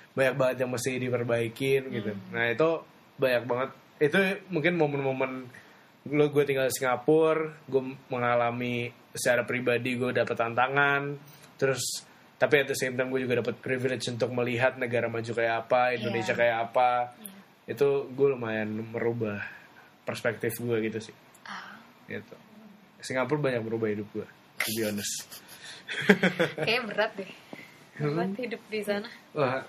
banyak 0.09 0.35
banget 0.35 0.55
yang 0.57 0.71
mesti 0.71 0.91
diperbaikin 0.95 1.81
gitu 1.89 2.11
Hmm. 2.11 2.23
nah 2.31 2.45
itu 2.45 2.69
banyak 3.15 3.43
banget 3.43 3.69
itu 3.99 4.17
mungkin 4.47 4.73
momen-momen 4.75 5.31
lo 6.07 6.25
gue 6.27 6.43
tinggal 6.43 6.65
di 6.65 6.73
Singapura 6.73 7.51
gue 7.65 7.81
mengalami 8.07 8.87
secara 9.11 9.43
pribadi 9.43 9.95
gue 9.95 10.09
dapet 10.11 10.33
tantangan 10.33 11.17
terus 11.55 11.81
tapi 12.35 12.63
at 12.63 12.67
the 12.67 12.77
same 12.77 12.95
time 12.95 13.09
gue 13.09 13.19
juga 13.19 13.43
dapat 13.43 13.59
privilege 13.59 14.07
untuk 14.07 14.31
melihat 14.31 14.75
negara 14.75 15.05
maju 15.05 15.27
kayak 15.27 15.67
apa 15.67 15.91
Indonesia 15.93 16.31
Iya. 16.31 16.39
kayak 16.39 16.57
apa 16.63 16.89
Iya. 17.17 17.33
itu 17.69 17.87
gue 18.07 18.27
lumayan 18.29 18.69
merubah 18.85 19.43
perspektif 20.01 20.55
gue 20.57 20.77
gitu 20.81 20.99
sih 21.03 21.15
gitu 22.09 22.35
Singapura 22.99 23.39
banyak 23.39 23.61
merubah 23.63 23.87
hidup 23.93 24.09
gue 24.11 24.27
to 24.59 24.69
be 24.75 24.83
honest 24.83 25.29
kayaknya 26.65 26.81
berat 26.85 27.11
deh. 27.17 27.31
Hmm. 27.99 28.15
Berat 28.15 28.33
hidup 28.39 28.61
di 28.69 28.81
sana. 28.85 29.09
Wah, 29.35 29.65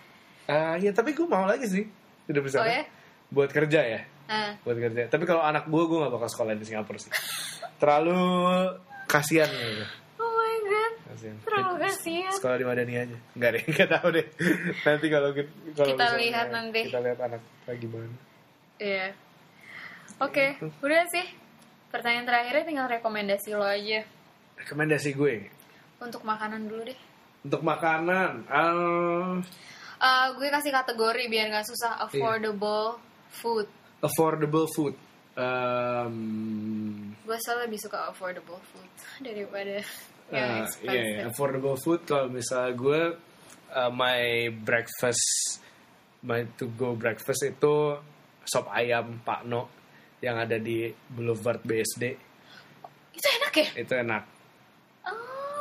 ah, 0.46 0.74
ya 0.78 0.90
tapi 0.94 1.16
gue 1.16 1.26
mau 1.26 1.48
lagi 1.48 1.66
sih 1.66 1.84
hidup 2.30 2.42
di 2.46 2.50
sana. 2.52 2.64
Oh 2.64 2.68
ya? 2.68 2.84
Buat 3.30 3.50
kerja 3.54 3.80
ya, 3.86 4.00
Ah, 4.30 4.54
buat 4.62 4.78
kerja. 4.78 5.06
Tapi 5.10 5.24
kalau 5.26 5.42
anak 5.42 5.66
gue, 5.70 5.82
gue 5.86 5.98
gak 6.02 6.14
bakal 6.14 6.30
sekolah 6.30 6.54
di 6.54 6.66
Singapura 6.66 6.98
sih. 6.98 7.10
Terlalu 7.78 8.18
kasihan 9.06 9.50
gitu. 9.50 9.86
Oh 10.18 10.30
my 10.30 10.54
god. 10.66 10.92
Terlalu 11.46 11.74
kasihan. 11.82 12.32
Sekolah 12.34 12.56
di 12.58 12.66
Madani 12.66 12.94
aja. 12.94 13.16
Enggak 13.34 13.50
deh, 13.58 13.62
enggak 13.70 13.88
tahu 13.90 14.08
deh. 14.14 14.26
Nanti 14.86 15.06
kalau 15.10 15.30
kita 15.34 15.50
kalau 15.74 15.88
Kita 15.94 16.06
lihat 16.18 16.46
nanti. 16.50 16.80
Kita 16.90 17.00
lihat 17.02 17.18
anak 17.22 17.42
kayak 17.66 17.78
gimana. 17.82 18.14
Iya. 18.78 19.08
Oke, 20.20 20.58
udah 20.84 21.02
sih. 21.08 21.26
Pertanyaan 21.90 22.22
terakhirnya 22.24 22.64
tinggal 22.64 22.88
rekomendasi 22.88 23.50
lo 23.52 23.62
aja. 23.62 24.06
Rekomendasi 24.56 25.10
gue 25.12 25.50
Untuk 25.98 26.22
makanan 26.22 26.64
dulu 26.64 26.86
deh. 26.86 26.98
untuk 27.40 27.60
makanan, 27.60 28.44
ah, 28.46 29.40
Eh, 29.96 30.26
gue 30.32 30.48
kasih 30.48 30.70
kategori 30.70 31.24
biar 31.26 31.50
nggak 31.50 31.66
susah. 31.66 31.92
Iya. 31.98 32.04
Affordable 32.08 32.96
food. 33.30 33.68
affordable 34.00 34.64
food. 34.66 34.96
Um, 35.34 36.16
Gue 37.20 37.36
selalu 37.38 37.60
lebih 37.66 37.80
suka 37.80 38.08
affordable 38.08 38.60
food 38.66 38.88
daripada 39.26 39.80
Uh, 40.30 40.36
yang 40.36 40.48
iya, 40.48 40.62
expensive. 40.62 41.04
iya, 41.10 41.24
affordable 41.26 41.74
food 41.76 42.00
kalau 42.04 42.30
misalnya 42.30 42.70
gue 42.72 43.00
uh, 43.68 43.90
my 43.90 44.20
breakfast 44.54 45.58
my 46.22 46.46
to 46.54 46.70
go 46.70 46.94
breakfast 46.94 47.42
itu 47.42 47.98
sop 48.44 48.70
ayam 48.70 49.18
Pak 49.18 49.42
No 49.44 49.66
yang 50.20 50.36
ada 50.36 50.56
di 50.56 50.84
Boulevard 51.06 51.60
BSD 51.60 52.04
Itu 53.12 53.26
enak 53.30 53.52
ya? 53.54 53.68
itu 53.76 53.94
enak 53.96 54.24
Oh. 55.00 55.16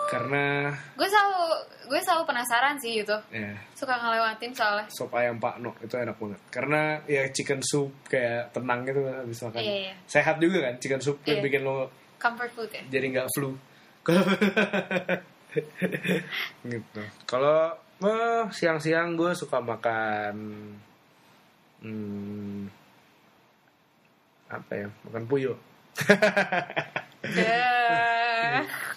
karena 0.07 0.67
Gue 0.93 1.05
selalu 1.05 1.39
gue 1.85 1.97
selalu 1.97 2.23
penasaran 2.23 2.75
sih 2.75 2.99
gitu. 2.99 3.15
ya 3.29 3.55
Suka 3.71 3.95
ngelewatin 3.95 4.51
soalnya. 4.51 4.85
sop 4.89 5.09
ayam 5.13 5.37
Pak 5.37 5.57
No 5.57 5.71
itu 5.79 5.95
enak 5.95 6.13
banget 6.13 6.41
karena 6.49 6.81
ya 7.05 7.23
chicken 7.29 7.61
soup 7.61 7.89
kayak 8.05 8.51
tenang 8.51 8.83
gitu 8.83 8.99
habis 9.01 9.39
makan 9.39 9.59
Iya, 9.59 9.75
iya. 9.81 9.93
sehat 10.05 10.37
juga 10.37 10.59
kan 10.61 10.75
chicken 10.75 10.99
soup 10.99 11.17
Iya. 11.21 11.27
yang 11.31 11.39
bikin 11.41 11.61
lo 11.63 11.87
Comfort 12.17 12.51
food 12.51 12.69
ya. 12.69 12.83
jadi 12.89 13.05
nggak 13.09 13.29
flu 13.31 13.55
gitu 16.65 17.01
kalau 17.23 17.73
eh, 17.99 18.43
siang-siang 18.49 19.15
gue 19.15 19.31
suka 19.33 19.59
makan 19.59 20.35
hmm, 21.79 22.61
apa 24.49 24.71
ya? 24.75 24.87
Makan 25.05 25.23
puyuh. 25.25 25.57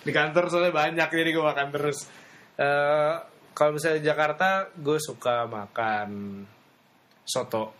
Di 0.02 0.10
kantor 0.10 0.44
soalnya 0.50 0.72
banyak 0.74 1.08
jadi 1.08 1.30
gue 1.30 1.44
makan 1.44 1.68
terus. 1.70 2.08
Eh, 2.56 3.14
kalau 3.52 3.76
misalnya 3.76 3.98
di 4.00 4.06
Jakarta 4.06 4.48
gue 4.72 4.98
suka 4.98 5.44
makan 5.46 6.40
soto 7.22 7.72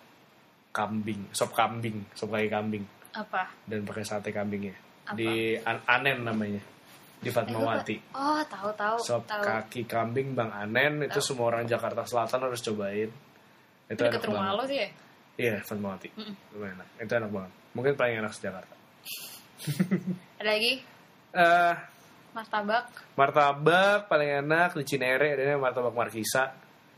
kambing 0.73 1.29
sop 1.35 1.53
kambing 1.53 2.07
sop 2.15 2.31
kaki 2.31 2.49
kambing. 2.49 2.85
Apa? 3.13 3.45
dan 3.69 3.85
pakai 3.85 4.09
sate 4.09 4.33
kambingnya 4.33 4.73
Apa? 5.05 5.13
di 5.13 5.53
An- 5.61 5.85
Anen 5.85 6.25
namanya. 6.25 6.63
Di 7.21 7.29
Fatmawati. 7.29 7.97
Eh, 8.01 8.17
Oh, 8.17 8.41
tahu 8.49 8.73
tahu 8.73 8.97
sop 8.99 9.23
tahu. 9.29 9.45
kaki 9.45 9.85
kambing 9.85 10.33
Bang 10.33 10.49
Anen 10.51 11.05
itu 11.05 11.21
semua 11.21 11.53
orang 11.53 11.69
Jakarta 11.69 12.03
Selatan 12.03 12.49
harus 12.49 12.65
cobain. 12.65 13.13
Itu 13.87 13.93
Itu 13.93 14.01
deket 14.03 14.17
enak 14.17 14.27
rumah 14.27 14.41
banget. 14.43 14.57
lo 14.57 14.65
sih 14.65 14.79
ya? 14.81 14.89
iya 15.37 15.57
Fatmawati. 15.61 16.09
Mm-mm. 16.17 16.35
lumayan 16.57 16.75
enak. 16.75 16.89
Itu 16.99 17.13
enak 17.15 17.31
banget 17.31 17.53
mungkin 17.73 17.93
paling 17.93 18.19
enak 18.19 18.33
di 18.33 18.41
Jakarta 18.43 18.75
Ada 20.37 20.51
lagi 20.51 20.73
eh 21.33 21.75
martabak. 22.33 22.85
martabak 23.15 23.99
paling 24.07 24.31
enak 24.41 24.75
di 24.75 24.85
Cinere 24.87 25.33
ada 25.33 25.57
martabak 25.57 25.93
Markisa 25.93 26.53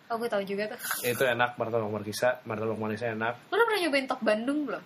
Oh, 0.04 0.20
gue 0.20 0.28
tahu 0.28 0.44
juga 0.44 0.68
tuh. 0.68 0.78
itu 1.02 1.22
enak 1.22 1.56
martabak 1.56 1.88
Markisa 1.88 2.38
martabak 2.42 2.76
Markisa 2.76 3.10
enak 3.10 3.34
Lo 3.48 3.54
udah 3.54 3.66
pernah 3.66 3.80
nyobain 3.80 4.06
top 4.06 4.20
Bandung 4.20 4.58
belum? 4.64 4.84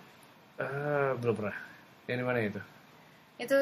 eh 0.57 1.11
belum 1.15 1.35
pernah 1.35 1.55
yang 2.05 2.17
di 2.17 2.25
mana 2.25 2.39
itu 2.41 2.61
Itu 3.37 3.55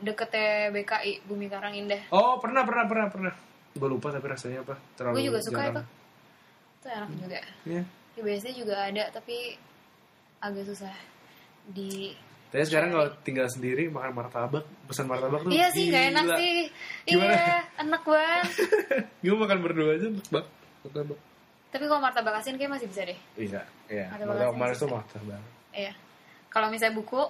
deketnya 0.00 0.68
BKI 0.70 1.24
Bumi 1.24 1.46
Karang 1.46 1.72
Indah. 1.72 2.02
oh 2.10 2.36
pernah 2.38 2.60
pernah 2.62 2.84
pernah 2.84 3.08
pernah 3.08 3.34
gue 3.72 3.88
lupa 3.88 4.08
tapi 4.08 4.26
rasanya 4.28 4.62
apa 4.62 4.74
terlalu 4.94 5.14
Gue 5.16 5.24
juga 5.26 5.40
suka 5.40 5.58
jarang. 5.60 5.74
itu. 5.74 5.82
Itu 6.74 6.86
enak 6.88 7.10
juga. 7.16 7.40
Iya. 7.64 7.82
Di 8.14 8.20
BSD 8.20 8.48
juga 8.54 8.76
ada 8.80 9.04
tapi 9.10 9.36
agak 10.38 10.64
susah 10.64 10.94
di 11.66 12.12
Tapi 12.48 12.62
sekarang 12.64 12.90
kalau 12.90 13.08
tinggal 13.20 13.50
sendiri 13.50 13.90
makan 13.90 14.14
martabak, 14.14 14.62
pesan 14.86 15.10
martabak 15.10 15.42
tuh 15.42 15.50
Iya 15.50 15.66
sih, 15.74 15.90
gak 15.90 16.04
enak 16.14 16.24
gila. 16.24 16.36
sih. 16.38 16.56
Gimana? 17.02 17.34
Iya, 17.34 17.56
enak 17.82 18.02
banget. 18.04 18.46
Gue 19.26 19.34
makan 19.34 19.58
berdua 19.58 19.90
aja 19.92 20.06
banget. 20.06 20.46
Martabak. 20.84 21.18
Tapi 21.68 21.84
kalau 21.84 21.98
martabak 21.98 22.34
asin 22.38 22.54
kayak 22.54 22.70
masih 22.70 22.86
bisa 22.86 23.02
deh. 23.02 23.18
Bisa, 23.34 23.60
iya. 23.90 24.06
Martabak 24.06 24.30
Martabak 24.30 24.46
asin 24.46 24.60
manis 24.62 24.78
tuh 24.78 24.88
martabak. 24.88 25.42
Iya. 25.74 25.92
Kalau 26.46 26.66
misalnya 26.70 26.94
buku, 26.94 27.22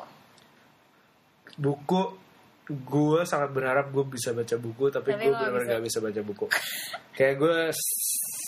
Buku, 1.55 2.03
gue 2.66 3.20
sangat 3.24 3.51
berharap 3.53 3.89
gue 3.89 4.05
bisa 4.05 4.32
baca 4.32 4.57
buku, 4.57 4.85
tapi, 4.89 5.12
Tapi 5.12 5.24
gue 5.24 5.32
benar-benar 5.32 5.64
gak 5.70 5.85
bisa 5.85 5.99
baca 6.01 6.20
buku. 6.20 6.47
kayak 7.14 7.35
gue 7.39 7.57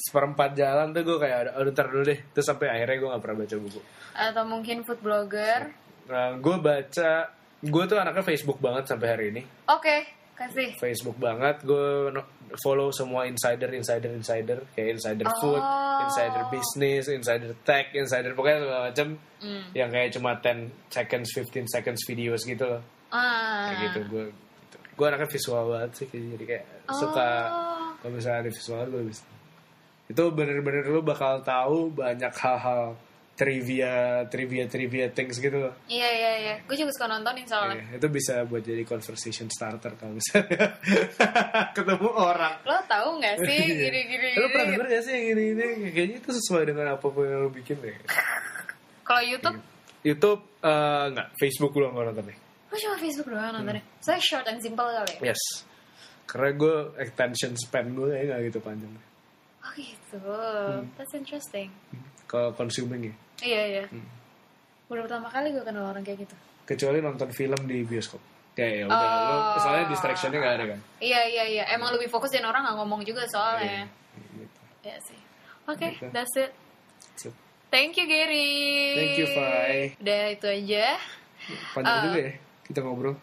seperempat 0.07 0.55
jalan 0.55 0.95
tuh 0.95 1.03
gue 1.03 1.19
kayak, 1.19 1.51
aduh 1.53 1.73
ntar 1.75 1.91
dulu 1.91 2.07
deh. 2.07 2.21
Terus 2.31 2.47
sampai 2.47 2.71
akhirnya 2.71 2.97
gue 2.97 3.09
gak 3.11 3.23
pernah 3.23 3.39
baca 3.43 3.57
buku. 3.59 3.81
atau 4.17 4.45
mungkin 4.47 4.77
food 4.81 5.01
blogger. 5.03 5.61
Nah, 6.09 6.39
gue 6.39 6.57
baca, 6.57 7.11
gue 7.61 7.85
tuh 7.85 7.99
anaknya 7.99 8.25
Facebook 8.25 8.59
banget 8.59 8.89
sampai 8.89 9.09
hari 9.11 9.25
ini. 9.29 9.43
Oke, 9.69 10.07
kasih. 10.33 10.73
Facebook 10.79 11.19
banget, 11.19 11.61
gue 11.61 12.15
follow 12.63 12.89
semua 12.89 13.27
insider, 13.27 13.69
insider, 13.75 14.15
insider, 14.15 14.63
kayak 14.73 14.97
insider 14.97 15.27
food, 15.37 15.59
Oh. 15.59 16.05
insider 16.07 16.47
business, 16.49 17.11
insider 17.11 17.53
tech, 17.61 17.91
insider 17.93 18.33
pokoknya 18.33 18.59
segala 18.63 18.81
macam 18.89 19.09
Hmm. 19.37 19.63
yang 19.75 19.91
kayak 19.91 20.15
cuma 20.15 20.39
10 20.39 20.57
seconds, 20.89 21.29
15 21.35 21.67
seconds 21.69 22.01
videos 22.07 22.41
gitu 22.41 22.65
loh, 22.65 22.83
Ah. 23.11 23.69
kayak 23.69 23.79
gitu. 23.85 24.01
Gue 24.09 24.25
gitu. 24.31 24.77
gue 24.97 25.05
anaknya 25.05 25.29
visual 25.29 25.65
banget 25.69 25.91
sih, 25.93 26.09
jadi 26.09 26.45
kayak 26.47 26.65
suka 26.89 27.29
Oh. 27.45 27.93
kalau 28.01 28.13
misalnya 28.15 28.39
ada 28.41 28.51
visual 28.51 28.85
gue 28.87 29.03
bisa. 29.05 29.25
Itu 30.07 30.31
bener-bener 30.31 30.87
lu 30.87 31.03
bakal 31.03 31.43
tahu 31.43 31.91
banyak 31.91 32.31
hal-hal 32.31 32.95
trivia, 33.37 34.25
trivia, 34.33 34.65
trivia 34.65 35.13
things 35.13 35.37
gitu 35.37 35.61
loh. 35.61 35.75
Iya 35.87 36.09
iya 36.09 36.33
iya. 36.41 36.55
Gue 36.65 36.73
juga 36.73 36.89
suka 36.97 37.05
nontonin 37.05 37.45
soalnya. 37.45 37.85
Iya, 37.85 38.01
itu 38.01 38.09
bisa 38.09 38.49
buat 38.49 38.65
jadi 38.65 38.81
conversation 38.89 39.53
starter 39.53 39.93
kalau 40.01 40.17
misalnya 40.17 40.73
ketemu 41.77 42.09
orang. 42.17 42.57
Lo 42.65 42.81
tahu 42.89 43.21
nggak 43.21 43.37
sih 43.45 43.61
Iya. 43.61 43.77
gini-gini? 43.93 44.29
Lu 44.41 44.49
pernah 44.49 44.67
denger 44.73 44.87
gak 44.89 45.03
sih 45.05 45.13
yang 45.13 45.27
ini 45.37 45.45
ini? 45.53 45.67
Kayaknya 45.93 46.17
itu 46.25 46.31
sesuai 46.33 46.63
dengan 46.65 46.87
apa 46.97 47.07
pun 47.07 47.29
yang 47.29 47.45
lu 47.45 47.51
bikin 47.53 47.77
deh. 47.77 47.93
Kalau 49.05 49.23
YouTube, 49.23 49.59
YouTube 50.01 50.41
eh, 50.65 51.05
nggak, 51.13 51.29
Facebook 51.37 51.73
lu 51.77 51.93
nggak 51.93 52.07
nonton 52.09 52.27
nih. 52.33 52.39
gue 52.67 52.79
cuma 52.83 52.97
Facebook 52.99 53.29
doang 53.31 53.53
nontonnya. 53.53 53.85
Hmm. 53.85 54.01
Soalnya 54.03 54.25
short 54.25 54.47
and 54.49 54.61
simple 54.65 54.89
kali 54.89 55.13
ya. 55.21 55.33
Yes. 55.37 55.43
Karena 56.25 56.51
gue 56.57 56.75
attention 56.99 57.53
span 57.55 57.93
gue 57.93 58.11
kayak 58.11 58.25
nggak 58.27 58.41
gitu 58.49 58.59
panjang. 58.65 58.93
Oh 59.67 59.73
gitu. 59.75 60.23
Hmm. 60.23 60.87
That's 60.95 61.11
interesting. 61.12 61.75
Kalau 62.31 62.55
consuming 62.55 63.11
ya. 63.11 63.14
Iya 63.43 63.62
iya. 63.67 63.85
Hmm. 63.91 64.07
Udah 64.87 65.03
pertama 65.11 65.27
kali 65.27 65.51
gue 65.51 65.64
kenal 65.67 65.91
orang 65.91 66.07
kayak 66.07 66.23
gitu. 66.23 66.35
Kecuali 66.62 67.03
nonton 67.03 67.31
film 67.35 67.59
di 67.67 67.83
bioskop. 67.83 68.23
Kayak 68.55 68.73
ya 68.73 68.85
udah, 68.89 68.97
Oh. 68.97 69.59
soalnya 69.61 69.85
distractionnya 69.91 70.39
nggak 70.39 70.55
ada 70.57 70.64
kan. 70.73 70.81
Iya 71.03 71.21
iya 71.29 71.45
iya. 71.45 71.64
Emang 71.75 71.93
lebih 71.93 72.07
fokus 72.07 72.31
dan 72.31 72.47
orang 72.47 72.62
nggak 72.62 72.77
ngomong 72.79 73.03
juga 73.03 73.27
soalnya. 73.29 73.85
Iya, 73.85 74.25
gitu. 74.39 74.59
Iya 74.87 74.97
sih. 75.05 75.21
Oke, 75.67 75.87
Gitu. 75.93 76.07
that's 76.14 76.35
it. 76.39 76.55
Thank 77.67 77.99
you 77.99 78.07
Gary. 78.07 78.95
Thank 78.95 79.19
you, 79.19 79.27
Fai. 79.35 79.99
Udah 79.99 80.23
itu 80.31 80.47
aja. 80.47 80.97
panjang 81.75 81.99
Uh, 81.99 82.05
juga 82.09 82.21
ya 82.23 82.33
kita 82.64 82.79
ngobrol. 82.81 83.14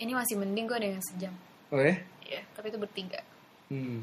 Ini 0.00 0.12
masih 0.16 0.34
mending 0.40 0.66
gue 0.66 0.78
dengan 0.80 1.00
sejam. 1.04 1.30
Oh 1.70 1.78
ya? 1.78 1.94
Iya, 2.24 2.40
tapi 2.56 2.72
itu 2.72 2.80
bertiga. 2.80 3.20
Hmm. 3.68 4.02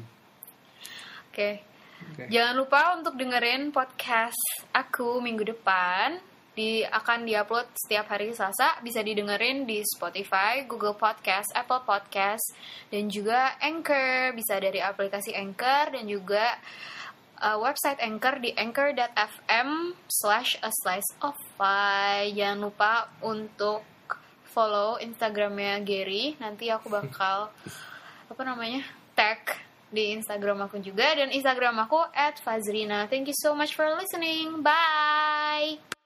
Oke. 1.32 1.64
Oke. 2.12 2.28
Jangan 2.28 2.54
lupa 2.60 2.92
untuk 3.00 3.16
dengerin 3.16 3.72
podcast 3.72 4.36
aku 4.68 5.16
minggu 5.24 5.48
depan. 5.48 6.20
Di 6.52 6.84
akan 6.84 7.24
diupload 7.24 7.72
setiap 7.72 8.12
hari 8.12 8.36
Selasa, 8.36 8.76
bisa 8.84 9.00
didengerin 9.00 9.64
di 9.64 9.80
Spotify, 9.80 10.68
Google 10.68 10.92
Podcast, 10.92 11.48
Apple 11.56 11.80
Podcast, 11.88 12.44
dan 12.92 13.08
juga 13.08 13.56
Anchor, 13.56 14.36
bisa 14.36 14.60
dari 14.60 14.76
aplikasi 14.76 15.32
Anchor 15.32 15.96
dan 15.96 16.04
juga 16.04 16.60
uh, 17.40 17.56
website 17.56 18.04
Anchor 18.04 18.44
di 18.44 18.52
anchor.fm 18.52 19.96
slash 20.12 20.60
a 20.60 20.68
slice 20.84 21.08
of 21.24 21.32
pie. 21.56 22.36
Jangan 22.36 22.60
lupa 22.60 23.08
untuk 23.24 23.80
follow 24.52 25.00
Instagramnya 25.00 25.80
Gary. 25.80 26.36
Nanti 26.36 26.68
aku 26.68 26.92
bakal 26.92 27.48
apa 28.28 28.42
namanya 28.44 28.84
tag 29.16 29.71
di 29.92 30.16
Instagram 30.16 30.66
aku 30.66 30.80
juga 30.80 31.14
dan 31.14 31.30
Instagram 31.30 31.86
aku 31.86 32.00
@fazrina. 32.42 33.06
Thank 33.06 33.30
you 33.30 33.36
so 33.36 33.54
much 33.54 33.76
for 33.76 33.86
listening. 33.94 34.64
Bye. 34.64 36.01